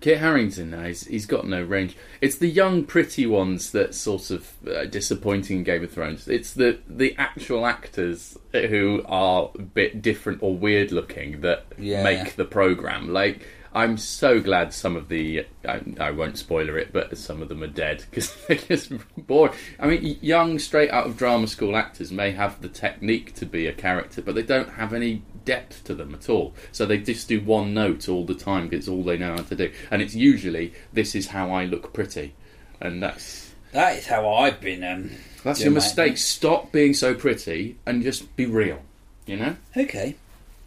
Kit 0.00 0.18
Harington, 0.18 0.84
he's, 0.84 1.06
he's 1.06 1.26
got 1.26 1.46
no 1.46 1.62
range. 1.62 1.96
It's 2.20 2.36
the 2.36 2.46
young, 2.48 2.84
pretty 2.84 3.26
ones 3.26 3.72
that 3.72 3.94
sort 3.94 4.30
of 4.30 4.52
uh, 4.66 4.84
disappointing 4.84 5.58
in 5.58 5.64
Game 5.64 5.82
of 5.82 5.90
Thrones. 5.90 6.28
It's 6.28 6.52
the 6.52 6.78
the 6.88 7.16
actual 7.18 7.66
actors 7.66 8.38
who 8.52 9.02
are 9.06 9.50
a 9.58 9.62
bit 9.62 10.00
different 10.00 10.42
or 10.42 10.54
weird 10.56 10.92
looking 10.92 11.40
that 11.40 11.66
Yeah. 11.78 12.04
make 12.04 12.36
the 12.36 12.44
program. 12.44 13.12
Like, 13.12 13.44
I'm 13.74 13.98
so 13.98 14.40
glad 14.40 14.72
some 14.72 14.94
of 14.96 15.08
the 15.08 15.44
I, 15.68 15.80
I 15.98 16.10
won't 16.12 16.38
spoiler 16.38 16.78
it, 16.78 16.92
but 16.92 17.16
some 17.18 17.42
of 17.42 17.48
them 17.48 17.62
are 17.64 17.66
dead 17.66 18.04
because 18.08 18.32
they're 18.46 18.56
just 18.56 18.92
boring. 19.16 19.52
I 19.80 19.88
mean, 19.88 20.16
young, 20.20 20.58
straight 20.60 20.90
out 20.90 21.06
of 21.06 21.16
drama 21.16 21.48
school 21.48 21.76
actors 21.76 22.12
may 22.12 22.30
have 22.30 22.60
the 22.62 22.68
technique 22.68 23.34
to 23.34 23.46
be 23.46 23.66
a 23.66 23.72
character, 23.72 24.22
but 24.22 24.36
they 24.36 24.42
don't 24.42 24.70
have 24.74 24.94
any 24.94 25.22
depth 25.48 25.82
to 25.84 25.94
them 25.94 26.14
at 26.14 26.28
all. 26.28 26.54
So 26.72 26.84
they 26.84 26.98
just 26.98 27.26
do 27.26 27.40
one 27.40 27.72
note 27.72 28.06
all 28.06 28.26
the 28.26 28.34
time 28.34 28.68
because 28.68 28.80
it's 28.80 28.88
all 28.88 29.02
they 29.02 29.16
know 29.16 29.30
how 29.30 29.42
to 29.42 29.56
do, 29.56 29.72
and 29.90 30.02
it's 30.02 30.14
usually 30.14 30.74
this 30.92 31.14
is 31.14 31.28
how 31.28 31.50
I 31.50 31.64
look 31.64 31.94
pretty, 31.94 32.34
and 32.82 33.02
that's 33.02 33.54
That 33.72 33.96
is 33.96 34.06
how 34.06 34.28
I've 34.30 34.60
been. 34.60 34.84
Um, 34.84 35.10
that's 35.42 35.60
your 35.62 35.70
mate. 35.70 35.76
mistake. 35.76 36.18
Stop 36.18 36.70
being 36.70 36.92
so 36.92 37.14
pretty 37.14 37.78
and 37.86 38.02
just 38.02 38.36
be 38.36 38.44
real. 38.44 38.82
You 39.24 39.36
know, 39.38 39.56
okay. 39.74 40.16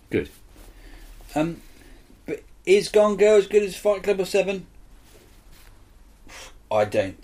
good. 0.10 0.30
Um, 1.36 1.62
but 2.26 2.42
is 2.66 2.90
Gone 2.90 3.18
Girl 3.18 3.38
as 3.38 3.46
good 3.48 3.62
as 3.64 3.76
Fight 3.76 4.02
Club 4.02 4.20
or 4.20 4.26
Seven? 4.26 4.66
I 6.72 6.86
don't. 6.86 7.24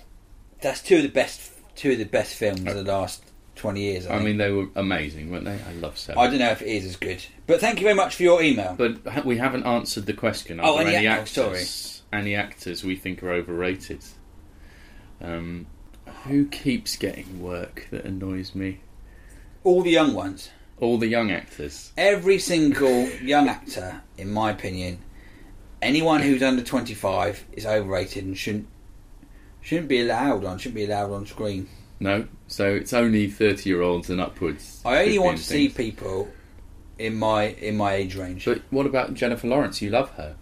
That's 0.62 0.82
two 0.84 0.98
of 0.98 1.02
the 1.04 1.10
best. 1.10 1.52
Two 1.76 1.94
of 1.94 1.98
the 1.98 2.06
best 2.06 2.36
films 2.36 2.66
of 2.66 2.76
the 2.76 2.84
last 2.84 3.24
twenty 3.58 3.82
years. 3.82 4.08
I, 4.08 4.12
I 4.12 4.14
think. 4.18 4.26
mean, 4.26 4.38
they 4.38 4.52
were 4.52 4.68
amazing, 4.76 5.30
weren't 5.32 5.46
they? 5.46 5.60
I 5.68 5.74
love 5.80 5.98
Seven. 5.98 6.22
I 6.22 6.28
don't 6.28 6.40
know 6.40 6.52
if 6.52 6.62
it 6.62 6.68
is 6.68 6.86
as 6.86 6.96
good. 6.96 7.24
But 7.46 7.60
thank 7.60 7.80
you 7.80 7.84
very 7.84 7.96
much 7.96 8.16
for 8.16 8.24
your 8.24 8.42
email. 8.42 8.76
But 8.78 9.06
ha- 9.06 9.22
we 9.26 9.38
haven't 9.38 9.66
answered 9.66 10.06
the 10.06 10.14
question. 10.14 10.60
Are 10.60 10.68
Oh, 10.68 10.78
there 10.78 10.88
any 10.88 10.96
any, 10.98 11.08
act- 11.08 11.38
oh, 11.38 11.48
actors? 11.52 12.04
Any 12.14 12.36
actors 12.36 12.84
we 12.84 12.96
think 12.96 13.22
are 13.24 13.32
overrated? 13.32 14.00
Um, 15.22 15.68
who 16.26 16.46
keeps 16.48 16.96
getting 16.96 17.42
work 17.42 17.88
that 17.92 18.06
annoys 18.06 18.56
me? 18.56 18.80
All 19.64 19.82
the 19.82 19.92
young 19.92 20.14
ones. 20.14 20.50
All 20.80 20.98
the 20.98 21.08
young 21.08 21.32
actors. 21.32 21.92
Every 21.98 22.38
single 22.40 23.10
young 23.22 23.50
actor, 23.50 24.04
in 24.18 24.32
my 24.32 24.52
opinion, 24.52 25.00
anyone 25.82 26.22
who's 26.22 26.44
under 26.44 26.64
twenty 26.64 26.94
five 26.94 27.44
is 27.52 27.66
overrated 27.66 28.24
and 28.26 28.38
shouldn't 28.38 28.68
shouldn't 29.60 29.88
be 29.88 30.00
allowed 30.02 30.46
on. 30.46 30.60
Shouldn't 30.60 30.76
be 30.76 30.86
allowed 30.86 31.12
on 31.12 31.26
screen. 31.26 31.68
No, 32.00 32.28
so 32.48 32.74
it's 32.76 32.94
only 32.94 33.28
thirty-year-olds 33.28 34.10
and 34.10 34.22
upwards. 34.22 34.82
I 34.86 35.04
only 35.04 35.20
want 35.20 35.38
to 35.40 35.44
see 35.44 35.68
things. 35.68 35.96
people 35.96 36.30
in 37.00 37.16
my 37.16 37.46
in 37.46 37.78
my 37.78 37.94
age 37.94 38.16
range. 38.16 38.46
But 38.46 38.62
what 38.70 38.86
about 38.86 39.14
Jennifer 39.14 39.48
Lawrence? 39.48 39.82
You 39.82 39.90
love 39.90 40.12
her. 40.12 40.36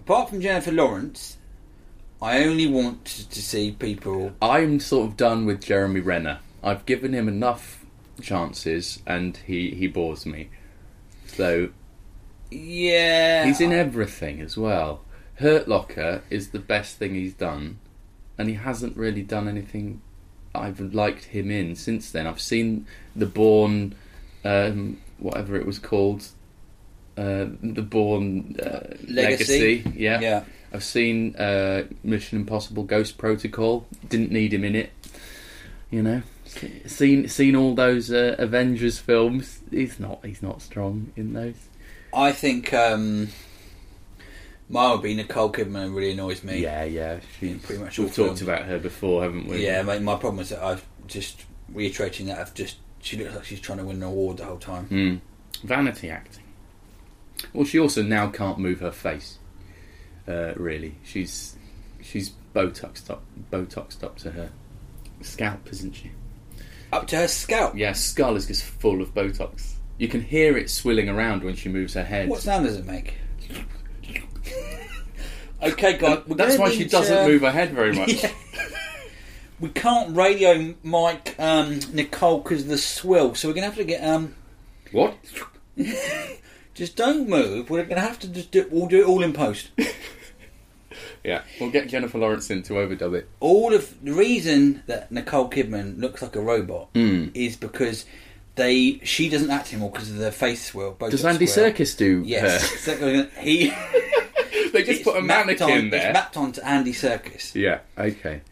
Apart 0.00 0.30
from 0.30 0.40
Jennifer 0.40 0.72
Lawrence, 0.72 1.36
I 2.20 2.44
only 2.44 2.66
want 2.66 3.04
to, 3.06 3.28
to 3.28 3.42
see 3.42 3.72
people. 3.72 4.32
I'm 4.40 4.80
sort 4.80 5.08
of 5.10 5.16
done 5.16 5.44
with 5.46 5.60
Jeremy 5.62 6.00
Renner. 6.00 6.38
I've 6.62 6.86
given 6.86 7.12
him 7.12 7.28
enough 7.28 7.84
chances, 8.22 9.02
and 9.06 9.36
he 9.36 9.70
he 9.70 9.86
bores 9.86 10.24
me. 10.24 10.48
So 11.26 11.70
Yeah, 12.50 13.44
He's 13.44 13.60
in 13.60 13.72
everything 13.72 14.40
as 14.40 14.56
well. 14.56 15.02
Hurt 15.36 15.68
Locker 15.68 16.22
is 16.30 16.50
the 16.50 16.58
best 16.60 16.96
thing 16.96 17.14
he's 17.14 17.34
done, 17.34 17.80
and 18.38 18.48
he 18.48 18.54
hasn't 18.54 18.96
really 18.96 19.22
done 19.22 19.48
anything 19.48 20.00
I've 20.54 20.80
liked 20.94 21.24
him 21.24 21.50
in 21.50 21.76
since 21.76 22.10
then. 22.10 22.26
I've 22.26 22.40
seen 22.40 22.86
the 23.16 23.26
Bourne, 23.26 23.94
um, 24.44 24.98
whatever 25.18 25.56
it 25.56 25.66
was 25.66 25.78
called, 25.78 26.28
uh, 27.16 27.46
the 27.62 27.82
Bourne 27.82 28.56
uh, 28.62 28.94
Legacy. 29.08 29.82
Legacy. 29.82 29.92
Yeah. 29.96 30.20
Yeah. 30.20 30.44
I've 30.72 30.84
seen 30.84 31.36
uh, 31.36 31.84
Mission 32.02 32.38
Impossible: 32.38 32.82
Ghost 32.82 33.16
Protocol. 33.16 33.86
Didn't 34.08 34.32
need 34.32 34.52
him 34.52 34.64
in 34.64 34.74
it. 34.74 34.92
You 35.90 36.02
know, 36.02 36.22
seen 36.86 37.28
seen 37.28 37.54
all 37.54 37.74
those 37.74 38.10
uh, 38.10 38.34
Avengers 38.38 38.98
films. 38.98 39.60
He's 39.70 40.00
not 40.00 40.24
he's 40.24 40.42
not 40.42 40.62
strong 40.62 41.12
in 41.14 41.32
those. 41.32 41.54
I 42.12 42.32
think 42.32 42.74
um, 42.74 43.28
mine 44.68 44.92
would 44.92 45.02
be 45.02 45.14
Nicole 45.14 45.52
Kidman. 45.52 45.94
Really 45.94 46.12
annoys 46.12 46.42
me. 46.42 46.58
Yeah, 46.58 46.84
yeah. 46.84 47.20
She's, 47.38 47.60
pretty 47.62 47.82
much 47.82 47.98
We've 47.98 48.18
all 48.18 48.28
talked 48.28 48.42
about 48.42 48.62
her 48.62 48.78
before, 48.78 49.22
haven't 49.22 49.46
we? 49.46 49.64
Yeah, 49.64 49.82
my, 49.82 49.98
my 49.98 50.16
problem 50.16 50.40
is 50.40 50.50
that 50.50 50.62
I've 50.62 50.84
just 51.06 51.44
reiterating 51.72 52.26
that 52.26 52.38
I've 52.38 52.54
just 52.54 52.76
she 53.00 53.18
looks 53.18 53.34
like 53.34 53.44
she's 53.44 53.60
trying 53.60 53.78
to 53.78 53.84
win 53.84 53.96
an 53.96 54.02
award 54.02 54.38
the 54.38 54.44
whole 54.46 54.58
time. 54.58 54.88
Mm. 54.88 55.20
Vanity 55.62 56.10
acting. 56.10 56.44
Well, 57.52 57.66
she 57.66 57.78
also 57.78 58.02
now 58.02 58.28
can't 58.28 58.58
move 58.58 58.80
her 58.80 58.90
face. 58.90 59.38
Uh, 60.26 60.54
really, 60.56 60.96
she's 61.04 61.56
she's 62.00 62.32
botoxed 62.54 63.10
up, 63.10 63.22
botoxed 63.52 64.02
up 64.02 64.16
to 64.18 64.30
her 64.30 64.50
scalp, 65.20 65.68
isn't 65.70 65.94
she? 65.94 66.12
Up 66.92 67.06
to 67.08 67.16
her 67.16 67.28
scalp. 67.28 67.76
Yeah, 67.76 67.92
skull 67.92 68.36
is 68.36 68.46
just 68.46 68.64
full 68.64 69.02
of 69.02 69.12
botox. 69.12 69.74
You 69.98 70.08
can 70.08 70.22
hear 70.22 70.56
it 70.56 70.70
swilling 70.70 71.08
around 71.08 71.44
when 71.44 71.56
she 71.56 71.68
moves 71.68 71.94
her 71.94 72.04
head. 72.04 72.28
What 72.28 72.40
sound 72.40 72.64
does 72.64 72.76
it 72.76 72.86
make? 72.86 73.14
Okay, 75.72 75.96
guys. 75.98 76.20
That's 76.28 76.58
why 76.58 76.70
she 76.70 76.84
doesn't 76.84 77.16
to- 77.16 77.26
move 77.26 77.42
her 77.42 77.50
head 77.50 77.72
very 77.72 77.92
much. 77.96 78.22
Yeah. 78.22 78.32
We 79.60 79.68
can't 79.70 80.14
radio 80.16 80.74
Mike 80.82 81.36
um, 81.38 81.80
Nicole 81.92 82.38
because 82.40 82.62
of 82.62 82.68
the 82.68 82.78
swill, 82.78 83.34
so 83.34 83.48
we're 83.48 83.54
gonna 83.54 83.66
have 83.66 83.76
to 83.76 83.84
get 83.84 84.02
um. 84.04 84.34
What? 84.92 85.16
Just 86.74 86.96
don't 86.96 87.28
move. 87.28 87.70
We're 87.70 87.84
gonna 87.84 88.00
have 88.00 88.18
to 88.20 88.28
just 88.28 88.50
do. 88.50 88.66
We'll 88.70 88.88
do 88.88 89.00
it 89.02 89.06
all 89.06 89.22
in 89.22 89.32
post. 89.32 89.70
Yeah, 91.24 91.42
we'll 91.58 91.70
get 91.70 91.88
Jennifer 91.88 92.18
Lawrence 92.18 92.50
in 92.50 92.62
to 92.64 92.74
overdub 92.74 93.14
it. 93.14 93.26
all 93.40 93.72
of 93.72 93.94
the 94.04 94.12
reason 94.12 94.82
that 94.86 95.10
Nicole 95.10 95.48
Kidman 95.48 95.98
looks 95.98 96.20
like 96.20 96.36
a 96.36 96.40
robot 96.40 96.90
Hmm. 96.94 97.28
is 97.32 97.56
because 97.56 98.04
they 98.56 99.00
she 99.04 99.30
doesn't 99.30 99.50
act 99.50 99.72
anymore 99.72 99.90
because 99.90 100.10
of 100.10 100.18
the 100.18 100.30
face 100.30 100.66
swirl. 100.66 100.92
Does 101.08 101.24
Andy. 101.24 101.46
Serkis 101.46 101.96
do 101.96 102.22
Yes, 102.26 102.84
her? 102.84 103.24
He. 103.40 103.72
They 104.74 104.82
just 104.82 105.00
it's 105.00 105.08
put 105.08 105.16
a 105.16 105.22
mannequin 105.22 105.70
on, 105.70 105.90
there. 105.90 106.08
It's 106.08 106.14
mapped 106.14 106.36
onto 106.36 106.60
Andy 106.62 106.92
Serkis. 106.92 107.54
Yeah, 107.54 107.78
okay. 107.96 108.42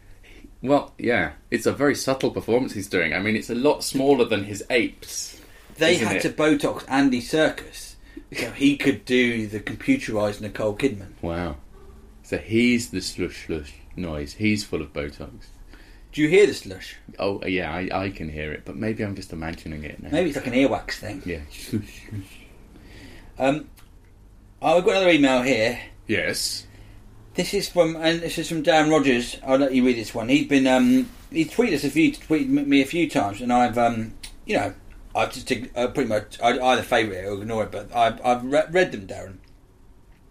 Well, 0.61 0.93
yeah, 0.97 1.33
it's 1.51 1.65
a 1.65 1.73
very 1.73 1.95
subtle 1.95 2.31
performance 2.31 2.71
he's 2.71 2.87
doing. 2.87 3.13
I 3.13 3.19
mean, 3.19 3.35
it's 3.35 3.49
a 3.49 3.55
lot 3.55 3.83
smaller 3.83 4.23
than 4.23 4.45
his 4.45 4.63
apes. 4.69 5.41
They 5.75 5.95
had 5.95 6.17
it? 6.17 6.21
to 6.21 6.29
Botox 6.29 6.85
Andy 6.87 7.21
Serkis 7.21 7.95
so 8.31 8.51
he 8.51 8.77
could 8.77 9.03
do 9.03 9.47
the 9.47 9.59
computerized 9.59 10.39
Nicole 10.39 10.77
Kidman. 10.77 11.11
Wow. 11.21 11.57
So 12.23 12.37
he's 12.37 12.89
the 12.91 13.01
slush 13.01 13.47
slush 13.47 13.73
noise. 13.97 14.33
He's 14.33 14.63
full 14.63 14.81
of 14.81 14.93
Botox. 14.93 15.47
Do 16.13 16.21
you 16.21 16.29
hear 16.29 16.47
the 16.47 16.53
slush? 16.53 16.95
Oh, 17.19 17.43
yeah, 17.45 17.73
I, 17.73 17.89
I 18.05 18.09
can 18.11 18.29
hear 18.29 18.53
it, 18.53 18.63
but 18.63 18.77
maybe 18.77 19.03
I'm 19.03 19.15
just 19.15 19.33
imagining 19.33 19.83
it 19.83 20.01
now. 20.01 20.09
Maybe 20.11 20.29
it's 20.29 20.37
like 20.37 20.47
an 20.47 20.53
earwax 20.53 20.93
thing. 20.93 21.21
Yeah. 21.25 21.41
Um, 23.39 23.67
I've 24.61 24.85
got 24.85 24.91
another 24.91 25.09
email 25.09 25.41
here. 25.41 25.79
Yes. 26.07 26.67
This 27.35 27.53
is 27.53 27.67
from 27.67 27.95
and 27.95 28.21
this 28.21 28.37
is 28.37 28.47
from 28.47 28.61
Dan 28.61 28.89
Rogers. 28.89 29.37
I'll 29.45 29.57
let 29.57 29.73
you 29.73 29.85
read 29.85 29.97
this 29.97 30.13
one. 30.13 30.29
He's 30.29 30.47
been 30.47 30.67
um 30.67 31.09
he 31.31 31.45
tweeted 31.45 31.73
us 31.73 31.83
a 31.83 31.89
few 31.89 32.11
tweeted 32.11 32.47
me 32.47 32.81
a 32.81 32.85
few 32.85 33.09
times, 33.09 33.41
and 33.41 33.51
I've 33.51 33.77
um 33.77 34.13
you 34.45 34.55
know 34.57 34.73
I've 35.15 35.33
just 35.33 35.51
uh, 35.51 35.87
pretty 35.87 36.09
much 36.09 36.39
I 36.41 36.59
either 36.59 36.83
favourite 36.83 37.23
it 37.23 37.27
or 37.27 37.41
ignore 37.41 37.63
it, 37.63 37.71
but 37.71 37.95
I've 37.95 38.23
I've 38.23 38.43
re- 38.43 38.67
read 38.69 38.91
them, 38.91 39.07
Darren. 39.07 39.37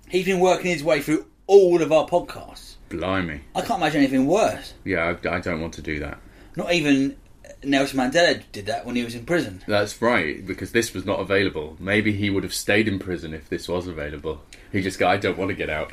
He's 0.08 0.26
been 0.26 0.40
working 0.40 0.70
his 0.70 0.84
way 0.84 1.00
through 1.00 1.26
all 1.46 1.82
of 1.82 1.90
our 1.90 2.06
podcasts. 2.06 2.74
Blimey. 2.88 3.40
I 3.54 3.62
can't 3.62 3.80
imagine 3.80 3.98
anything 3.98 4.26
worse. 4.26 4.74
Yeah, 4.84 5.16
I, 5.24 5.36
I 5.36 5.40
don't 5.40 5.60
want 5.60 5.74
to 5.74 5.82
do 5.82 5.98
that. 6.00 6.18
Not 6.56 6.72
even 6.72 7.16
Nelson 7.64 7.98
Mandela 7.98 8.42
did 8.52 8.66
that 8.66 8.84
when 8.84 8.96
he 8.96 9.04
was 9.04 9.14
in 9.14 9.24
prison. 9.24 9.62
That's 9.66 10.02
right, 10.02 10.46
because 10.46 10.72
this 10.72 10.92
was 10.92 11.06
not 11.06 11.20
available. 11.20 11.76
Maybe 11.80 12.12
he 12.12 12.28
would 12.28 12.42
have 12.42 12.54
stayed 12.54 12.88
in 12.88 12.98
prison 12.98 13.32
if 13.32 13.48
this 13.48 13.68
was 13.68 13.86
available. 13.86 14.42
He 14.72 14.80
just 14.80 14.98
go, 14.98 15.06
I 15.06 15.18
don't 15.18 15.36
want 15.36 15.50
to 15.50 15.54
get 15.54 15.70
out. 15.70 15.92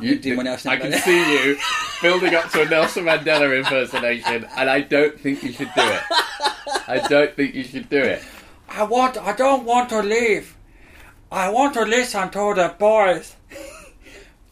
You 0.00 0.18
do 0.18 0.36
one 0.36 0.46
else 0.46 0.66
I 0.66 0.76
can 0.76 0.92
see 0.92 1.32
you 1.32 1.56
building 2.02 2.34
up 2.34 2.50
to 2.50 2.62
a 2.62 2.68
Nelson 2.68 3.04
Mandela 3.04 3.56
impersonation, 3.56 4.46
and 4.56 4.68
I 4.68 4.80
don't 4.80 5.18
think 5.18 5.42
you 5.42 5.52
should 5.52 5.70
do 5.74 5.82
it. 5.82 6.02
I 6.86 7.06
don't 7.08 7.34
think 7.34 7.54
you 7.54 7.64
should 7.64 7.88
do 7.88 8.02
it. 8.02 8.22
I 8.68 8.82
want. 8.82 9.16
I 9.16 9.32
don't 9.34 9.64
want 9.64 9.88
to 9.90 10.00
leave. 10.00 10.56
I 11.30 11.48
want 11.48 11.74
to 11.74 11.82
listen 11.82 12.28
to 12.30 12.54
the 12.54 12.74
boys. 12.78 13.36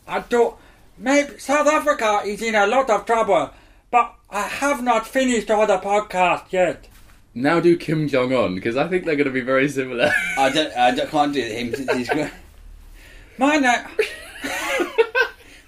I 0.07 0.21
do. 0.21 0.55
Maybe 0.97 1.39
South 1.39 1.67
Africa 1.67 2.23
is 2.25 2.41
in 2.41 2.55
a 2.55 2.67
lot 2.67 2.89
of 2.89 3.05
trouble, 3.05 3.51
but 3.91 4.15
I 4.31 4.43
have 4.43 4.83
not 4.83 5.07
finished 5.07 5.51
all 5.51 5.67
the 5.67 5.79
podcast 5.79 6.53
yet. 6.53 6.89
Now 7.35 7.59
do 7.61 7.77
Kim 7.77 8.07
Jong 8.09 8.33
Un, 8.33 8.55
because 8.55 8.77
I 8.77 8.87
think 8.89 9.05
they're 9.05 9.17
going 9.17 9.27
to 9.27 9.33
be 9.33 9.41
very 9.41 9.69
similar. 9.69 10.13
I 10.39 10.51
don't. 10.51 10.75
I 10.77 10.91
don't, 10.93 11.11
can't 11.11 11.35
do 11.35 11.43
him. 11.43 12.31
My 13.39 13.57
name. 13.57 13.85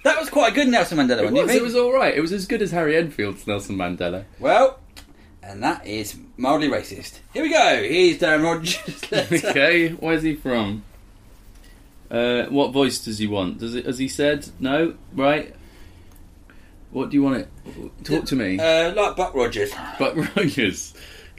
that 0.03 0.19
was 0.19 0.29
quite 0.29 0.51
a 0.51 0.55
good 0.55 0.67
Nelson 0.67 0.97
Mandela 0.97 1.19
it 1.19 1.25
one. 1.25 1.33
do 1.33 1.41
was, 1.41 1.51
think? 1.51 1.61
it 1.61 1.63
was 1.63 1.75
all 1.75 1.93
right. 1.93 2.15
It 2.15 2.21
was 2.21 2.31
as 2.31 2.45
good 2.45 2.61
as 2.61 2.71
Harry 2.71 2.95
Enfield's 2.95 3.45
Nelson 3.45 3.75
Mandela. 3.75 4.25
Well, 4.39 4.79
and 5.43 5.61
that 5.63 5.85
is 5.85 6.17
mildly 6.37 6.69
racist. 6.69 7.19
Here 7.33 7.43
we 7.43 7.49
go. 7.49 7.83
Here's 7.83 8.17
Darren 8.17 8.43
Rogers. 8.43 9.43
okay, 9.43 9.89
where's 9.89 10.23
he 10.23 10.35
from? 10.35 10.83
Uh, 12.09 12.45
what 12.45 12.71
voice 12.71 12.99
does 12.99 13.17
he 13.17 13.27
want? 13.27 13.59
Does 13.59 13.75
it? 13.75 13.85
Has 13.85 13.99
he 13.99 14.07
said 14.07 14.47
no? 14.59 14.95
Right. 15.13 15.53
What 16.91 17.09
do 17.09 17.17
you 17.17 17.23
want 17.23 17.37
it? 17.37 17.49
Talk 18.05 18.25
to 18.25 18.35
me. 18.35 18.57
Uh, 18.57 18.93
like 18.93 19.17
Buck 19.17 19.35
Rogers. 19.35 19.73
But 19.99 20.15
Rogers, 20.35 20.93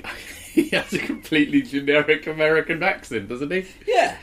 he 0.53 0.69
has 0.71 0.93
a 0.93 0.99
completely 0.99 1.63
generic 1.63 2.27
American 2.27 2.83
accent, 2.83 3.29
doesn't 3.29 3.51
he? 3.51 3.65
Yeah. 3.87 4.19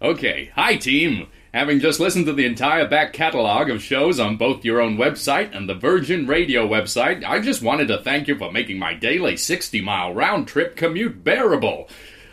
Okay, 0.00 0.50
hi 0.54 0.76
team. 0.76 1.26
Having 1.54 1.78
just 1.78 2.00
listened 2.00 2.26
to 2.26 2.32
the 2.32 2.46
entire 2.46 2.88
back 2.88 3.12
catalog 3.12 3.70
of 3.70 3.80
shows 3.80 4.18
on 4.18 4.36
both 4.36 4.64
your 4.64 4.80
own 4.80 4.96
website 4.96 5.56
and 5.56 5.68
the 5.68 5.74
Virgin 5.76 6.26
Radio 6.26 6.66
website, 6.66 7.22
I 7.24 7.38
just 7.38 7.62
wanted 7.62 7.86
to 7.86 8.02
thank 8.02 8.26
you 8.26 8.36
for 8.36 8.50
making 8.50 8.80
my 8.80 8.92
daily 8.92 9.36
60 9.36 9.80
mile 9.80 10.12
round 10.12 10.48
trip 10.48 10.74
commute 10.74 11.22
bearable. 11.22 11.88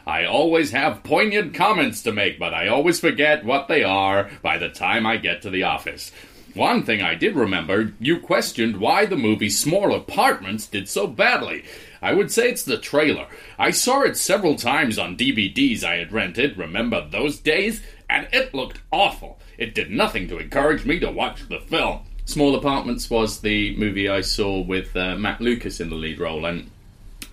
I 0.07 0.25
always 0.25 0.71
have 0.71 1.03
poignant 1.03 1.53
comments 1.53 2.01
to 2.01 2.11
make, 2.11 2.39
but 2.39 2.55
I 2.55 2.67
always 2.67 2.99
forget 2.99 3.45
what 3.45 3.67
they 3.67 3.83
are 3.83 4.27
by 4.41 4.57
the 4.57 4.69
time 4.69 5.05
I 5.05 5.17
get 5.17 5.43
to 5.43 5.51
the 5.51 5.61
office. 5.61 6.11
One 6.55 6.81
thing 6.81 7.03
I 7.03 7.13
did 7.13 7.35
remember, 7.35 7.93
you 7.99 8.19
questioned 8.19 8.77
why 8.77 9.05
the 9.05 9.15
movie 9.15 9.51
Small 9.51 9.93
Apartments 9.93 10.65
did 10.65 10.89
so 10.89 11.05
badly. 11.05 11.63
I 12.01 12.13
would 12.13 12.31
say 12.31 12.49
it's 12.49 12.63
the 12.63 12.79
trailer. 12.79 13.27
I 13.59 13.69
saw 13.69 14.01
it 14.01 14.17
several 14.17 14.55
times 14.55 14.97
on 14.97 15.15
DVDs 15.15 15.83
I 15.83 15.97
had 15.97 16.11
rented, 16.11 16.57
remember 16.57 17.07
those 17.07 17.37
days? 17.37 17.83
And 18.11 18.27
it 18.33 18.53
looked 18.53 18.81
awful. 18.91 19.39
It 19.57 19.73
did 19.73 19.89
nothing 19.89 20.27
to 20.27 20.37
encourage 20.37 20.85
me 20.85 20.99
to 20.99 21.09
watch 21.09 21.47
the 21.47 21.61
film. 21.61 22.01
Small 22.25 22.55
Apartments 22.55 23.09
was 23.09 23.39
the 23.39 23.75
movie 23.77 24.09
I 24.09 24.19
saw 24.19 24.59
with 24.59 24.95
uh, 24.97 25.15
Matt 25.15 25.39
Lucas 25.39 25.79
in 25.79 25.89
the 25.89 25.95
lead 25.95 26.19
role, 26.19 26.45
and 26.45 26.69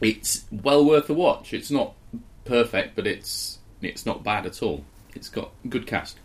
it's 0.01 0.45
well 0.53 0.85
worth 0.85 1.11
a 1.11 1.15
watch. 1.15 1.53
It's 1.53 1.71
not 1.71 1.95
perfect, 2.45 2.95
but 2.95 3.09
it's 3.09 3.59
it's 3.83 4.07
not 4.07 4.23
bad 4.23 4.47
at 4.47 4.63
all. 4.63 4.85
It's 5.15 5.29
got 5.29 5.51
good 5.69 5.87
cast. 5.87 6.17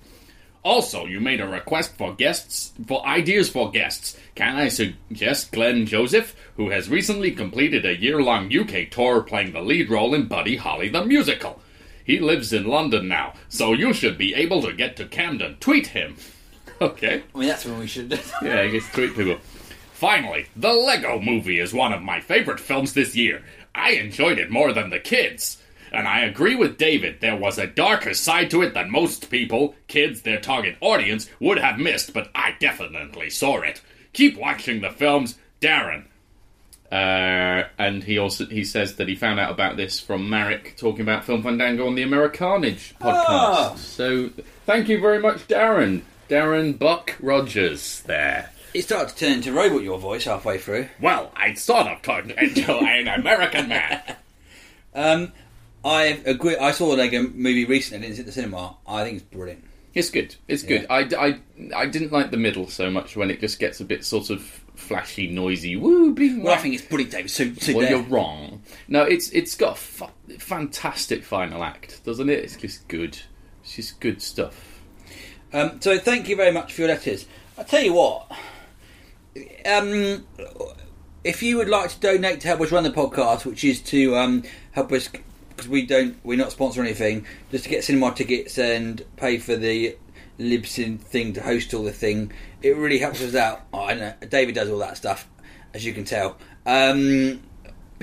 Also, 0.63 1.05
you 1.05 1.19
made 1.19 1.41
a 1.41 1.47
request 1.47 1.97
for 1.97 2.13
guests, 2.13 2.73
for 2.87 3.05
ideas 3.05 3.49
for 3.49 3.71
guests. 3.71 4.17
Can 4.35 4.55
I 4.55 4.69
suggest 4.69 5.51
Glenn 5.51 5.85
Joseph, 5.85 6.35
who 6.55 6.69
has 6.69 6.89
recently 6.89 7.31
completed 7.31 7.85
a 7.85 7.99
year 7.99 8.21
long 8.21 8.55
UK 8.55 8.89
tour 8.89 9.21
playing 9.21 9.51
the 9.51 9.61
lead 9.61 9.89
role 9.89 10.13
in 10.13 10.27
Buddy 10.27 10.55
Holly 10.57 10.89
the 10.89 11.03
Musical? 11.03 11.59
He 12.03 12.19
lives 12.19 12.51
in 12.53 12.67
London 12.67 13.07
now, 13.07 13.33
so 13.49 13.73
you 13.73 13.93
should 13.93 14.17
be 14.17 14.33
able 14.35 14.61
to 14.63 14.73
get 14.73 14.95
to 14.97 15.05
Camden. 15.05 15.57
Tweet 15.59 15.87
him. 15.87 16.17
Okay. 16.81 17.23
I 17.33 17.37
mean, 17.37 17.47
that's 17.47 17.63
when 17.65 17.79
we 17.79 17.87
should. 17.87 18.11
Yeah, 18.41 18.59
I 18.61 18.67
guess 18.67 18.91
tweet 18.91 19.15
people. 19.15 19.37
Finally, 19.93 20.47
the 20.55 20.73
Lego 20.73 21.17
movie 21.19 21.59
is 21.59 21.73
one 21.73 21.93
of 21.93 22.01
my 22.01 22.19
favorite 22.19 22.59
films 22.59 22.93
this 22.93 23.15
year. 23.15 23.41
I 23.73 23.91
enjoyed 23.91 24.37
it 24.37 24.51
more 24.51 24.73
than 24.73 24.89
the 24.89 24.99
kids. 24.99 25.61
And 25.93 26.07
I 26.07 26.21
agree 26.21 26.55
with 26.55 26.79
David, 26.79 27.21
there 27.21 27.37
was 27.37 27.57
a 27.57 27.67
darker 27.67 28.13
side 28.15 28.49
to 28.51 28.63
it 28.63 28.73
than 28.73 28.91
most 28.91 29.29
people, 29.29 29.75
kids, 29.87 30.23
their 30.23 30.41
target 30.41 30.75
audience, 30.81 31.29
would 31.39 31.59
have 31.59 31.77
missed, 31.77 32.13
but 32.13 32.31
I 32.33 32.55
definitely 32.59 33.29
saw 33.29 33.61
it. 33.61 33.81
Keep 34.11 34.37
watching 34.37 34.81
the 34.81 34.89
films, 34.89 35.37
Darren. 35.61 36.05
Uh, 36.93 37.67
and 37.79 38.03
he 38.03 38.19
also 38.19 38.45
he 38.45 38.63
says 38.63 38.97
that 38.97 39.07
he 39.07 39.15
found 39.15 39.39
out 39.39 39.49
about 39.49 39.77
this 39.77 39.99
from 39.99 40.29
Marek 40.29 40.75
talking 40.77 41.01
about 41.01 41.25
Film 41.25 41.41
Fandango 41.41 41.87
on 41.87 41.95
the 41.95 42.03
Americanage 42.03 42.93
podcast. 43.01 43.25
Ah. 43.27 43.73
So 43.77 44.29
thank 44.67 44.87
you 44.89 45.01
very 45.01 45.17
much, 45.17 45.47
Darren. 45.47 46.03
Darren 46.29 46.77
Buck 46.77 47.17
Rogers 47.19 48.01
there. 48.01 48.51
It 48.75 48.83
started 48.83 49.09
to 49.09 49.25
turn 49.25 49.33
into 49.37 49.51
robot 49.51 49.81
your 49.81 49.97
voice 49.97 50.25
halfway 50.25 50.59
through. 50.59 50.87
Well, 51.01 51.31
I 51.35 51.55
sort 51.55 51.87
of 51.87 52.03
turned 52.03 52.29
into 52.29 52.71
an 52.71 53.07
American 53.07 53.69
man. 53.69 54.01
Um, 54.95 55.33
I 55.83 56.21
agree. 56.23 56.55
I 56.55 56.69
saw 56.69 56.93
a 56.93 56.95
Lego 56.95 57.23
movie 57.23 57.65
recently. 57.65 58.05
I 58.05 58.09
didn't 58.09 58.19
at 58.19 58.25
the 58.27 58.31
cinema. 58.31 58.75
I 58.85 59.03
think 59.03 59.17
it's 59.17 59.25
brilliant. 59.25 59.63
It's 59.95 60.11
good. 60.11 60.35
It's 60.47 60.61
good. 60.61 60.85
I, 60.87 61.09
I, 61.17 61.39
I 61.75 61.87
didn't 61.87 62.11
like 62.11 62.29
the 62.29 62.37
middle 62.37 62.67
so 62.67 62.91
much 62.91 63.15
when 63.15 63.31
it 63.31 63.39
just 63.39 63.57
gets 63.57 63.79
a 63.79 63.85
bit 63.85 64.05
sort 64.05 64.29
of 64.29 64.62
flashy, 64.83 65.27
noisy. 65.27 65.75
Woo, 65.75 66.13
bing, 66.13 66.43
Well, 66.43 66.53
I 66.53 66.57
think 66.57 66.75
it's 66.75 66.83
brilliant, 66.83 67.11
David. 67.13 67.31
So, 67.31 67.53
so 67.53 67.73
Well, 67.73 67.81
there. 67.81 67.91
you're 67.91 68.01
wrong. 68.03 68.61
No, 68.87 69.03
it's 69.03 69.29
it's 69.29 69.55
got 69.55 69.73
a 69.73 69.79
fa- 69.79 70.11
fantastic 70.39 71.23
final 71.23 71.63
act, 71.63 72.03
doesn't 72.05 72.29
it? 72.29 72.39
It's 72.39 72.55
just 72.57 72.87
good. 72.87 73.17
It's 73.63 73.75
just 73.75 73.99
good 73.99 74.21
stuff. 74.21 74.81
Um, 75.53 75.79
so 75.81 75.97
thank 75.97 76.27
you 76.29 76.35
very 76.35 76.51
much 76.51 76.73
for 76.73 76.81
your 76.81 76.89
letters. 76.89 77.25
I 77.57 77.63
tell 77.63 77.81
you 77.83 77.93
what, 77.93 78.31
um, 79.65 80.25
if 81.23 81.41
you 81.43 81.57
would 81.57 81.69
like 81.69 81.89
to 81.91 81.99
donate 81.99 82.41
to 82.41 82.47
help 82.47 82.61
us 82.61 82.71
run 82.71 82.83
the 82.83 82.91
podcast, 82.91 83.45
which 83.45 83.63
is 83.63 83.79
to 83.83 84.15
um, 84.17 84.43
help 84.71 84.91
us 84.91 85.07
because 85.07 85.67
we 85.69 85.85
don't 85.85 86.17
we're 86.23 86.37
not 86.37 86.49
sponsoring 86.49 86.85
anything, 86.85 87.25
just 87.51 87.63
to 87.65 87.69
get 87.69 87.83
cinema 87.83 88.13
tickets 88.13 88.57
and 88.57 89.03
pay 89.17 89.37
for 89.37 89.55
the 89.55 89.95
Libsyn 90.39 90.99
thing 90.99 91.33
to 91.33 91.41
host 91.41 91.73
all 91.73 91.83
the 91.83 91.91
thing, 91.91 92.31
it 92.61 92.75
really 92.75 92.99
helps 92.99 93.21
us 93.21 93.35
out. 93.35 93.61
Oh, 93.73 93.85
I 93.85 93.93
know 93.93 94.13
David 94.29 94.55
does 94.55 94.69
all 94.69 94.79
that 94.79 94.97
stuff, 94.97 95.27
as 95.73 95.85
you 95.85 95.93
can 95.93 96.05
tell. 96.05 96.37
Um, 96.65 97.41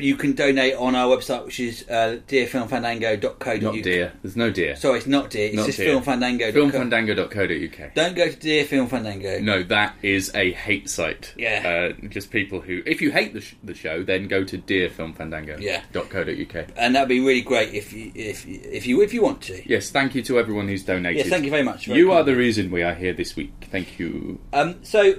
but 0.00 0.06
you 0.06 0.16
can 0.16 0.32
donate 0.32 0.74
on 0.76 0.94
our 0.94 1.14
website, 1.14 1.44
which 1.44 1.60
is 1.60 1.84
uh, 1.90 2.18
dearfilmfandango.co.uk. 2.26 3.60
Not 3.62 3.82
dear. 3.82 4.12
There's 4.22 4.34
no 4.34 4.50
dear. 4.50 4.74
Sorry, 4.76 4.96
it's 4.98 5.06
not 5.06 5.28
dear. 5.28 5.48
It's 5.48 5.56
Not 5.56 5.66
just 5.66 5.76
dear. 5.76 5.94
filmfandango. 5.94 6.52
Filmfandango.co.uk. 6.54 7.94
Don't 7.94 8.16
go 8.16 8.30
to 8.30 8.36
Dear 8.36 8.64
Film 8.64 8.88
Fandango. 8.88 9.40
No, 9.40 9.62
that 9.64 9.94
is 10.02 10.34
a 10.34 10.52
hate 10.52 10.88
site. 10.88 11.34
Yeah. 11.36 11.92
Uh, 12.00 12.06
just 12.08 12.30
people 12.30 12.62
who, 12.62 12.82
if 12.86 13.02
you 13.02 13.10
hate 13.10 13.34
the, 13.34 13.42
sh- 13.42 13.56
the 13.62 13.74
show, 13.74 14.02
then 14.02 14.26
go 14.26 14.42
to 14.42 14.56
Yeah. 14.56 14.88
dearfilmfandango.co.uk. 14.88 16.68
And 16.76 16.94
that'd 16.94 17.08
be 17.08 17.20
really 17.20 17.42
great 17.42 17.74
if 17.74 17.92
you 17.92 18.10
if 18.14 18.46
you- 18.46 18.60
if 18.64 18.86
you 18.86 19.02
if 19.02 19.12
you 19.12 19.20
want 19.22 19.42
to. 19.42 19.62
Yes, 19.68 19.90
thank 19.90 20.14
you 20.14 20.22
to 20.22 20.38
everyone 20.38 20.66
who's 20.68 20.82
donated. 20.84 21.18
Yes, 21.18 21.28
thank 21.28 21.44
you 21.44 21.50
very 21.50 21.62
much. 21.62 21.86
Very 21.86 21.98
You 21.98 22.12
are 22.12 22.22
the 22.24 22.34
reason 22.36 22.70
we 22.70 22.82
are 22.82 22.94
here 22.94 23.12
this 23.12 23.36
week. 23.36 23.52
Thank 23.70 23.98
you. 23.98 24.40
Um, 24.54 24.76
so 24.82 25.16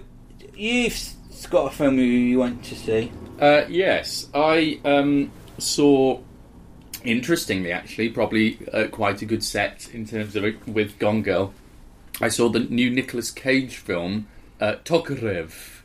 you've 0.55 0.97
s- 1.41 1.47
got 1.47 1.71
a 1.71 1.75
film 1.75 1.97
you, 1.97 2.03
you 2.03 2.39
want 2.39 2.63
to 2.65 2.75
see. 2.75 3.11
Uh, 3.39 3.63
yes, 3.69 4.27
I 4.33 4.79
um, 4.85 5.31
saw. 5.57 6.19
Interestingly, 7.03 7.71
actually, 7.71 8.09
probably 8.09 8.59
uh, 8.71 8.87
quite 8.87 9.23
a 9.23 9.25
good 9.25 9.43
set 9.43 9.89
in 9.91 10.05
terms 10.05 10.35
of 10.35 10.43
it 10.43 10.67
with 10.67 10.99
Gone 10.99 11.23
Girl. 11.23 11.51
I 12.21 12.29
saw 12.29 12.47
the 12.47 12.59
new 12.59 12.91
Nicolas 12.91 13.31
Cage 13.31 13.77
film, 13.77 14.27
uh, 14.59 14.75
Tokarev. 14.85 15.81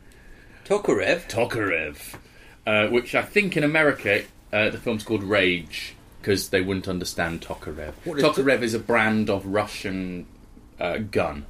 Tokarev. 0.63 1.27
Tokarev, 1.27 2.15
uh, 2.67 2.87
which 2.89 3.15
I 3.15 3.23
think 3.23 3.57
in 3.57 3.63
America 3.63 4.25
uh, 4.53 4.69
the 4.69 4.77
film's 4.77 5.03
called 5.03 5.23
Rage 5.23 5.95
because 6.21 6.49
they 6.49 6.61
wouldn't 6.61 6.87
understand 6.87 7.41
Tokarev. 7.41 7.93
What 8.03 8.19
is 8.19 8.23
Tokarev 8.23 8.61
is 8.61 8.75
a 8.75 8.79
brand 8.79 9.29
of 9.29 9.45
Russian 9.47 10.27
uh, 10.79 10.97
gun, 10.97 11.45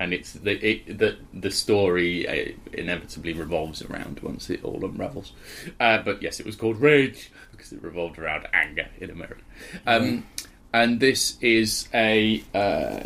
and 0.00 0.12
it's 0.12 0.32
the 0.32 0.52
it, 0.64 0.98
the 0.98 1.16
the 1.32 1.50
story 1.50 2.28
uh, 2.28 2.52
inevitably 2.72 3.32
revolves 3.32 3.82
around 3.82 4.20
once 4.20 4.50
it 4.50 4.64
all 4.64 4.84
unravels. 4.84 5.32
Uh, 5.80 5.98
but 5.98 6.22
yes, 6.22 6.40
it 6.40 6.46
was 6.46 6.56
called 6.56 6.80
Rage 6.80 7.30
because 7.52 7.72
it 7.72 7.82
revolved 7.82 8.18
around 8.18 8.46
anger 8.52 8.88
in 8.98 9.10
America. 9.10 9.42
Um, 9.86 10.26
And 10.72 10.98
this 10.98 11.38
is 11.40 11.88
a. 11.94 12.42
Uh, 12.52 13.04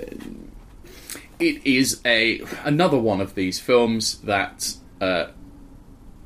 it 1.39 1.65
is 1.67 2.01
a 2.05 2.41
another 2.65 2.99
one 2.99 3.21
of 3.21 3.35
these 3.35 3.61
films 3.61 4.19
that 4.23 4.75
uh, 5.01 5.27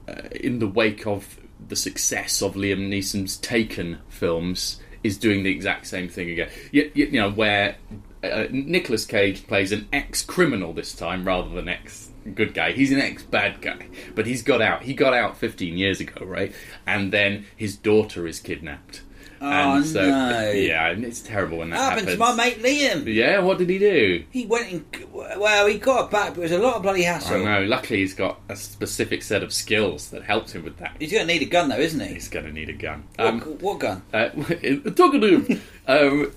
uh, 0.09 0.23
in 0.31 0.61
the 0.61 0.69
wake 0.69 1.07
of 1.07 1.41
the 1.69 1.77
success 1.77 2.43
of 2.43 2.55
Liam 2.55 2.89
Neeson's 2.89 3.37
Taken 3.37 3.99
films, 4.09 4.81
is 5.03 5.19
doing 5.19 5.43
the 5.43 5.51
exact 5.51 5.87
same 5.87 6.09
thing 6.09 6.31
again. 6.31 6.49
You, 6.71 6.91
you 6.95 7.11
know, 7.13 7.31
where 7.31 7.77
uh, 8.23 8.47
Nicolas 8.51 9.05
Cage 9.05 9.47
plays 9.47 9.73
an 9.73 9.89
ex-criminal 9.93 10.73
this 10.73 10.95
time 10.95 11.25
rather 11.27 11.49
than 11.51 11.69
ex-good 11.69 12.55
guy. 12.55 12.73
He's 12.73 12.93
an 12.93 13.01
ex-bad 13.01 13.61
guy, 13.61 13.87
but 14.15 14.27
he's 14.27 14.43
got 14.43 14.61
out. 14.63 14.83
He 14.83 14.95
got 14.95 15.15
out 15.15 15.37
15 15.37 15.77
years 15.77 16.01
ago, 16.01 16.25
right? 16.25 16.53
And 16.87 17.13
then 17.13 17.47
his 17.57 17.77
daughter 17.77 18.27
is 18.27 18.41
kidnapped. 18.41 19.03
Oh, 19.45 19.75
and 19.79 19.85
so, 19.85 20.07
no. 20.09 20.51
Yeah, 20.53 20.91
it's 20.91 21.21
terrible 21.21 21.59
when 21.59 21.71
that 21.71 21.77
Happened 21.77 22.09
happens. 22.11 22.15
to 22.15 22.19
my 22.19 22.33
mate 22.37 22.63
Liam. 22.63 23.13
Yeah, 23.13 23.41
what 23.41 23.59
did 23.59 23.71
he 23.71 23.79
do? 23.81 24.23
He 24.31 24.47
went 24.47 24.71
and 24.71 24.85
well, 25.13 25.67
he 25.67 25.79
got 25.79 26.13
back, 26.13 26.35
but 26.35 26.39
it 26.39 26.43
was 26.45 26.53
a 26.53 26.59
lot 26.61 26.77
of 26.77 26.83
bloody 26.83 27.05
I 27.09 27.15
hassle. 27.15 27.45
know. 27.45 27.65
Luckily, 27.65 27.99
he's 27.99 28.15
got 28.15 28.39
a 28.49 28.55
specific 28.55 29.21
set 29.25 29.43
of 29.43 29.53
skills 29.53 30.11
that 30.11 30.23
helped 30.23 30.53
him 30.53 30.63
with 30.63 30.77
that. 30.79 30.95
He's 31.01 31.11
going 31.11 31.27
to 31.27 31.33
need 31.33 31.43
a 31.43 31.47
gun, 31.47 31.71
though, 31.71 31.77
isn't 31.81 31.99
he? 31.99 32.15
He's 32.15 32.29
going 32.29 32.45
to 32.45 32.53
need 32.53 32.69
a 32.69 32.73
gun. 32.73 33.03
What, 33.17 33.27
Um, 33.27 33.41
what 33.41 33.79
gun? 33.81 34.03
uh, 34.13 34.29
Talkative. 34.95 35.61
um, 35.89 36.33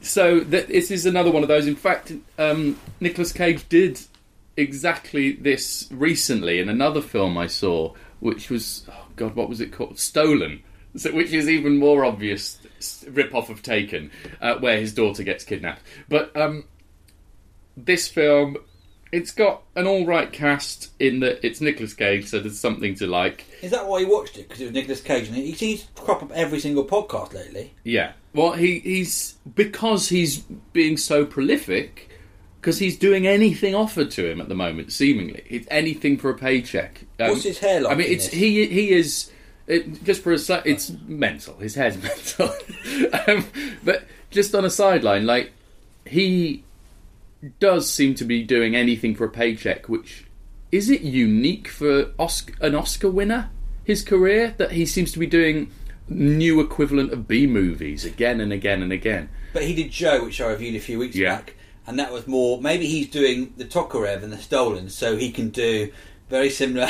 so 0.00 0.40
th- 0.40 0.66
this 0.66 0.90
is 0.90 1.06
another 1.06 1.30
one 1.30 1.42
of 1.42 1.48
those. 1.48 1.66
In 1.66 1.76
fact, 1.76 2.12
um, 2.38 2.78
Nicolas 3.00 3.32
Cage 3.32 3.68
did 3.68 4.00
exactly 4.56 5.32
this 5.32 5.88
recently 5.90 6.58
in 6.58 6.68
another 6.68 7.00
film 7.00 7.38
I 7.38 7.46
saw, 7.46 7.94
which 8.20 8.50
was 8.50 8.86
oh 8.90 9.06
God, 9.16 9.34
what 9.34 9.48
was 9.48 9.60
it 9.60 9.72
called? 9.72 9.98
Stolen. 9.98 10.62
So, 10.96 11.12
which 11.12 11.32
is 11.32 11.48
even 11.48 11.78
more 11.78 12.04
obvious 12.04 12.58
rip-off 13.08 13.50
of 13.50 13.62
Taken, 13.62 14.10
uh, 14.40 14.56
where 14.56 14.80
his 14.80 14.94
daughter 14.94 15.22
gets 15.22 15.44
kidnapped. 15.44 15.82
But 16.08 16.34
um, 16.36 16.64
this 17.76 18.08
film, 18.08 18.56
it's 19.12 19.30
got 19.30 19.62
an 19.74 19.86
all 19.86 20.04
right 20.06 20.30
cast 20.32 20.90
in 20.98 21.20
that 21.20 21.44
it's 21.46 21.60
Nicolas 21.60 21.94
Cage, 21.94 22.26
so 22.26 22.40
there's 22.40 22.58
something 22.58 22.94
to 22.96 23.06
like. 23.06 23.44
Is 23.62 23.70
that 23.70 23.86
why 23.86 24.00
you 24.00 24.08
watched 24.10 24.36
it? 24.38 24.48
Because 24.48 24.60
it 24.60 24.64
was 24.66 24.74
Nicolas 24.74 25.00
Cage, 25.00 25.28
and 25.28 25.36
he 25.36 25.54
seems 25.54 25.84
to 25.84 26.02
crop 26.02 26.22
up 26.22 26.32
every 26.32 26.60
single 26.60 26.84
podcast 26.84 27.34
lately. 27.34 27.74
Yeah. 27.84 28.12
Well, 28.34 28.52
he, 28.52 28.80
he's 28.80 29.36
because 29.54 30.08
he's 30.08 30.40
being 30.72 30.96
so 30.96 31.24
prolific, 31.24 32.10
because 32.60 32.78
he's 32.78 32.98
doing 32.98 33.26
anything 33.26 33.74
offered 33.74 34.10
to 34.12 34.30
him 34.30 34.40
at 34.40 34.48
the 34.48 34.54
moment. 34.54 34.92
Seemingly, 34.92 35.42
it's 35.48 35.66
anything 35.70 36.18
for 36.18 36.30
a 36.30 36.36
paycheck. 36.36 37.00
Um, 37.18 37.30
What's 37.30 37.44
his 37.44 37.58
hair 37.58 37.80
like 37.80 37.92
I 37.92 37.96
mean, 37.96 38.10
it's 38.10 38.26
this? 38.26 38.34
he 38.34 38.66
he 38.66 38.90
is 38.90 39.30
it, 39.66 40.04
just 40.04 40.22
for 40.22 40.32
a 40.32 40.38
sec. 40.38 40.64
It's 40.66 40.90
mental. 41.06 41.56
His 41.56 41.74
hair's 41.74 41.96
mental. 42.02 42.50
um, 43.26 43.44
but 43.84 44.04
just 44.30 44.54
on 44.54 44.64
a 44.64 44.70
sideline, 44.70 45.26
like 45.26 45.52
he 46.06 46.64
does 47.60 47.90
seem 47.92 48.14
to 48.16 48.24
be 48.24 48.42
doing 48.42 48.74
anything 48.74 49.14
for 49.14 49.24
a 49.24 49.30
paycheck, 49.30 49.88
which 49.88 50.24
is 50.72 50.90
it 50.90 51.00
unique 51.02 51.68
for 51.68 52.12
Oscar, 52.18 52.54
an 52.60 52.74
Oscar 52.74 53.10
winner? 53.10 53.50
His 53.84 54.02
career 54.02 54.54
that 54.58 54.72
he 54.72 54.84
seems 54.84 55.12
to 55.12 55.18
be 55.18 55.26
doing 55.26 55.70
new 56.08 56.60
equivalent 56.60 57.12
of 57.12 57.26
B 57.28 57.46
movies 57.46 58.04
again 58.04 58.40
and 58.40 58.52
again 58.52 58.82
and 58.82 58.92
again. 58.92 59.28
But 59.52 59.64
he 59.64 59.74
did 59.74 59.90
Joe, 59.90 60.24
which 60.24 60.40
I 60.40 60.48
reviewed 60.50 60.74
a 60.74 60.80
few 60.80 60.98
weeks 60.98 61.16
Yeah. 61.16 61.36
back, 61.36 61.54
and 61.86 61.98
that 61.98 62.12
was 62.12 62.26
more. 62.26 62.60
Maybe 62.60 62.86
he's 62.86 63.08
doing 63.08 63.54
the 63.56 63.64
Tokarev 63.64 64.22
and 64.22 64.32
the 64.32 64.38
Stolen, 64.38 64.90
so 64.90 65.16
he 65.16 65.30
can 65.30 65.48
do 65.50 65.90
very 66.28 66.50
similar 66.50 66.88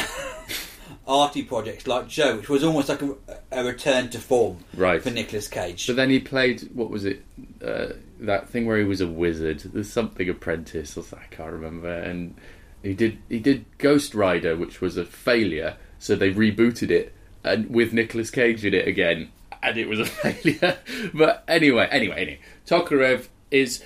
arty 1.07 1.43
projects 1.43 1.87
like 1.87 2.09
Joe, 2.09 2.37
which 2.37 2.49
was 2.49 2.65
almost 2.65 2.89
like 2.89 3.03
a, 3.03 3.15
a 3.53 3.65
return 3.65 4.09
to 4.11 4.19
form 4.19 4.59
Right. 4.75 5.03
for 5.03 5.11
Nicolas 5.11 5.47
Cage. 5.49 5.87
But 5.87 5.97
then 5.97 6.11
he 6.11 6.19
played 6.19 6.69
what 6.75 6.91
was 6.91 7.05
it? 7.05 7.23
Uh, 7.65 7.91
that 8.21 8.49
thing 8.49 8.67
where 8.67 8.79
he 8.79 8.85
was 8.85 9.01
a 9.01 9.07
wizard. 9.07 9.61
There's 9.61 9.93
something 9.93 10.29
apprentice 10.29 10.97
or 10.97 11.03
something, 11.03 11.29
I 11.31 11.35
can't 11.35 11.53
remember. 11.53 11.93
And 11.93 12.35
he 12.83 12.95
did 12.95 13.19
he 13.29 13.39
did 13.39 13.65
Ghost 13.79 14.15
Rider, 14.15 14.57
which 14.57 14.81
was 14.81 14.97
a 14.97 15.05
failure. 15.05 15.77
So 15.99 16.15
they 16.15 16.33
rebooted 16.33 16.91
it 16.91 17.13
and 17.45 17.71
with 17.71 17.93
Nicolas 17.93 18.31
Cage 18.31 18.65
in 18.65 18.75
it 18.75 18.87
again, 18.87 19.31
and 19.63 19.77
it 19.77 19.89
was 19.89 20.01
a 20.01 20.05
failure. 20.05 20.79
but 21.15 21.45
anyway, 21.49 21.89
anyway, 21.91 22.17
anyway, 22.17 22.41
Tokarev 22.67 23.29
is. 23.51 23.83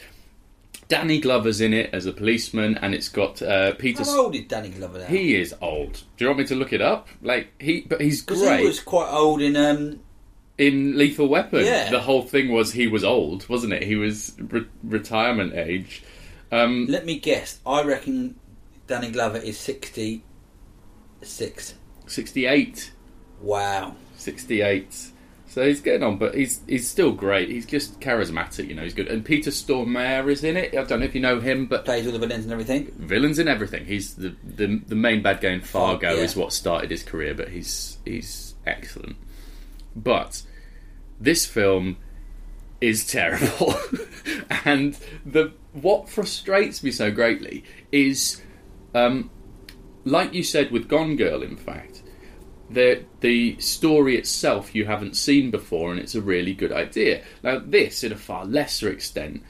Danny 0.89 1.21
Glover's 1.21 1.63
in 1.63 1.73
it 1.73 1.89
as 1.95 2.05
a 2.05 2.13
policeman, 2.13 2.77
and 2.77 2.95
it's 2.95 3.09
got 3.09 3.41
uh, 3.41 3.73
Peter. 3.77 4.05
How 4.05 4.25
old 4.25 4.35
is 4.35 4.47
Danny 4.47 4.69
Glover 4.69 4.99
now? 4.99 5.07
He 5.07 5.41
is 5.41 5.55
old. 5.63 6.03
Do 6.19 6.25
you 6.25 6.29
want 6.29 6.41
me 6.41 6.45
to 6.47 6.55
look 6.55 6.71
it 6.75 6.83
up? 6.83 7.09
Like 7.23 7.51
he, 7.59 7.81
but 7.81 8.03
he's 8.03 8.21
great 8.21 8.61
he 8.61 8.67
was 8.67 8.81
quite 8.81 9.11
old 9.11 9.41
in 9.41 9.57
um, 9.57 10.01
in 10.67 10.97
Lethal 10.97 11.29
Weapon. 11.29 11.65
Yeah. 11.65 11.91
The 11.91 12.01
whole 12.01 12.23
thing 12.23 12.53
was 12.53 12.73
he 12.73 12.87
was 12.87 13.05
old, 13.05 13.49
wasn't 13.49 13.73
it? 13.73 13.83
He 13.83 13.97
was 13.97 14.35
re- 14.39 14.67
retirement 14.85 15.55
age. 15.55 16.03
Um, 16.51 16.87
Let 16.89 17.07
me 17.07 17.19
guess. 17.19 17.61
I 17.67 17.83
reckon 17.83 18.37
Danny 18.87 19.11
Glover 19.11 19.39
is 19.39 19.59
sixty-six. 19.59 21.75
68. 22.07 22.93
Wow. 23.41 23.97
68. 24.17 25.09
So 25.49 25.67
he's 25.67 25.81
getting 25.81 26.03
on, 26.03 26.17
but 26.17 26.35
he's 26.35 26.61
he's 26.67 26.89
still 26.89 27.13
great. 27.13 27.51
He's 27.51 27.67
just 27.67 28.01
charismatic, 28.01 28.69
you 28.69 28.75
know. 28.75 28.85
He's 28.85 28.95
good. 28.95 29.09
And 29.09 29.23
Peter 29.23 29.51
Stormare 29.51 30.31
is 30.31 30.45
in 30.45 30.57
it. 30.57 30.75
I 30.75 30.85
don't 30.85 31.01
know 31.01 31.05
if 31.05 31.15
you 31.15 31.21
know 31.21 31.41
him, 31.41 31.67
but 31.67 31.85
Plays 31.85 32.07
all 32.07 32.13
the 32.13 32.19
villains 32.19 32.45
and 32.45 32.53
everything. 32.53 32.91
villains 32.97 33.39
and 33.39 33.51
everything. 33.51 33.85
He's 33.85 34.15
the 34.15 34.35
the, 34.43 34.81
the 34.87 34.95
main 34.95 35.23
bad 35.23 35.43
guy 35.43 35.51
in 35.51 35.61
Fargo 35.61 36.15
yeah. 36.15 36.23
is 36.23 36.35
what 36.35 36.55
started 36.55 36.91
his 36.91 37.03
career, 37.03 37.35
but 37.35 37.51
he's 37.51 37.99
he's 38.07 38.55
excellent. 38.67 39.17
But 39.95 40.43
this 41.23 41.47
film 41.47 41.97
is 42.81 43.07
terrible, 43.07 43.75
and 44.65 44.99
the 45.25 45.53
what 45.73 46.09
frustrates 46.09 46.83
me 46.83 46.91
so 46.91 47.11
greatly 47.11 47.65
is, 47.91 48.43
um, 48.95 49.31
like 50.05 50.35
you 50.35 50.43
said 50.43 50.71
with 50.71 50.89
Gone 50.89 51.17
Girl, 51.17 51.43
in 51.43 51.57
fact, 51.57 52.03
the 52.69 53.05
the 53.21 53.59
story 53.61 54.17
itself 54.17 54.75
you 54.75 54.85
haven't 54.87 55.17
seen 55.17 55.51
before, 55.51 55.93
and 55.93 56.01
it's 56.01 56.15
a 56.15 56.21
really 56.21 56.55
good 56.55 56.73
idea. 56.73 57.23
Now, 57.43 57.61
this, 57.65 58.03
in 58.03 58.13
a 58.13 58.17
far 58.17 58.45
lesser 58.45 58.91
extent, 58.91 59.43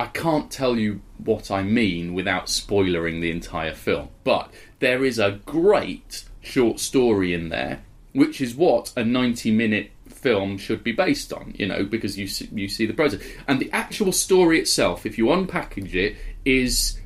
I 0.00 0.06
can't 0.06 0.50
tell 0.50 0.76
you 0.76 1.00
what 1.18 1.50
I 1.50 1.62
mean 1.62 2.12
without 2.12 2.48
spoiling 2.48 3.20
the 3.20 3.30
entire 3.30 3.74
film, 3.74 4.08
but 4.24 4.52
there 4.80 5.04
is 5.04 5.18
a 5.18 5.40
great 5.46 6.24
short 6.40 6.80
story 6.80 7.32
in 7.34 7.50
there, 7.50 7.82
which 8.14 8.40
is 8.40 8.56
what 8.56 8.92
a 8.96 9.04
ninety-minute 9.04 9.92
film 10.20 10.58
should 10.58 10.84
be 10.84 10.92
based 10.92 11.32
on. 11.32 11.54
You 11.56 11.66
know, 11.66 11.84
because 11.84 12.18
you 12.18 12.26
see, 12.26 12.48
you 12.52 12.68
see 12.68 12.86
the 12.86 12.94
process, 12.94 13.22
and 13.48 13.60
the 13.60 13.70
actual 13.72 14.12
story 14.12 14.58
itself, 14.58 15.06
if 15.06 15.18
you 15.18 15.26
unpackage 15.26 15.94
it, 15.94 16.16
is 16.44 17.00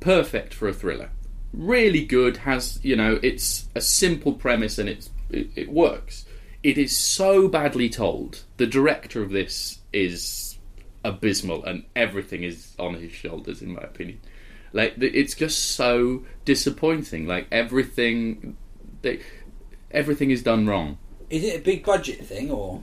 perfect 0.00 0.54
for 0.54 0.68
a 0.68 0.72
thriller. 0.72 1.10
Really 1.52 2.04
good. 2.04 2.38
Has 2.38 2.80
you 2.82 2.96
know, 2.96 3.18
it's 3.22 3.68
a 3.74 3.80
simple 3.80 4.32
premise 4.32 4.78
and 4.78 4.88
it's 4.88 5.10
it, 5.30 5.50
it 5.56 5.68
works. 5.70 6.24
It 6.62 6.76
is 6.76 6.96
so 6.96 7.48
badly 7.48 7.88
told. 7.88 8.42
The 8.58 8.66
director 8.66 9.22
of 9.22 9.30
this 9.30 9.80
is 9.92 10.58
abysmal, 11.04 11.64
and 11.64 11.84
everything 11.96 12.42
is 12.42 12.74
on 12.78 12.94
his 12.94 13.12
shoulders, 13.12 13.62
in 13.62 13.72
my 13.72 13.82
opinion. 13.82 14.20
Like 14.72 14.94
it's 14.98 15.34
just 15.34 15.72
so 15.72 16.24
disappointing. 16.44 17.26
Like 17.26 17.46
everything, 17.50 18.56
they, 19.02 19.20
everything 19.90 20.30
is 20.30 20.42
done 20.42 20.66
wrong. 20.66 20.98
Is 21.30 21.44
it 21.44 21.60
a 21.60 21.62
big 21.62 21.84
budget 21.84 22.24
thing 22.26 22.50
or? 22.50 22.82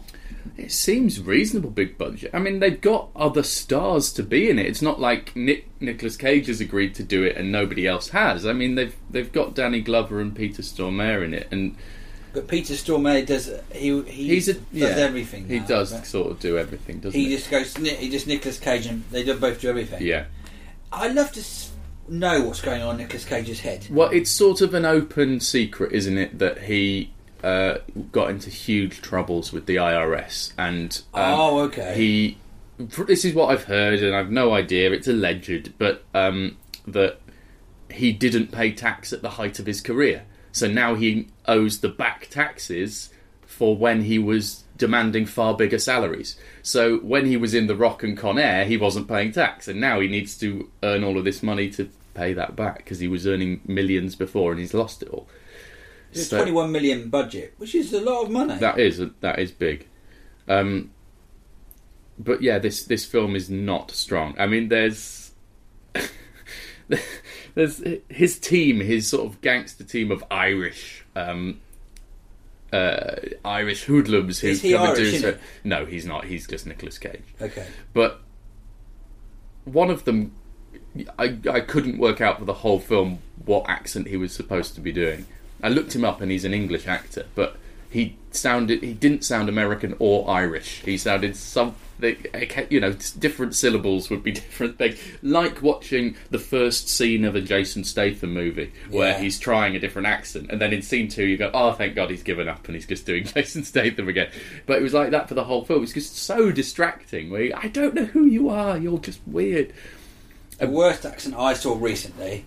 It 0.57 0.71
seems 0.71 1.21
reasonable 1.21 1.69
big 1.69 1.97
budget. 1.97 2.31
I 2.33 2.39
mean, 2.39 2.59
they've 2.59 2.79
got 2.81 3.09
other 3.15 3.43
stars 3.43 4.11
to 4.13 4.23
be 4.23 4.49
in 4.49 4.57
it. 4.57 4.65
It's 4.65 4.81
not 4.81 4.99
like 4.99 5.35
Nick 5.35 5.67
Nicolas 5.79 6.17
Cage 6.17 6.47
has 6.47 6.59
agreed 6.61 6.95
to 6.95 7.03
do 7.03 7.23
it 7.23 7.37
and 7.37 7.51
nobody 7.51 7.85
else 7.85 8.09
has. 8.09 8.45
I 8.45 8.53
mean, 8.53 8.73
they've 8.75 8.95
they've 9.11 9.31
got 9.31 9.53
Danny 9.53 9.81
Glover 9.81 10.19
and 10.19 10.35
Peter 10.35 10.63
Stormare 10.63 11.23
in 11.23 11.33
it, 11.35 11.47
and 11.51 11.75
But 12.33 12.47
Peter 12.47 12.73
Stormare 12.73 13.23
does 13.25 13.51
he 13.71 14.01
he 14.03 14.27
he's 14.29 14.47
a 14.47 14.53
does 14.53 14.63
yeah, 14.71 14.87
everything. 14.87 15.47
He 15.47 15.59
does 15.59 16.07
sort 16.07 16.31
of 16.31 16.39
do 16.39 16.57
everything, 16.57 17.01
doesn't 17.01 17.19
He 17.19 17.27
he? 17.27 17.35
just 17.35 17.51
goes. 17.51 17.75
He 17.75 18.09
just 18.09 18.25
Nicolas 18.25 18.57
Cage 18.57 18.87
and 18.87 19.03
they 19.11 19.23
do 19.23 19.35
both 19.37 19.61
do 19.61 19.69
everything. 19.69 20.01
yeah. 20.01 20.25
I'd 20.91 21.13
love 21.13 21.31
to 21.33 21.43
know 22.07 22.41
what's 22.45 22.61
going 22.61 22.81
on 22.81 22.95
in 22.95 23.01
Nicolas 23.01 23.25
Cage's 23.25 23.59
head. 23.59 23.85
Well, 23.91 24.09
it's 24.09 24.31
sort 24.31 24.61
of 24.61 24.73
an 24.73 24.85
open 24.85 25.39
secret, 25.41 25.91
isn't 25.91 26.17
it, 26.17 26.39
that 26.39 26.63
he 26.63 27.11
uh, 27.43 27.79
got 28.11 28.29
into 28.29 28.49
huge 28.49 29.01
troubles 29.01 29.51
with 29.53 29.65
the 29.65 29.75
IRS, 29.75 30.53
and 30.57 31.01
um, 31.13 31.39
Oh, 31.39 31.59
okay. 31.61 31.93
He, 31.95 32.37
this 32.77 33.25
is 33.25 33.33
what 33.33 33.49
I've 33.49 33.65
heard, 33.65 34.01
and 34.01 34.15
I've 34.15 34.31
no 34.31 34.53
idea. 34.53 34.91
It's 34.91 35.07
alleged, 35.07 35.77
but 35.77 36.03
um, 36.13 36.57
that 36.87 37.19
he 37.91 38.11
didn't 38.11 38.51
pay 38.51 38.71
tax 38.71 39.13
at 39.13 39.21
the 39.21 39.31
height 39.31 39.59
of 39.59 39.65
his 39.65 39.81
career, 39.81 40.23
so 40.51 40.67
now 40.67 40.95
he 40.95 41.27
owes 41.47 41.79
the 41.79 41.89
back 41.89 42.27
taxes 42.29 43.09
for 43.45 43.75
when 43.75 44.03
he 44.03 44.19
was 44.19 44.63
demanding 44.77 45.25
far 45.25 45.55
bigger 45.55 45.79
salaries. 45.79 46.37
So 46.61 46.97
when 46.97 47.25
he 47.25 47.37
was 47.37 47.53
in 47.53 47.65
The 47.67 47.75
Rock 47.75 48.03
and 48.03 48.15
Con 48.17 48.37
Air, 48.37 48.65
he 48.65 48.77
wasn't 48.77 49.07
paying 49.07 49.31
tax, 49.31 49.67
and 49.67 49.79
now 49.81 49.99
he 49.99 50.07
needs 50.07 50.37
to 50.39 50.69
earn 50.83 51.03
all 51.03 51.17
of 51.17 51.25
this 51.25 51.41
money 51.41 51.69
to 51.71 51.89
pay 52.13 52.33
that 52.33 52.55
back 52.55 52.77
because 52.77 52.99
he 52.99 53.07
was 53.07 53.25
earning 53.27 53.61
millions 53.65 54.15
before 54.15 54.51
and 54.51 54.59
he's 54.59 54.73
lost 54.73 55.01
it 55.01 55.09
all. 55.09 55.27
It's 56.11 56.27
So- 56.27 56.37
a 56.37 56.39
21 56.41 56.71
million 56.71 57.09
budget, 57.09 57.53
which 57.57 57.75
is 57.75 57.93
a 57.93 58.01
lot 58.01 58.23
of 58.23 58.31
money. 58.31 58.57
that 58.59 58.79
is 58.79 59.01
that 59.21 59.39
is 59.39 59.51
big. 59.51 59.87
Um, 60.47 60.91
but 62.17 62.41
yeah, 62.41 62.57
this 62.59 62.83
this 62.85 63.05
film 63.05 63.35
is 63.35 63.49
not 63.49 63.91
strong. 63.91 64.35
I 64.39 64.47
mean, 64.47 64.69
there's 64.69 65.31
there's 67.55 67.83
his 68.09 68.39
team, 68.39 68.79
his 68.79 69.07
sort 69.07 69.25
of 69.31 69.41
gangster 69.41 69.83
team 69.83 70.11
of 70.11 70.23
Irish. 70.31 71.03
Um, 71.15 71.59
uh, 72.71 73.15
Irish 73.45 73.83
hoodlums 73.83 74.39
who 74.39 74.47
Is 74.49 74.61
he 74.61 74.75
Irish, 74.75 75.21
so- 75.21 75.37
No, 75.63 75.85
he's 75.85 76.05
not. 76.05 76.25
He's 76.25 76.45
just 76.47 76.65
Nicolas 76.65 76.97
Cage. 76.97 77.23
okay. 77.41 77.65
But 77.93 78.19
one 79.63 79.89
of 79.89 80.03
them, 80.05 80.33
I, 81.17 81.37
I 81.49 81.61
couldn't 81.61 81.97
work 81.97 82.19
out 82.21 82.39
for 82.39 82.45
the 82.45 82.53
whole 82.53 82.79
film 82.79 83.19
what 83.45 83.69
accent 83.69 84.07
he 84.07 84.17
was 84.17 84.33
supposed 84.33 84.75
to 84.75 84.81
be 84.81 84.91
doing. 84.91 85.25
I 85.61 85.69
looked 85.69 85.95
him 85.95 86.05
up 86.05 86.21
and 86.21 86.31
he's 86.31 86.45
an 86.45 86.53
English 86.53 86.87
actor, 86.87 87.25
but 87.35 87.55
he 87.89 88.15
sounded 88.31 88.83
he 88.83 88.93
didn't 88.93 89.23
sound 89.23 89.49
American 89.49 89.95
or 89.99 90.29
Irish. 90.29 90.81
He 90.83 90.97
sounded 90.97 91.35
something 91.35 91.75
you 92.69 92.79
know 92.79 92.93
different 93.17 93.55
syllables 93.55 94.11
would 94.11 94.21
be 94.21 94.31
different 94.43 94.77
things. 94.77 94.99
Like 95.23 95.63
watching 95.63 96.15
the 96.29 96.37
first 96.37 96.89
scene 96.89 97.25
of 97.25 97.33
a 97.35 97.41
Jason 97.41 97.83
Statham 97.83 98.33
movie 98.33 98.71
where 98.91 99.11
Yeah. 99.13 99.19
he's 99.19 99.39
trying 99.39 99.75
a 99.75 99.79
different 99.79 100.07
accent, 100.07 100.51
and 100.51 100.61
then 100.61 100.73
in 100.73 100.83
scene 100.83 101.07
two 101.07 101.25
you 101.25 101.37
go, 101.37 101.49
oh 101.55 101.71
thank 101.73 101.95
God 101.95 102.11
he's 102.11 102.21
given 102.23 102.47
up 102.47 102.65
and 102.67 102.75
he's 102.75 102.85
just 102.85 103.05
doing 103.07 103.23
Jason 103.33 103.63
Statham 103.63 104.07
again. 104.07 104.29
But 104.67 104.77
it 104.77 104.83
was 104.83 104.93
like 104.93 105.09
that 105.11 105.27
for 105.27 105.33
the 105.33 105.45
whole 105.45 105.65
film. 105.65 105.81
It's 105.81 105.93
just 105.93 106.17
so 106.17 106.51
distracting. 106.51 107.31
Where 107.31 107.41
you, 107.45 107.53
I 107.55 107.67
don't 107.69 107.95
know 107.95 108.05
who 108.05 108.25
you 108.25 108.49
are. 108.49 108.77
You're 108.77 108.99
just 108.99 109.21
weird. 109.25 109.73
The 110.59 110.67
worst 110.67 111.05
accent 111.05 111.35
I 111.35 111.53
saw 111.53 111.75
recently 111.79 112.45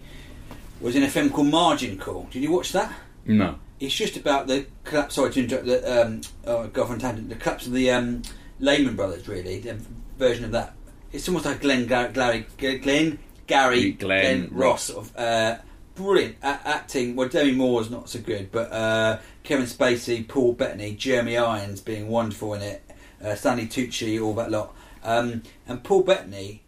was 0.81 0.97
in 0.97 1.03
a 1.03 1.09
film 1.09 1.31
called 1.31 1.49
Margin 1.49 1.99
Call. 1.99 2.29
Did 2.31 2.43
you 2.43 2.51
watch 2.51 2.73
that? 2.73 2.93
No. 3.27 3.57
It's 3.79 3.95
just 3.95 4.17
about 4.17 4.47
the 4.47 4.67
collapse. 4.85 5.15
Sorry 5.15 5.31
to 5.33 5.41
interrupt. 5.41 5.67
The 5.67 6.03
um, 6.03 6.21
oh, 6.47 6.67
go 6.69 6.83
off 6.83 6.91
on 6.91 6.97
a 6.97 7.01
tangent. 7.01 7.29
The 7.29 7.37
collapse 7.37 7.67
of 7.67 7.73
the 7.73 7.91
um, 7.91 8.23
Lehman 8.59 8.97
Brothers. 8.97 9.29
Really, 9.29 9.59
the 9.61 9.79
version 10.19 10.45
of 10.45 10.53
that. 10.53 10.75
It's 11.13 11.29
almost 11.29 11.47
like 11.47 11.61
Glenn 11.61 11.87
Gar- 11.87 12.09
Gary, 12.09 12.47
Glenn 12.59 13.19
Gary 13.47 13.93
Glenn 13.93 14.49
Ross. 14.53 14.91
Of 14.91 15.17
uh, 15.17 15.59
brilliant 15.95 16.37
acting. 16.43 17.17
Well, 17.17 17.29
Demi 17.29 17.53
Moore's 17.53 17.91
not 17.91 18.09
so 18.09 18.21
good, 18.21 18.53
but 18.53 18.71
uh, 18.73 19.19
Kevin 19.43 19.67
Spacey, 19.67 20.27
Paul 20.27 20.53
Bettany, 20.53 20.95
Jeremy 20.95 21.37
Irons 21.37 21.81
being 21.81 22.09
wonderful 22.09 22.55
in 22.55 22.63
it. 22.63 22.83
Uh, 23.23 23.35
Stanley 23.35 23.67
Tucci, 23.67 24.23
all 24.23 24.35
that 24.35 24.51
lot. 24.51 24.75
Um, 25.03 25.43
and 25.67 25.83
Paul 25.83 26.03
Bettany, 26.03 26.63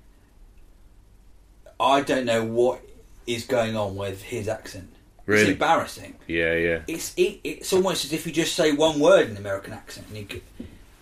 I 1.79 2.01
don't 2.01 2.25
know 2.25 2.45
what 2.45 2.83
is 3.35 3.45
going 3.45 3.77
on 3.77 3.97
with 3.97 4.23
his 4.23 4.49
accent. 4.49 4.89
Really? 5.25 5.43
It's 5.43 5.51
embarrassing 5.53 6.17
Yeah, 6.27 6.55
yeah. 6.55 6.81
it's 6.89 7.15
it, 7.17 7.41
it's 7.45 7.73
almost 7.73 8.05
as 8.05 8.13
if 8.13 8.27
you 8.27 8.33
just 8.33 8.55
say 8.57 8.73
one 8.73 8.99
word 8.99 9.31
in 9.31 9.37
American 9.37 9.73
accent. 9.73 10.09
And 10.09 10.17
you 10.19 10.25
could, 10.25 10.43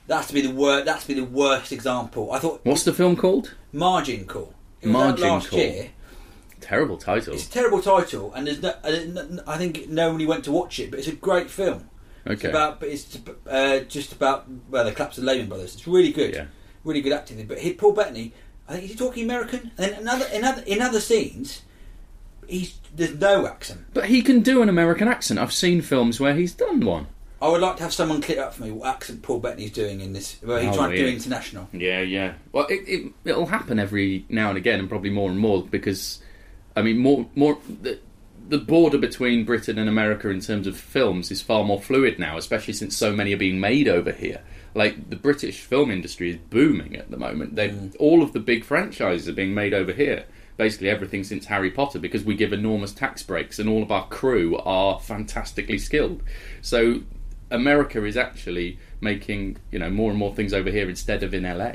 that's 0.07 0.27
to 0.29 0.35
be 0.35 0.43
the 0.43 0.51
wor 0.51 0.83
That's 0.83 1.03
to 1.03 1.09
be 1.09 1.15
the 1.15 1.25
worst 1.25 1.73
example. 1.73 2.31
I 2.33 2.39
thought 2.39 2.61
What's 2.65 2.85
the 2.85 2.93
film 2.93 3.17
called? 3.17 3.55
Margin 3.73 4.27
Call. 4.27 4.53
It 4.83 4.87
was 4.89 4.93
Margin 4.93 5.29
last 5.29 5.49
Call. 5.51 5.59
year. 5.59 5.91
Terrible 6.61 6.99
title. 6.99 7.33
It's 7.33 7.47
a 7.47 7.51
terrible 7.51 7.81
title, 7.81 8.33
and 8.35 8.47
there's 8.47 8.61
no, 8.61 8.69
uh, 8.85 9.43
I 9.47 9.57
think 9.57 9.89
nobody 9.89 10.27
went 10.27 10.45
to 10.45 10.53
watch 10.53 10.79
it, 10.79 10.91
but 10.91 10.99
it's 10.99 11.09
a 11.09 11.13
great 11.13 11.51
film. 11.51 11.89
It's 12.27 12.41
Okay. 12.45 12.51
about, 12.51 12.81
but 12.81 12.91
it's 12.91 13.19
uh, 13.49 13.81
just 13.89 14.13
about 14.13 14.45
well, 14.69 14.85
the 14.85 14.93
collapse 14.93 15.17
of 15.17 15.25
the 15.25 15.31
Lehman 15.33 15.49
Brothers. 15.49 15.75
It's 15.75 15.87
really 15.87 16.13
good, 16.13 16.35
Yeah. 16.35 16.45
really 16.85 17.01
good 17.01 17.13
acting. 17.13 17.45
But 17.47 17.59
he, 17.61 17.73
Paul 17.73 17.93
Bettany, 17.93 18.35
I 18.69 18.75
think 18.75 18.85
he's 18.85 18.97
talking 18.97 19.25
American, 19.25 19.71
and 19.79 19.93
in 20.01 20.07
other 20.07 20.27
in 20.27 20.45
other 20.45 20.63
in 20.67 20.83
other 20.83 21.01
scenes, 21.01 21.63
he's 22.51 22.79
there's 22.95 23.15
no 23.15 23.47
accent. 23.47 23.81
But 23.95 24.07
he 24.07 24.23
can 24.23 24.41
do 24.41 24.63
an 24.63 24.69
American 24.69 25.09
accent. 25.09 25.39
I've 25.39 25.53
seen 25.53 25.81
films 25.81 26.21
where 26.21 26.35
he's 26.35 26.53
done 26.53 26.81
one. 26.81 27.07
I 27.43 27.49
would 27.49 27.61
like 27.63 27.77
to 27.77 27.83
have 27.85 27.95
someone 27.95 28.21
clear 28.21 28.43
up 28.43 28.55
for 28.55 28.65
me 28.65 28.71
what 28.71 28.95
accent 28.95 29.23
Paul 29.23 29.39
Bettany's 29.39 29.73
doing 29.73 30.01
in 30.01 30.13
this. 30.13 30.37
Well, 30.43 30.61
he's 30.61 30.73
Oh, 30.75 30.77
trying 30.77 30.91
to 30.91 30.97
do 30.97 31.07
international. 31.07 31.69
Yeah, 31.73 32.01
yeah. 32.03 32.35
Well, 32.53 32.67
it, 32.67 32.87
it 32.87 33.13
it'll 33.25 33.47
happen 33.47 33.79
every 33.79 34.27
now 34.29 34.51
and 34.51 34.59
again, 34.59 34.79
and 34.79 34.89
probably 34.89 35.11
more 35.11 35.31
and 35.31 35.39
more 35.39 35.63
because, 35.63 36.21
I 36.77 36.83
mean, 36.83 36.99
more 36.99 37.27
more 37.35 37.59
the, 37.67 37.99
the 38.49 38.59
border 38.59 38.99
between 38.99 39.45
Britain 39.45 39.79
and 39.79 39.89
America 39.89 40.29
in 40.29 40.41
terms 40.41 40.67
of 40.67 40.77
films 40.77 41.31
is 41.31 41.41
far 41.41 41.65
more 41.65 41.81
fluid 41.81 42.19
now, 42.19 42.37
especially 42.37 42.75
since 42.75 42.97
so 42.97 43.13
many 43.13 43.33
are 43.33 43.39
being 43.39 43.61
made 43.61 43.89
over 43.89 44.13
here. 44.13 44.43
Like 44.75 45.09
the 45.09 45.17
British 45.17 45.61
film 45.63 45.91
industry 45.91 46.31
is 46.31 46.37
booming 46.37 46.95
at 46.95 47.11
the 47.11 47.17
moment. 47.17 47.57
They 47.57 47.71
mm. 47.71 47.97
all 47.99 48.23
of 48.23 48.35
the 48.35 48.41
big 48.41 48.65
franchises 48.65 49.29
are 49.29 49.33
being 49.33 49.55
made 49.55 49.73
over 49.73 49.93
here. 49.93 50.27
Basically 50.61 50.91
everything 50.91 51.25
since 51.25 51.47
Harry 51.47 51.71
Potter 51.71 51.99
because 51.99 52.23
we 52.23 52.35
give 52.35 52.53
enormous 52.53 52.93
tax 52.93 53.23
breaks 53.23 53.59
and 53.59 53.67
all 53.67 53.83
of 53.83 53.91
our 53.91 54.07
crew 54.09 54.59
are 54.59 55.01
fantastically 55.01 55.79
skilled. 55.79 56.23
So 56.61 57.01
America 57.51 58.05
is 58.05 58.15
actually 58.15 58.79
making 59.01 59.57
you 59.71 59.79
know 59.79 59.89
more 59.89 60.11
and 60.11 60.19
more 60.19 60.35
things 60.35 60.53
over 60.53 60.71
here 60.71 60.87
instead 60.87 61.23
of 61.23 61.33
in 61.33 61.45
LA. 61.45 61.73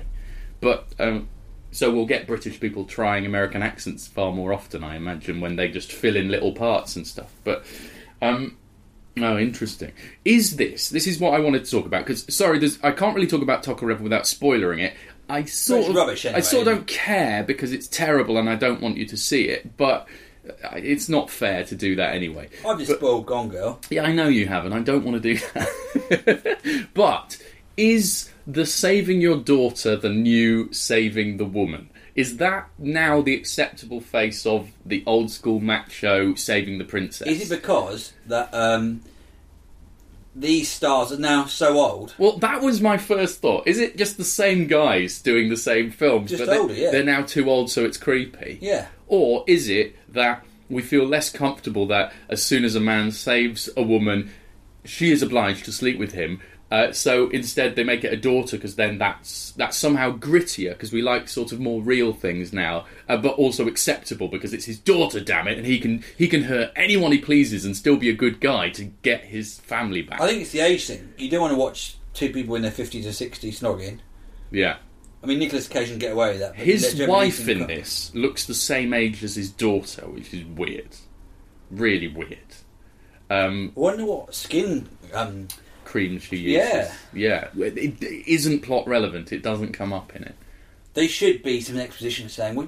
But 0.62 0.86
um, 1.00 1.30
so 1.72 1.92
we'll 1.92 2.06
get 2.06 2.28
British 2.28 2.60
people 2.60 2.86
trying 2.86 3.26
American 3.26 3.64
accents 3.64 4.08
far 4.08 4.32
more 4.32 4.54
often, 4.54 4.84
I 4.84 4.98
imagine, 4.98 5.42
when 5.42 5.56
they 5.56 5.68
just 5.68 5.92
fill 5.92 6.16
in 6.16 6.30
little 6.30 6.52
parts 6.52 6.96
and 6.96 7.08
stuff. 7.08 7.34
But 7.44 7.66
um, 8.22 8.56
oh, 9.18 9.40
interesting. 9.40 9.94
Is 10.24 10.58
this? 10.58 10.90
This 10.90 11.08
is 11.08 11.20
what 11.20 11.34
I 11.34 11.40
wanted 11.40 11.66
to 11.66 11.72
talk 11.72 11.88
about 11.88 12.06
because 12.06 12.32
sorry, 12.32 12.62
I 12.84 12.92
can't 12.92 13.16
really 13.16 13.26
talk 13.26 13.42
about 13.42 13.64
Tokarev 13.64 14.00
without 14.00 14.26
spoilering 14.26 14.84
it. 14.84 14.94
I 15.30 15.46
sort 15.46 15.90
of 15.90 15.96
rubbish 15.96 16.26
I 16.26 16.40
sort 16.42 16.68
of 16.68 16.74
don't 16.74 16.88
care 16.88 17.44
because 17.44 17.72
it's 17.72 17.88
terrible 17.88 18.38
and 18.38 18.50
I 18.50 18.56
don't 18.56 18.82
want 18.82 18.98
you 18.98 19.06
to 19.08 19.18
see 19.18 19.50
it, 19.50 19.78
but. 19.78 20.08
It's 20.76 21.10
not 21.10 21.32
fair 21.32 21.64
to 21.64 21.76
do 21.76 21.96
that 21.96 22.14
anyway. 22.14 22.50
I've 22.64 22.78
just 22.78 22.92
spoiled 22.92 23.26
Gone 23.26 23.50
Girl. 23.50 23.80
Yeah, 23.90 24.04
I 24.04 24.14
know 24.14 24.28
you 24.28 24.46
have, 24.46 24.64
and 24.64 24.76
I 24.76 24.80
don't 24.80 25.04
want 25.04 25.20
to 25.20 25.34
do 25.34 25.40
that. 25.56 26.90
but 26.94 27.42
is 27.78 28.32
the 28.46 28.68
saving 28.68 29.22
your 29.22 29.38
daughter 29.38 29.96
the 29.96 30.10
new 30.10 30.72
saving 30.72 31.38
the 31.38 31.46
woman? 31.46 31.90
Is 32.16 32.38
that 32.38 32.70
now 32.78 33.22
the 33.22 33.36
acceptable 33.36 34.00
face 34.00 34.46
of 34.46 34.70
the 34.86 35.04
old 35.06 35.32
school 35.32 35.60
macho 35.60 36.34
saving 36.36 36.78
the 36.78 36.86
princess? 36.86 37.28
Is 37.28 37.52
it 37.52 37.62
because 37.62 38.14
that 38.28 38.54
um, 38.54 39.02
these 40.36 40.68
stars 40.70 41.12
are 41.14 41.18
now 41.20 41.46
so 41.46 41.78
old? 41.80 42.14
well, 42.18 42.38
that 42.40 42.62
was 42.62 42.82
my 42.82 42.98
first 42.98 43.40
thought. 43.42 43.66
Is 43.68 43.80
it 43.80 43.96
just 43.98 44.18
the 44.18 44.24
same 44.26 44.68
guys 44.68 45.22
doing 45.22 45.50
the 45.50 45.58
same 45.58 45.92
films, 45.92 46.30
Just 46.32 46.46
but 46.46 46.68
they- 46.68 46.82
yeah. 46.84 46.92
they're 46.92 47.04
now 47.04 47.22
too 47.22 47.50
old, 47.50 47.72
so 47.72 47.86
it's 47.86 47.98
creepy? 47.98 48.58
Yeah. 48.62 48.88
Or 49.08 49.44
is 49.48 49.70
it 49.70 49.96
that 50.14 50.44
we 50.70 50.82
feel 50.82 51.06
less 51.06 51.30
comfortable 51.32 51.88
that 51.88 52.12
as 52.28 52.44
soon 52.44 52.66
as 52.66 52.76
a 52.76 52.80
man 52.80 53.12
saves 53.12 53.70
a 53.78 53.84
woman, 53.84 54.32
she 54.84 55.12
is 55.12 55.22
obliged 55.22 55.64
to 55.66 55.72
sleep 55.72 55.98
with 55.98 56.12
him? 56.14 56.42
Uh, 56.76 56.92
so 56.92 57.30
instead, 57.30 57.78
they 57.78 57.86
make 57.86 58.04
it 58.04 58.12
a 58.12 58.18
daughter 58.18 58.58
because 58.58 58.76
then 58.76 58.98
that's 58.98 59.52
that's 59.52 59.78
somehow 59.78 60.12
grittier 60.12 60.72
because 60.72 60.92
we 60.92 61.02
like 61.02 61.30
sort 61.30 61.54
of 61.54 61.60
more 61.62 61.82
real 61.82 62.12
things 62.12 62.52
now, 62.52 62.84
uh, 63.08 63.16
but 63.16 63.34
also 63.36 63.66
acceptable 63.66 64.28
because 64.28 64.54
it's 64.54 64.66
his 64.66 64.78
daughter. 64.78 65.22
Damn 65.22 65.48
it, 65.48 65.58
and 65.58 65.66
he 65.66 65.80
can 65.80 66.04
he 66.18 66.28
can 66.28 66.44
hurt 66.44 66.74
anyone 66.76 67.14
he 67.14 67.18
pleases 67.18 67.64
and 67.64 67.78
still 67.78 67.96
be 67.96 68.10
a 68.10 68.14
good 68.14 68.42
guy 68.42 68.72
to 68.72 68.84
get 69.04 69.24
his 69.24 69.58
family 69.62 70.02
back. 70.02 70.20
I 70.20 70.28
think 70.28 70.42
it's 70.42 70.52
the 70.52 70.60
age 70.60 70.86
thing. 70.86 71.14
You 71.18 71.30
don't 71.30 71.40
want 71.40 71.54
to 71.54 71.58
watch 71.58 71.96
two 72.14 72.34
people 72.34 72.56
in 72.56 72.62
their 72.62 72.72
50s 72.72 73.06
or 73.06 73.10
60s 73.10 73.60
snogging. 73.60 74.00
yeah. 74.52 74.76
I 75.24 75.28
mean, 75.28 75.40
Nicolas 75.40 75.70
Cage 75.70 75.88
can 75.88 75.98
get 75.98 76.12
away 76.12 76.32
with 76.34 76.40
that. 76.42 76.56
but 76.56 76.66
His 76.66 77.02
wife 77.08 77.48
in 77.48 77.66
this 77.68 78.14
looks 78.14 78.46
the 78.46 78.54
same 78.54 78.94
age 78.94 79.24
as 79.24 79.34
his 79.34 79.50
daughter, 79.50 80.02
which 80.08 80.34
is 80.34 80.44
weird. 80.44 80.90
Really 81.72 82.10
weird. 82.10 82.38
Um, 83.30 83.72
I 83.76 83.80
wonder 83.80 84.06
what 84.06 84.36
skin 84.36 84.88
um, 85.14 85.48
cream 85.96 86.20
she 86.20 86.36
uses. 86.36 86.92
Yeah. 87.14 87.48
yeah. 87.56 87.64
It, 87.66 88.04
it 88.04 88.28
isn't 88.28 88.64
plot 88.64 88.86
relevant. 88.86 89.32
It 89.32 89.42
doesn't 89.42 89.72
come 89.72 89.94
up 89.94 90.14
in 90.14 90.26
it. 90.26 90.36
They 90.94 91.08
should 91.08 91.42
be 91.42 91.62
some 91.62 91.78
exposition 91.78 92.28
saying, 92.28 92.56
well, 92.56 92.68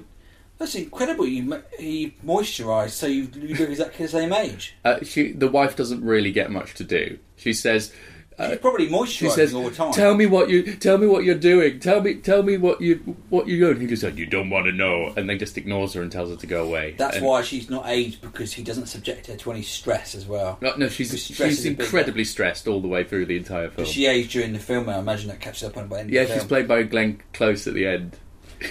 that's 0.56 0.74
incredible. 0.74 1.26
You 1.26 1.62
you 1.78 2.12
moisturise, 2.24 2.90
so 2.90 3.06
you, 3.06 3.28
you 3.34 3.54
look 3.54 3.68
exactly 3.68 4.06
the 4.06 4.12
same 4.12 4.32
age. 4.32 4.76
Uh, 4.82 5.00
she, 5.02 5.32
the 5.32 5.48
wife 5.48 5.76
doesn't 5.76 6.02
really 6.02 6.32
get 6.32 6.50
much 6.50 6.72
to 6.76 6.84
do. 6.84 7.18
She 7.36 7.52
says, 7.52 7.92
Uh, 8.38 8.50
she's 8.50 8.58
probably 8.58 8.86
she 8.86 8.92
moisturising 8.92 9.30
says, 9.30 9.54
all 9.54 9.68
the 9.68 9.74
time. 9.74 9.92
"Tell 9.92 10.14
me 10.14 10.26
what 10.26 10.48
you, 10.48 10.76
tell 10.76 10.96
me 10.96 11.06
what 11.06 11.24
you're 11.24 11.34
doing. 11.34 11.80
Tell 11.80 12.00
me, 12.00 12.14
tell 12.14 12.42
me 12.42 12.56
what 12.56 12.80
you, 12.80 13.16
what 13.30 13.48
you're 13.48 13.72
doing." 13.72 13.80
He 13.80 13.86
just 13.88 14.02
said, 14.02 14.12
oh, 14.14 14.16
"You 14.16 14.26
don't 14.26 14.48
want 14.48 14.66
to 14.66 14.72
know," 14.72 15.12
and 15.16 15.28
then 15.28 15.38
just 15.38 15.56
ignores 15.58 15.94
her 15.94 16.02
and 16.02 16.12
tells 16.12 16.30
her 16.30 16.36
to 16.36 16.46
go 16.46 16.64
away. 16.64 16.94
That's 16.96 17.16
And- 17.16 17.26
why 17.26 17.42
she's 17.42 17.68
not 17.68 17.88
aged 17.88 18.20
because 18.20 18.52
he 18.52 18.62
doesn't 18.62 18.86
subject 18.86 19.26
her 19.26 19.36
to 19.36 19.50
any 19.50 19.62
stress 19.62 20.14
as 20.14 20.26
well. 20.26 20.58
No, 20.60 20.74
no, 20.76 20.88
she's 20.88 21.10
she's 21.10 21.40
is 21.40 21.66
a 21.66 21.70
big 21.70 21.80
incredibly 21.80 22.24
stressed 22.24 22.68
all 22.68 22.80
the 22.80 22.88
way 22.88 23.02
through 23.02 23.26
the 23.26 23.36
entire 23.36 23.68
film. 23.70 23.84
But 23.84 23.88
she 23.88 24.06
aged 24.06 24.30
during 24.30 24.52
the 24.52 24.58
film, 24.60 24.88
I 24.88 24.98
imagine 24.98 25.28
that 25.28 25.40
catches 25.40 25.64
up 25.64 25.76
on 25.76 25.88
by 25.88 25.96
the 25.96 26.00
end 26.02 26.10
yeah, 26.10 26.34
she's 26.34 26.44
played 26.44 26.68
by 26.68 26.84
Glenn 26.84 27.20
Close 27.32 27.66
at 27.66 27.74
the 27.74 27.86
end. 27.86 28.16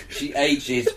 She 0.09 0.33
ages. 0.33 0.87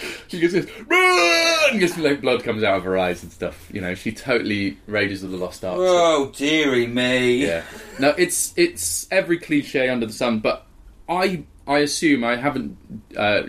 She 0.28 0.40
just 0.40 0.54
goes, 0.54 0.66
run! 0.86 1.80
Just 1.80 1.96
like 1.98 2.20
blood 2.20 2.44
comes 2.44 2.62
out 2.62 2.76
of 2.76 2.84
her 2.84 2.98
eyes 2.98 3.22
and 3.22 3.32
stuff. 3.32 3.68
You 3.72 3.80
know, 3.80 3.94
she 3.94 4.12
totally 4.12 4.76
Raiders 4.86 5.22
of 5.22 5.30
the 5.30 5.38
Lost 5.38 5.64
Ark. 5.64 5.78
Oh 5.80 6.30
dearie 6.36 6.86
me! 6.86 7.46
Yeah. 7.46 7.64
No, 7.98 8.10
it's 8.10 8.52
it's 8.56 9.06
every 9.10 9.38
cliche 9.38 9.88
under 9.88 10.06
the 10.06 10.12
sun, 10.12 10.40
but 10.40 10.66
I 11.08 11.44
I 11.66 11.78
assume 11.78 12.24
I 12.24 12.36
haven't 12.36 12.76
uh, 13.16 13.42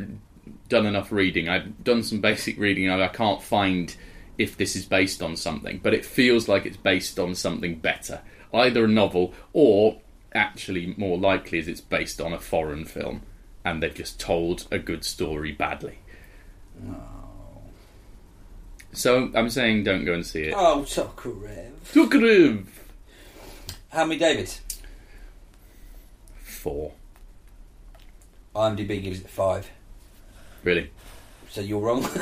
done 0.70 0.86
enough 0.86 1.12
reading. 1.12 1.50
I've 1.50 1.84
done 1.84 2.04
some 2.04 2.22
basic 2.22 2.58
reading. 2.58 2.88
and 2.88 3.04
I 3.04 3.08
can't 3.10 3.42
find 3.42 3.96
if 4.38 4.56
this 4.56 4.76
is 4.76 4.86
based 4.86 5.22
on 5.22 5.36
something, 5.36 5.80
but 5.84 5.94
it 5.94 6.06
feels 6.06 6.48
like 6.48 6.66
it's 6.66 6.78
based 6.78 7.20
on 7.20 7.36
something 7.36 7.76
better, 7.76 8.22
either 8.54 8.86
a 8.86 8.88
novel 8.88 9.34
or 9.52 10.00
actually 10.34 10.94
more 10.98 11.18
likely 11.18 11.60
is 11.60 11.68
it's 11.68 11.82
based 11.82 12.22
on 12.22 12.32
a 12.32 12.40
foreign 12.40 12.86
film, 12.86 13.22
and 13.66 13.84
they've 13.84 13.94
just 13.94 14.20
told 14.20 14.66
a 14.72 14.80
good 14.80 15.04
story 15.04 15.52
badly. 15.52 16.00
So 18.92 19.32
I'm 19.36 19.50
saying 19.50 19.84
don't 19.84 20.06
go 20.06 20.14
and 20.14 20.26
see 20.26 20.44
it. 20.44 20.54
Oh, 20.56 20.82
Tokarev. 20.82 21.72
Tokarev! 21.94 22.66
How 23.90 24.06
many 24.06 24.20
Davids? 24.20 24.62
Four. 26.44 26.94
IMDb 28.56 29.02
gives 29.02 29.22
it 29.22 29.30
five. 29.30 29.70
Really? 30.64 30.92
So 31.50 31.62
you're 31.62 31.80
wrong. 31.80 32.08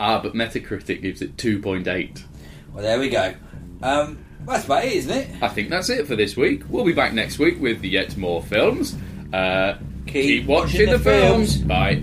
Ah, 0.00 0.20
but 0.20 0.34
Metacritic 0.34 1.00
gives 1.00 1.22
it 1.22 1.36
2.8. 1.36 2.24
well, 2.72 2.82
there 2.82 2.98
we 2.98 3.08
go. 3.08 3.34
Um, 3.82 4.24
that's 4.44 4.64
about 4.64 4.84
it, 4.84 4.94
isn't 4.94 5.16
it? 5.16 5.28
I 5.40 5.46
think 5.46 5.70
that's 5.70 5.90
it 5.90 6.08
for 6.08 6.16
this 6.16 6.36
week. 6.36 6.62
We'll 6.68 6.84
be 6.84 6.92
back 6.92 7.12
next 7.12 7.38
week 7.38 7.60
with 7.60 7.84
yet 7.84 8.16
more 8.16 8.42
films. 8.42 8.96
Uh, 9.32 9.78
keep, 10.06 10.46
watching, 10.46 10.90
the, 10.90 10.98
films. 10.98 11.58
Bye. 11.58 12.02